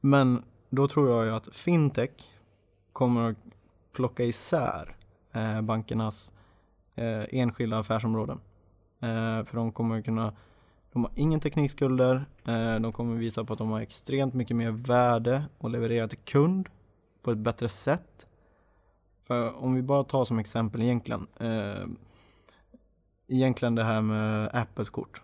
[0.00, 2.10] Men då tror jag ju att fintech
[2.92, 3.36] kommer att
[3.92, 4.96] plocka isär
[5.32, 6.32] eh, bankernas
[6.94, 8.40] eh, enskilda affärsområden.
[9.00, 10.32] Eh, för de kommer kunna,
[10.92, 14.70] de har ingen teknikskulder, eh, de kommer visa på att de har extremt mycket mer
[14.70, 16.68] värde och leverera till kund
[17.22, 18.26] på ett bättre sätt.
[19.22, 21.86] För om vi bara tar som exempel egentligen, eh,
[23.28, 25.22] egentligen det här med Apples kort.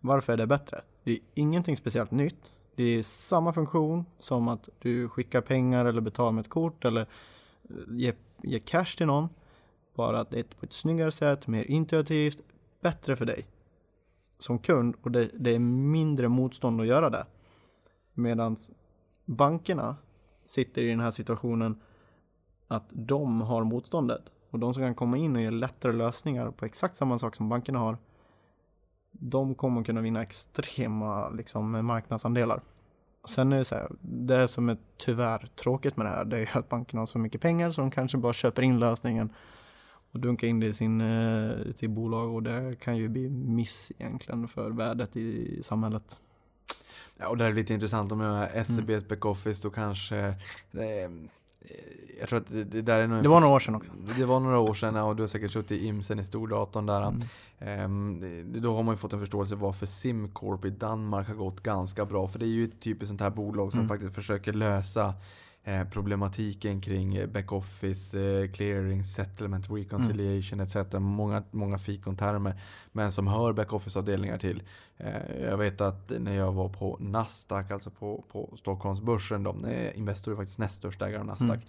[0.00, 0.80] Varför är det bättre?
[1.04, 2.54] Det är ingenting speciellt nytt.
[2.74, 7.00] Det är samma funktion som att du skickar pengar eller betalar med ett kort eller
[7.00, 9.28] eh, ger, ger cash till någon.
[9.94, 12.38] Bara att det är på ett snyggare sätt, mer intuitivt,
[12.80, 13.46] bättre för dig
[14.38, 17.26] som kund och det, det är mindre motstånd att göra det.
[18.14, 18.56] Medan
[19.24, 19.96] bankerna
[20.44, 21.80] sitter i den här situationen
[22.68, 26.64] att de har motståndet och de som kan komma in och ge lättare lösningar på
[26.64, 27.98] exakt samma sak som bankerna har
[29.18, 32.60] de kommer kunna vinna extrema liksom, marknadsandelar.
[33.28, 36.58] Sen är det så här, det som är tyvärr tråkigt med det här, det är
[36.58, 39.30] att bankerna har så mycket pengar så de kanske bara köper in lösningen
[40.14, 43.92] och dunkar in det i sin, eh, sitt bolag och det kan ju bli miss
[43.98, 46.18] egentligen för värdet i samhället.
[47.18, 50.18] Ja, och det är lite intressant om jag är SEBs backoffice då kanske
[50.72, 51.10] eh,
[52.20, 53.92] jag tror att det, det där är nog Det var några år sedan också.
[54.16, 57.02] Det var några år sedan och du har säkert suttit i IMSen i stordatorn där.
[57.08, 57.20] Mm.
[57.58, 62.04] Ehm, då har man ju fått en förståelse varför Simcorp i Danmark har gått ganska
[62.04, 62.26] bra.
[62.28, 63.88] För det är ju ett typiskt sånt här bolag som Mm.
[63.88, 65.14] faktiskt försöker lösa
[65.92, 70.76] problematiken kring eh, backoffice, eh, clearing, settlement, reconciliation etc.
[70.92, 72.60] Många, många fikontermer.
[72.92, 74.62] Men som hör backoffice-avdelningar till.
[74.96, 80.32] Eh, jag vet att när jag var på Nasdaq, alltså på, på Stockholmsbörsen, eh, Investor
[80.32, 81.60] är faktiskt näst största ägare av Nasdaq.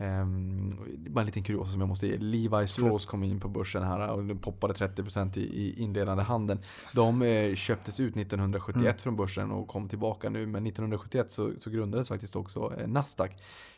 [0.00, 0.76] Ehm,
[1.08, 2.16] bara en liten kuriosa som jag måste ge.
[2.18, 6.60] Levi Strauss kom in på börsen här och den poppade 30% i, i inledande handeln.
[6.94, 8.98] De eh, köptes ut 1971 Mm.
[8.98, 10.46] från börsen och kom tillbaka nu.
[10.46, 13.30] Men 1971 så, så grundades faktiskt också eh, Nasdaq.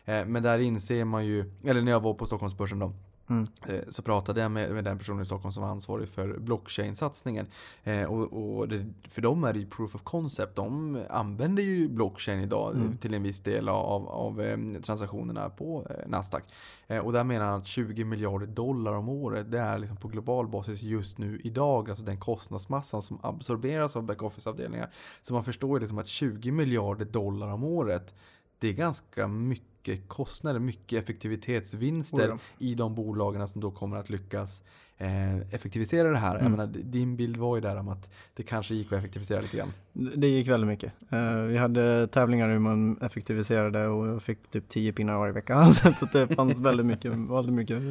[0.04, 2.92] Eh, men där inser man ju, eller när jag var på Stockholmsbörsen då.
[3.30, 3.46] Mm.
[3.68, 7.46] Eh, Så pratade jag med, med den personen i Stockholm som var ansvarig för blockchain-satsningen.
[7.84, 10.56] Eh, och och det, för dem är det ju proof of concept.
[10.56, 12.96] De använder ju blockchain idag Mm.
[12.96, 16.42] till en viss del av, av eh, transaktionerna på eh, Nasdaq.
[16.86, 20.08] Eh, och där menar han att 20 miljarder dollar om året, det är liksom på
[20.08, 24.90] global basis just nu idag, alltså den kostnadsmassan som absorberas av backoffice-avdelningar.
[25.22, 28.14] Så man förstår ju liksom att 20 miljarder dollar om året,
[28.58, 29.69] det är ganska mycket
[30.08, 34.62] kostnader, mycket effektivitetsvinster Oj i de bolagen som då kommer att lyckas
[34.98, 36.32] eh, effektivisera det här.
[36.34, 36.52] Jag Mm.
[36.52, 39.72] menar, din bild var ju där om att det kanske gick att effektivisera lite grann.
[39.92, 40.92] Det gick väldigt mycket.
[41.10, 45.72] Eh, vi hade tävlingar hur man effektiviserade och jag fick typ 10 pinnar varje vecka.
[45.72, 47.82] Så att det fanns väldigt mycket, väldigt mycket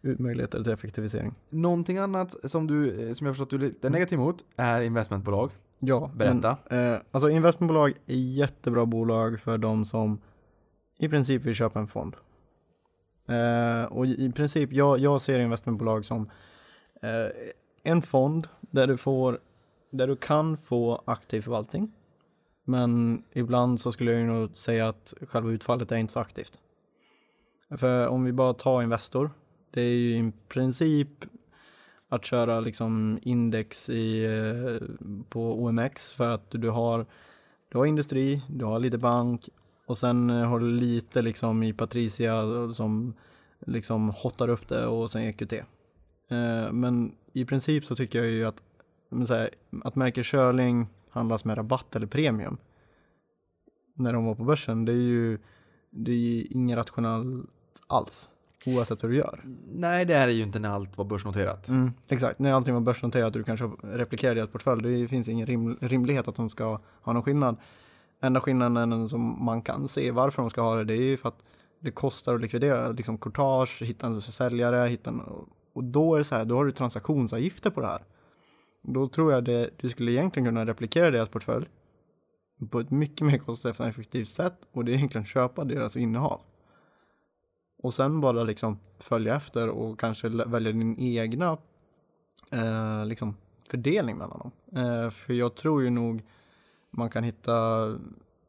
[0.00, 1.34] möjligheter till effektivisering.
[1.50, 5.50] Någonting annat som, du, eh, som jag förstått du är lite negativ mot är investmentbolag.
[5.80, 6.56] Ja, Berätta.
[6.70, 10.18] Men, eh, alltså investmentbolag är jättebra bolag för de som
[10.98, 12.16] i princip vill köpa en fond.
[13.28, 16.30] Eh, och i princip, jag, jag ser investmentbolag som
[17.02, 17.26] eh,
[17.82, 19.38] en fond där du får,
[19.90, 21.92] där du kan få aktiv förvaltning.
[22.64, 26.58] Men ibland så skulle jag nog säga att själva utfallet är inte så aktivt.
[27.76, 29.30] För om vi bara tar Investor,
[29.70, 31.08] det är ju i princip
[32.08, 34.88] att köra liksom index i, eh,
[35.28, 37.06] på OMX för att du har,
[37.68, 39.48] du har industri, du har lite bank
[39.88, 42.42] och sen eh, har du lite liksom i Patricia
[42.72, 43.14] som
[43.66, 45.52] liksom hottar upp det och sen EQT.
[45.52, 48.62] Eh, Men i princip så tycker jag ju att,
[49.28, 49.50] här,
[49.84, 52.56] att Merker Körling handlas med rabatt eller premium
[53.94, 55.38] när de var på börsen, det är ju
[55.90, 57.46] det är ju inget rationellt
[57.86, 58.30] alls
[58.66, 59.40] oavsett hur du gör.
[59.72, 61.68] Nej, det här är ju inte när allt var börsnoterat.
[61.68, 65.46] Mm, exakt, när allting var börsnoterat och du kanske replikerar deras portfölj, det finns ingen
[65.46, 67.56] rim, rimlighet att de ska ha någon skillnad.
[68.20, 71.28] Enda skillnaden som man kan se varför de ska ha det, det är ju för
[71.28, 71.44] att
[71.80, 75.20] det kostar att likvidera, liksom courtage, hitta en säljare, hitta en,
[75.72, 78.04] och då är det så här, då har du transaktionsavgifter på det här.
[78.82, 81.66] Då tror jag det, du skulle egentligen kunna replikera deras portfölj
[82.70, 86.40] på ett mycket mer kostnadseffektivt sätt och det är egentligen köpa deras innehav.
[87.82, 91.58] Och sen bara liksom följa efter och kanske välja din egna
[92.50, 93.36] eh, liksom
[93.68, 94.52] fördelning mellan dem.
[94.84, 96.22] Eh, för jag tror ju nog
[96.90, 97.88] man kan hitta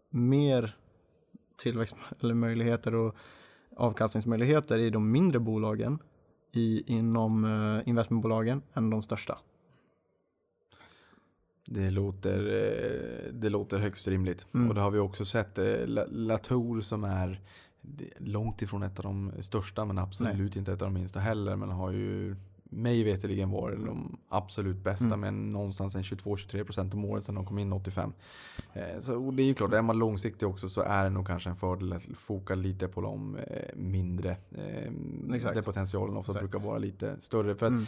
[0.09, 0.75] mer
[1.57, 3.15] tillväxt eller möjligheter och
[3.77, 5.99] avkastningsmöjligheter i de mindre bolagen
[6.51, 9.37] i, inom eh, investmentbolagen än de största.
[11.65, 14.47] Det låter, eh, det låter högst rimligt.
[14.53, 14.69] Mm.
[14.69, 15.57] Och det har vi också sett.
[15.57, 17.41] eh, La- Latour som är
[18.17, 21.55] långt ifrån ett av de största men absolut inte ett av de minsta heller.
[21.55, 22.35] Men har ju
[22.69, 25.19] mig veterligen varit de absolut bästa Mm.
[25.19, 28.13] med någonstans en 22-23% om året sedan de kom in 85.
[28.73, 31.49] Eh, så, det är ju klart, är man långsiktig också så är det nog kanske
[31.49, 34.37] en fördel att foka lite på de eh, mindre.
[34.51, 35.55] Eh, Exakt.
[35.55, 36.51] där potentialen ofta Exakt.
[36.51, 37.55] brukar vara lite större.
[37.55, 37.85] För att Mm.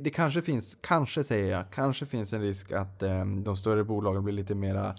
[0.00, 3.02] Det kanske finns, kanske säger jag, kanske finns en risk att
[3.44, 4.94] de större bolagen blir lite mera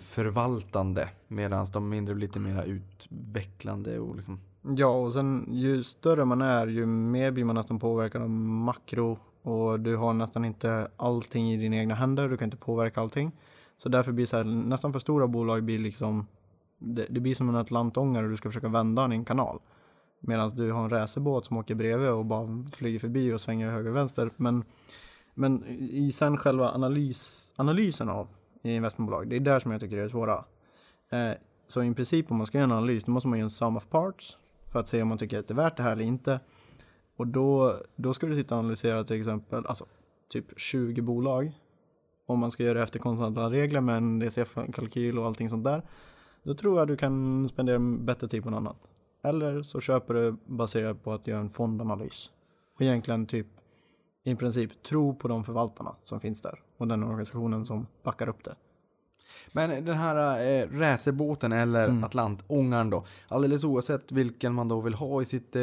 [0.00, 6.24] förvaltande medan de mindre blir lite mera utvecklande och liksom Ja, och sen ju större
[6.24, 10.88] man är, ju mer blir man nästan påverkad av makro och du har nästan inte
[10.96, 12.28] allting i dina egna händer.
[12.28, 13.32] Du kan inte påverka allting.
[13.78, 16.26] Så därför blir så här, nästan för stora bolag blir liksom,
[16.78, 19.60] det, det blir som en atlantångare och du ska försöka vända den i en kanal.
[20.20, 23.90] Medan du har en racerbåt som åker bredvid och bara flyger förbi och svänger höger
[23.90, 24.30] och vänster.
[24.36, 24.64] Men,
[25.34, 28.28] men i sen själva analys, analysen av
[28.62, 30.44] investmentbolag, det är där som jag tycker det är svåra.
[31.10, 31.32] Eh,
[31.66, 33.76] så i princip om man ska göra en analys, då måste man göra en sum
[33.76, 34.36] of parts
[34.72, 36.40] för att se om man tycker att det är värt det här eller inte.
[37.16, 39.86] Och då, då ska du sitta och analysera till exempel, alltså
[40.28, 41.52] typ 20 bolag.
[42.26, 45.82] Om man ska göra det efter konstanta regler med en DCF-kalkyl och allting sånt där.
[46.42, 48.90] Då tror jag du kan spendera bättre tid på något annat.
[49.22, 52.30] Eller så köper du baserat på att göra en fondanalys.
[52.74, 53.46] Och egentligen typ
[54.24, 58.44] i princip tro på de förvaltarna som finns där och den organisationen som backar upp
[58.44, 58.54] det.
[59.52, 62.04] Men den här eh, racerbåten eller Mm.
[62.04, 65.62] Atlantångaren då, alldeles oavsett vilken man då vill ha i, sitt, eh,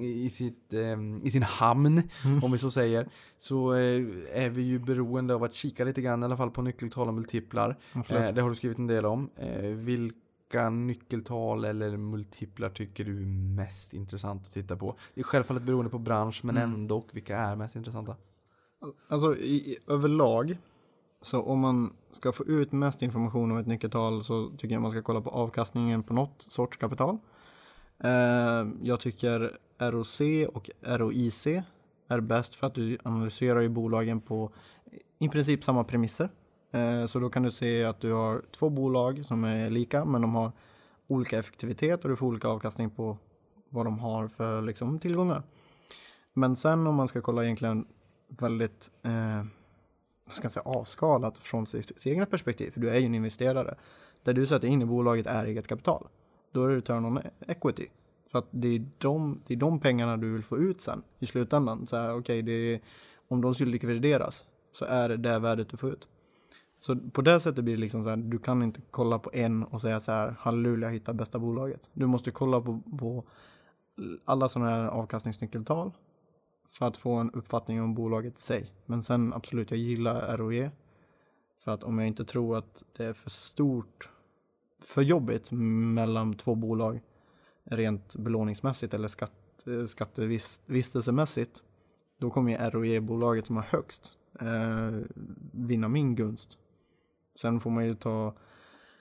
[0.00, 2.44] i, sitt, eh, i sin hamn, Mm.
[2.44, 3.08] om vi så säger,
[3.38, 4.02] så eh,
[4.34, 7.14] är vi ju beroende av att kika lite grann i alla fall på nyckeltal och
[7.14, 7.76] multiplar.
[7.92, 8.22] Absolut.
[8.22, 9.30] Eh, det har du skrivit en del om.
[9.36, 13.26] Eh, vilka nyckeltal eller multiplar tycker du är
[13.56, 14.96] mest intressant att titta på?
[15.14, 16.74] Det är självfallet beroende på bransch, men Mm.
[16.74, 18.16] ändå, vilka är mest intressanta?
[19.08, 20.56] Alltså i, i, överlag,
[21.24, 24.90] så om man ska få ut mest information om ett nyckeltal så tycker jag man
[24.90, 27.18] ska kolla på avkastningen på något sorts kapital.
[27.98, 30.20] Eh, jag tycker ROC
[30.54, 31.46] och ROIC
[32.08, 34.50] är bäst för att du analyserar ju bolagen på
[35.18, 36.28] i princip samma premisser.
[36.72, 40.22] Eh, så då kan du se att du har två bolag som är lika men
[40.22, 40.52] de har
[41.08, 43.18] olika effektivitet och du får olika avkastning på
[43.68, 45.42] vad de har för liksom, tillgångar.
[46.32, 47.86] Men sen om man ska kolla egentligen
[48.28, 49.44] väldigt eh,
[50.30, 53.74] ska jag säga, avskalat från sitt, sitt egna perspektiv, för du är ju en investerare.
[54.22, 56.06] Där du sätter in i bolaget är eget kapital.
[56.52, 57.88] Då är det return on equity.
[58.30, 61.26] För att det är de, det är de pengarna du vill få ut sen i
[61.26, 61.86] slutändan.
[61.86, 62.80] Så här, okay, det är,
[63.28, 66.08] om de skulle likvideras så är det det värdet du får ut.
[66.78, 69.64] Så på det sättet blir det liksom så här, du kan inte kolla på en
[69.64, 71.80] och säga så här, halleluja, hitta bästa bolaget.
[71.92, 73.24] Du måste kolla på, på
[74.24, 75.92] alla sådana här avkastningsnyckeltal
[76.74, 78.72] för att få en uppfattning om bolaget i sig.
[78.86, 80.70] Men sen absolut, jag gillar ROE.
[81.58, 84.08] För att om jag inte tror att det är för stort,
[84.82, 87.00] för jobbigt mellan två bolag
[87.64, 91.62] rent belåningsmässigt eller skatt, eh, skattevistelsemässigt,
[92.18, 95.00] då kommer ju ROE-bolaget som har högst eh,
[95.52, 96.58] vinna min gunst.
[97.40, 98.34] Sen får man ju ta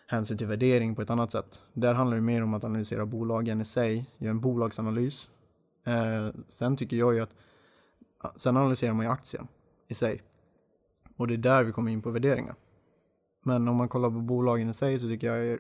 [0.07, 1.61] hänsyn till värdering på ett annat sätt.
[1.73, 5.29] Där handlar det mer om att analysera bolagen i sig, göra en bolagsanalys.
[5.83, 7.35] Eh, sen tycker jag ju att
[8.35, 9.47] Sen analyserar man ju aktien
[9.87, 10.21] i sig.
[11.17, 12.55] Och det är där vi kommer in på värderingar.
[13.43, 15.59] Men om man kollar på bolagen i sig så tycker jag är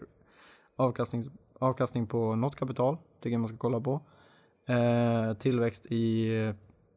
[0.75, 1.23] avkastning,
[1.59, 4.01] avkastning på något kapital, tycker jag man ska kolla på.
[4.65, 6.35] Eh, tillväxt i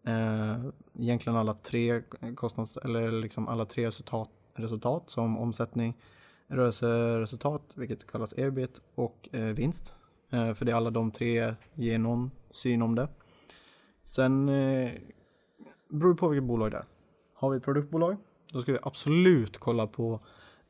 [0.06, 0.56] eh,
[0.98, 2.02] egentligen alla tre
[2.34, 5.94] kostnads, eller liksom alla tre resultat, resultat som omsättning,
[6.46, 9.94] rörelseresultat, vilket kallas ebit och eh, vinst.
[10.30, 13.08] Eh, för det är alla de tre ger någon syn om det.
[14.02, 14.90] Sen eh,
[15.88, 16.84] beror på vilket bolag det är.
[17.34, 18.16] Har vi ett produktbolag,
[18.52, 20.20] då ska vi absolut kolla på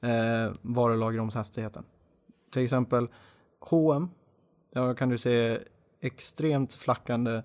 [0.01, 1.85] eh, varulageromshastigheten.
[2.53, 3.09] Till exempel
[3.61, 4.09] H&M,
[4.73, 5.59] där kan du se
[6.01, 7.43] extremt flackande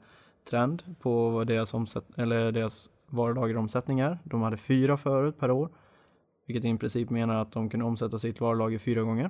[0.49, 4.19] trend på vad deras, omsätt eller deras varulageromsättning är.
[4.23, 5.69] De hade fyra förut per år,
[6.45, 9.29] vilket i princip menar att de kunde omsätta sitt varulager fyra gånger.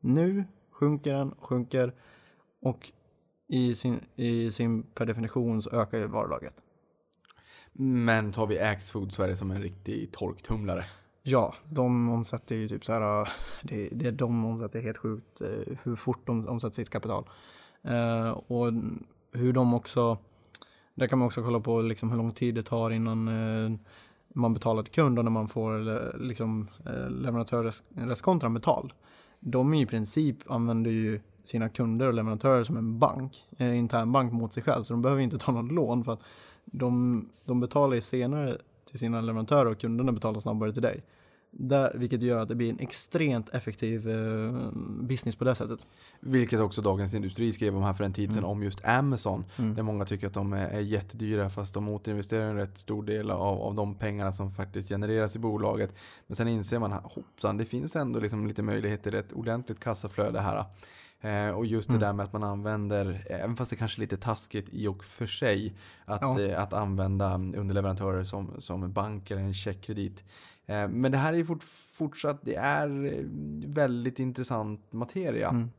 [0.00, 1.94] Nu sjunker den, sjunker
[2.60, 2.92] och
[3.48, 6.62] i sin, i sin per definition så ökar ju varulagret.
[7.78, 10.84] Men tar vi Axfood så är det som en riktig torktumlare.
[11.22, 13.28] Ja, de omsätter ju typ så här, äh,
[13.62, 17.24] det, det de omsätter helt sjukt äh, hur fort de omsätter sitt kapital.
[17.88, 18.72] Uh, och
[19.32, 20.18] hur de också,
[20.94, 23.78] där kan man också kolla på liksom hur lång tid det tar innan uh,
[24.28, 28.92] man betalar till kund och när man får liksom, uh, leverantörsreskontrakt betald.
[29.40, 34.32] De i princip använder ju sina kunder och leverantörer som en bank, en intern bank
[34.32, 36.22] mot sig själv, så de behöver inte ta något lån för att
[36.72, 38.58] de, de betalar ju senare
[38.90, 41.04] till sina leverantörer och kunderna betalar snabbare till dig.
[41.58, 44.70] Där, vilket gör att det blir en extremt effektiv eh,
[45.00, 45.86] business på det sättet.
[46.20, 48.50] Vilket också Dagens Industri skrev om här för en tid sedan Mm.
[48.50, 49.44] om just Amazon.
[49.58, 49.74] Mm.
[49.74, 53.30] Där många tycker att de är, är jättedyra fast de återinvesterar en rätt stor del
[53.30, 55.94] av, av de pengarna som faktiskt genereras i bolaget.
[56.26, 60.40] Men sen inser man, hoppsan, det finns ändå liksom lite möjlighet till ett ordentligt kassaflöde
[60.40, 60.64] här.
[61.20, 62.00] Eh, och just det Mm.
[62.06, 65.26] där med att man använder, även fast det kanske är lite taskigt i och för
[65.26, 65.74] sig,
[66.04, 66.40] att, Ja.
[66.40, 70.24] eh, att använda underleverantörer som, som en bank eller en checkkredit.
[70.66, 71.62] Eh, men det här är fort,
[71.92, 73.24] fortsatt, det är eh,
[73.66, 75.48] väldigt intressant materia.
[75.48, 75.70] Mm.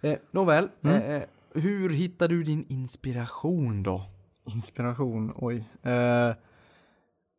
[0.00, 1.02] Eh, nåväl, Mm.
[1.02, 1.22] eh,
[1.54, 4.02] hur hittar du din inspiration då?
[4.44, 5.64] Inspiration, oj.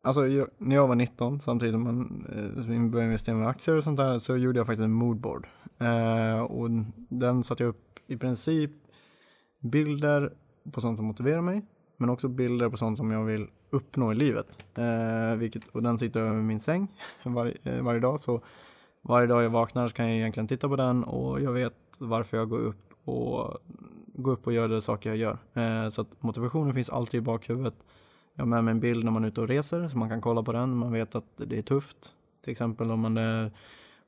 [0.04, 3.84] Alltså jag, när jag var 19, samtidigt som man eh, började investera med aktier och
[3.84, 5.46] sånt där, så gjorde jag faktiskt en moodboard.
[5.78, 6.70] Eh, och
[7.08, 8.70] den satte jag upp i princip
[9.60, 10.32] bilder
[10.72, 11.62] på sånt som motiverar mig,
[11.96, 14.58] men också bilder på sånt som jag vill uppnå i livet.
[14.74, 16.88] Eh, vilket, och den sitter över min säng
[17.22, 18.40] var, eh, varje dag, så
[19.02, 22.36] varje dag jag vaknar så kan jag egentligen titta på den och jag vet varför
[22.36, 23.58] jag går upp och
[24.06, 25.38] går upp och gör de saker jag gör.
[25.54, 27.74] Eh, så att motivationen finns alltid i bakhuvudet.
[28.34, 30.20] Jag har med mig en bild när man är ute och reser så man kan
[30.20, 30.76] kolla på den.
[30.76, 32.14] Man vet att det är tufft.
[32.42, 33.50] Till exempel om man är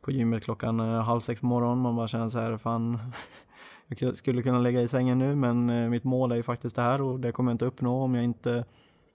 [0.00, 1.78] på gymmet klockan eh, halv sex på morgonen.
[1.78, 2.98] Man bara känner så här, fan,
[3.88, 6.82] jag skulle kunna lägga i sängen nu men eh, mitt mål är ju faktiskt det
[6.82, 8.64] här och det kommer jag inte uppnå om jag inte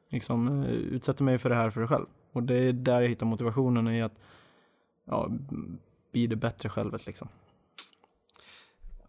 [0.09, 2.05] liksom, eh, utsätter mig för det här för det själv.
[2.31, 4.19] Och det är där jag hittar motivationen i att
[5.05, 5.29] ja,
[6.11, 7.27] bli det bättre självet liksom.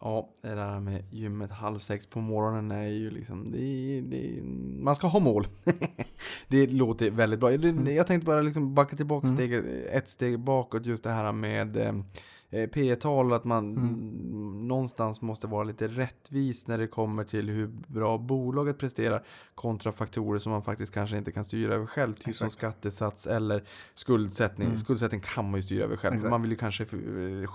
[0.04, 4.42] Ja, det där med gymmet halv sex på morgonen är ju liksom, det, det,
[4.82, 5.46] man ska ha mål.
[6.48, 7.50] det låter väldigt bra.
[7.50, 9.36] Det- Jag tänkte bara liksom backa tillbaka Mm.
[9.36, 9.54] steg,
[9.92, 14.68] ett steg bakåt, just det här med eh, P tal att man Mm.
[14.68, 19.24] någonstans måste vara lite rättvis när det kommer till hur bra bolaget presterar
[19.54, 23.64] kontra faktorer som man faktiskt kanske inte kan styra över själv, typ som skattesats eller
[23.94, 24.66] skuldsättning.
[24.66, 24.78] Mm.
[24.78, 26.30] Skuldsättning kan man ju styra över själv, Exakt.
[26.30, 26.86] man vill ju kanske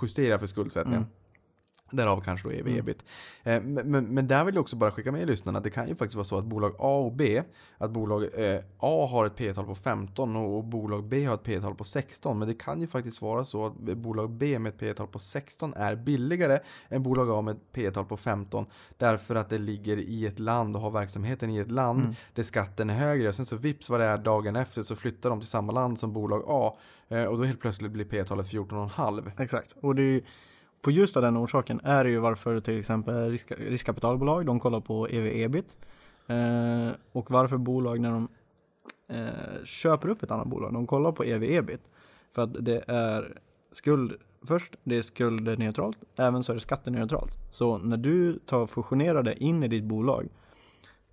[0.01, 1.01] justera för skuldsättningen.
[1.01, 1.11] Mm.
[1.91, 2.79] Därav kanske då ev Mm.
[2.79, 3.05] ebit.
[3.43, 5.95] Eh, men, men, där vill jag också bara skicka med lyssnarna att det kan ju
[5.95, 7.43] faktiskt vara så att bolag A och B,
[7.77, 11.43] att bolag eh, A har ett P-tal på 15 och, och bolag B har ett
[11.43, 12.39] P-tal på 16.
[12.39, 15.73] Men det kan ju faktiskt vara så att bolag B med ett P-tal på 16
[15.73, 16.59] är billigare
[16.89, 18.65] än bolag A med ett P-tal på 15.
[18.97, 22.13] Därför att det ligger i ett land och har verksamheten i ett land Mm.
[22.33, 23.33] där skatten är högre.
[23.33, 26.13] Sen så vips vad det är dagen efter så flyttar de till samma land som
[26.13, 26.77] bolag A.
[27.09, 29.31] Eh, och då helt plötsligt blir P-talet 14,5.
[29.37, 29.75] Exakt.
[29.81, 30.21] Och det är
[30.81, 34.79] på just av den orsaken är det ju varför till exempel risk, riskkapitalbolag, de kollar
[34.79, 35.75] på ev-ebit.
[36.27, 38.27] Eh, och varför bolag när de
[39.07, 41.81] eh, köper upp ett annat bolag, de kollar på ev-ebit.
[42.35, 43.37] För att det är
[43.71, 44.13] skuld,
[44.47, 47.37] först det är skuldneutralt, även så är det skatteneutralt.
[47.51, 50.27] Så när du tar fusionerade fusionerar det in i ditt bolag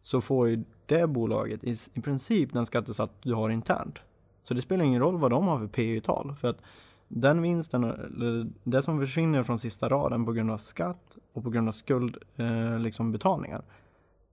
[0.00, 3.98] så får ju det bolaget i, i princip den skattesats du har internt.
[4.42, 6.34] Så det spelar ingen roll vad de har för PE-tal.
[6.34, 6.62] För att
[7.16, 11.50] den vinsten, eller det som försvinner från sista raden på grund av skatt och på
[11.50, 13.62] grund av skuldbetalningar, eh, liksom betalningar,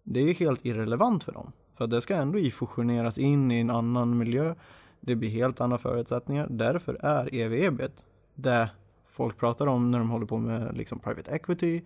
[0.03, 1.51] det är helt irrelevant för dem.
[1.77, 4.55] För det ska ändå fusioneras in i en annan miljö.
[4.99, 6.47] Det blir helt andra förutsättningar.
[6.49, 8.03] Därför är EV-EBIT
[8.35, 8.69] det
[9.09, 11.81] folk pratar om när de håller på med liksom private equity,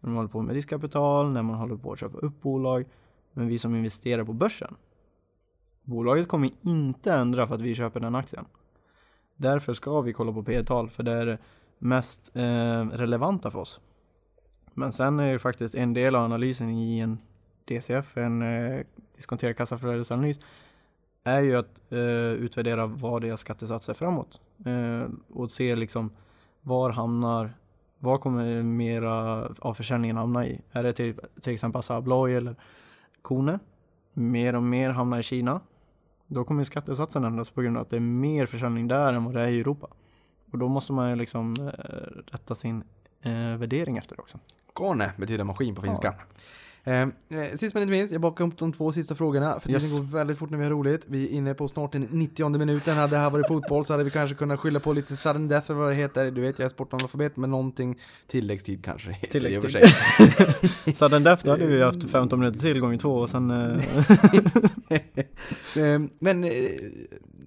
[0.00, 2.84] när de håller på med riskkapital, när man håller på att köpa upp bolag.
[3.32, 4.74] Men vi som investerar på börsen,
[5.82, 8.44] bolaget kommer inte ändra för att vi köper den aktien.
[9.40, 11.38] Därför ska vi kolla på P-tal för det är det
[11.78, 13.80] mest eh, relevanta för oss.
[14.74, 17.18] Men sen är det faktiskt en del av analysen i en
[17.64, 18.80] DCF, en eh,
[19.16, 20.40] diskonterad kassaflödesanalys,
[21.24, 21.98] är ju att eh,
[22.32, 24.40] utvärdera vad deras skattesats är framåt.
[24.66, 26.10] Eh, och se liksom
[26.60, 27.52] var hamnar,
[27.98, 30.60] var kommer mera av försäljningen hamna i?
[30.72, 32.56] Är det till, till exempel Assa Abloy eller
[33.22, 33.58] Kone?
[34.12, 35.60] Mer och mer hamnar i Kina.
[36.28, 39.34] Då kommer skattesatsen ändras på grund av att det är mer försäljning där än vad
[39.34, 39.86] det är i Europa.
[40.52, 42.82] Och då måste man ju liksom eh, rätta sin
[43.22, 44.38] eh, värdering efter det också.
[44.72, 46.14] Kone betyder maskin på finska.
[46.84, 47.08] Eh, eh,
[47.56, 49.60] sist men inte minst, jag bakar upp de två sista frågorna.
[49.60, 49.98] För tiden Yes.
[49.98, 51.04] går väldigt fort när vi har roligt.
[51.06, 52.94] Vi är inne på snart den 90 minuten.
[52.96, 55.70] Hade det här varit fotboll så hade vi kanske kunnat skylla på lite sudden death
[55.70, 56.30] eller vad det heter.
[56.30, 60.66] Du vet, jag är sportanalfabet, men någonting tilläggstid kanske heter i och för Tilläggstid.
[60.84, 60.94] sig.
[60.94, 63.50] Så den därför hade vi haft 15 minuter till gånger två och sen...
[65.76, 66.50] Eh, Eh, men eh,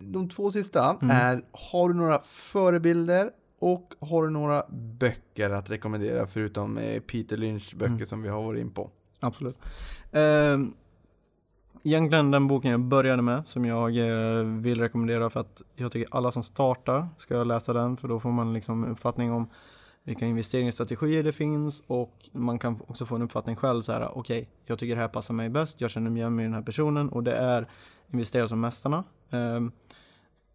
[0.02, 1.10] de två sista Mm.
[1.18, 4.64] är, har du några förebilder och har du några
[5.00, 8.06] böcker att rekommendera förutom eh, Peter Lynch böcker Mm.
[8.06, 8.90] som vi har varit in på?
[9.20, 9.58] absolut.
[10.12, 10.58] Eh,
[11.84, 16.16] egentligen den boken jag började med som jag eh, vill rekommendera för att jag tycker
[16.16, 19.50] alla som startar ska läsa den för då får man liksom uppfattning om
[20.04, 24.50] vilka investeringsstrategier det finns och man kan också få en uppfattning själv så här okej,
[24.66, 27.10] jag tycker det här passar mig bäst, jag känner mig igen med den här personen
[27.10, 27.68] och det är
[28.12, 29.04] Investera som mästarna.
[29.30, 29.72] Ehm,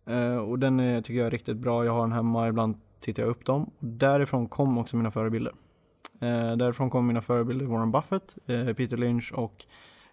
[0.07, 1.85] eh, och den är, tycker jag är riktigt bra.
[1.85, 3.71] Jag har den hemma, ibland tittar jag upp dem.
[3.79, 5.53] Och därifrån kom också mina förebilder.
[6.21, 9.65] Eh, därifrån kom mina förebilder Warren Buffett, eh, Peter Lynch och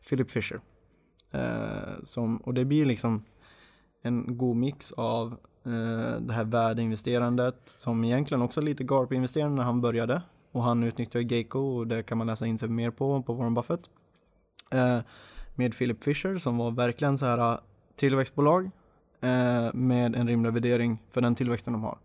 [0.09, 0.61] Philip Fisher.
[2.03, 3.23] Som, och det blir liksom
[4.01, 5.37] en god mix av
[6.19, 10.21] det här värdeinvesterandet som egentligen också är lite GARP-investerande när han började.
[10.51, 13.53] Och han utnyttjar Geico och det kan man läsa in sig mer på, på Warren
[13.53, 13.89] Buffett.
[15.55, 17.59] Med Philip Fisher som var verkligen så här
[17.95, 18.71] tillväxtbolag
[19.21, 21.97] eh, med en rimlig värdering för den tillväxten de har.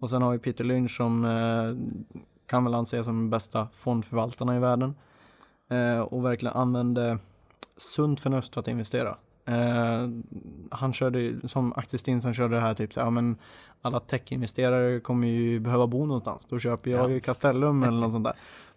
[0.00, 2.00] Och sen har vi Peter Lynch som eh,
[2.46, 4.94] kan väl anses som den bästa fondförvaltarna i världen
[5.70, 7.18] eh, och verkligen använde
[7.76, 9.16] sunt förnuft för att investera.
[9.44, 10.08] Eh,
[10.70, 13.36] han körde, som Aktiestinsen körde det här typ så här, ja, men
[13.82, 16.46] alla techinvesterare kommer ju behöva bo någonstans.
[16.50, 17.14] Då köper jag Ja.
[17.14, 18.34] ju Castellum eller något sånt där.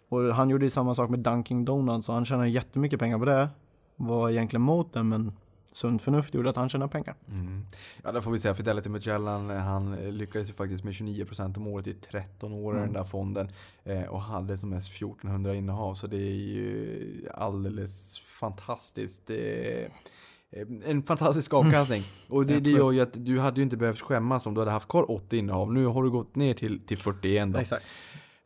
[0.08, 3.24] Och han gjorde ju samma sak med Dunkin Donuts och han tjänade jättemycket pengar på
[3.24, 3.48] det.
[3.96, 5.32] Var egentligen mot det men
[5.72, 7.14] sunt förnuft gjorde att han tjänade pengar.
[7.28, 7.66] Mm.
[8.02, 11.86] Ja, där får vi säga Fidelity Magellan, han lyckades ju faktiskt med 29% om året
[11.86, 12.92] i 13 år i Mm.
[12.92, 13.48] den där fonden.
[13.84, 19.30] Eh, och hade som mest 1400 innehav, så det är ju alldeles fantastiskt.
[19.30, 19.90] Eh,
[20.84, 22.02] en fantastisk avkastning.
[22.28, 24.70] Och det, det gör ju att du hade ju inte behövt skämmas om du hade
[24.70, 25.72] haft kvar 80 innehav.
[25.72, 27.58] Nu har du gått ner till, till 41 då.
[27.58, 27.84] Exakt.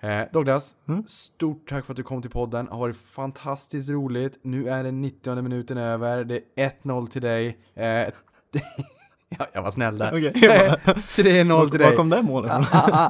[0.01, 1.05] Eh, Douglas, Mm.
[1.07, 2.69] stort tack för att du kom till podden.
[2.69, 4.39] Har varit fantastiskt roligt.
[4.43, 6.25] Nu är den 90 minuten över.
[6.25, 7.59] Det är 1-0 till dig.
[7.75, 7.85] Eh,
[9.29, 10.09] ja, jag var snäll där.
[10.09, 10.33] Okej.
[10.35, 11.89] 3-0 till Var, dig.
[11.91, 12.53] var kom det målet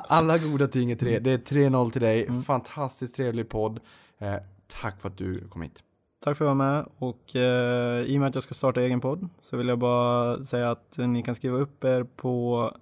[0.08, 1.18] Alla goda ting är tre.
[1.18, 2.26] Det är 3-0 till dig.
[2.26, 2.42] Mm.
[2.42, 3.80] Fantastiskt trevlig podd.
[4.18, 4.34] Eh,
[4.82, 5.82] tack för att du kom hit.
[6.24, 8.80] Tack för att jag var med och eh, i och med att jag ska starta
[8.80, 12.72] egen podd så vill jag bara säga att ni kan skriva upp er på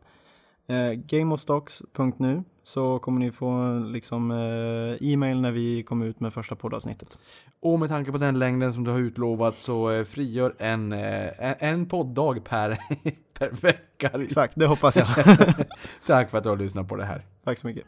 [0.68, 6.54] eh, gameofstocks.nu så kommer ni få liksom eh, e-mail när vi kommer ut med första
[6.54, 7.18] poddavsnittet.
[7.60, 11.54] Och med tanke på den längden som du har utlovat så eh, frigör en, eh,
[11.58, 12.78] en, podddag per,
[13.38, 14.10] per vecka.
[14.22, 15.06] Exakt, det hoppas jag.
[16.06, 17.24] Tack för att du har lyssnat på det här.
[17.44, 17.86] Tack så mycket.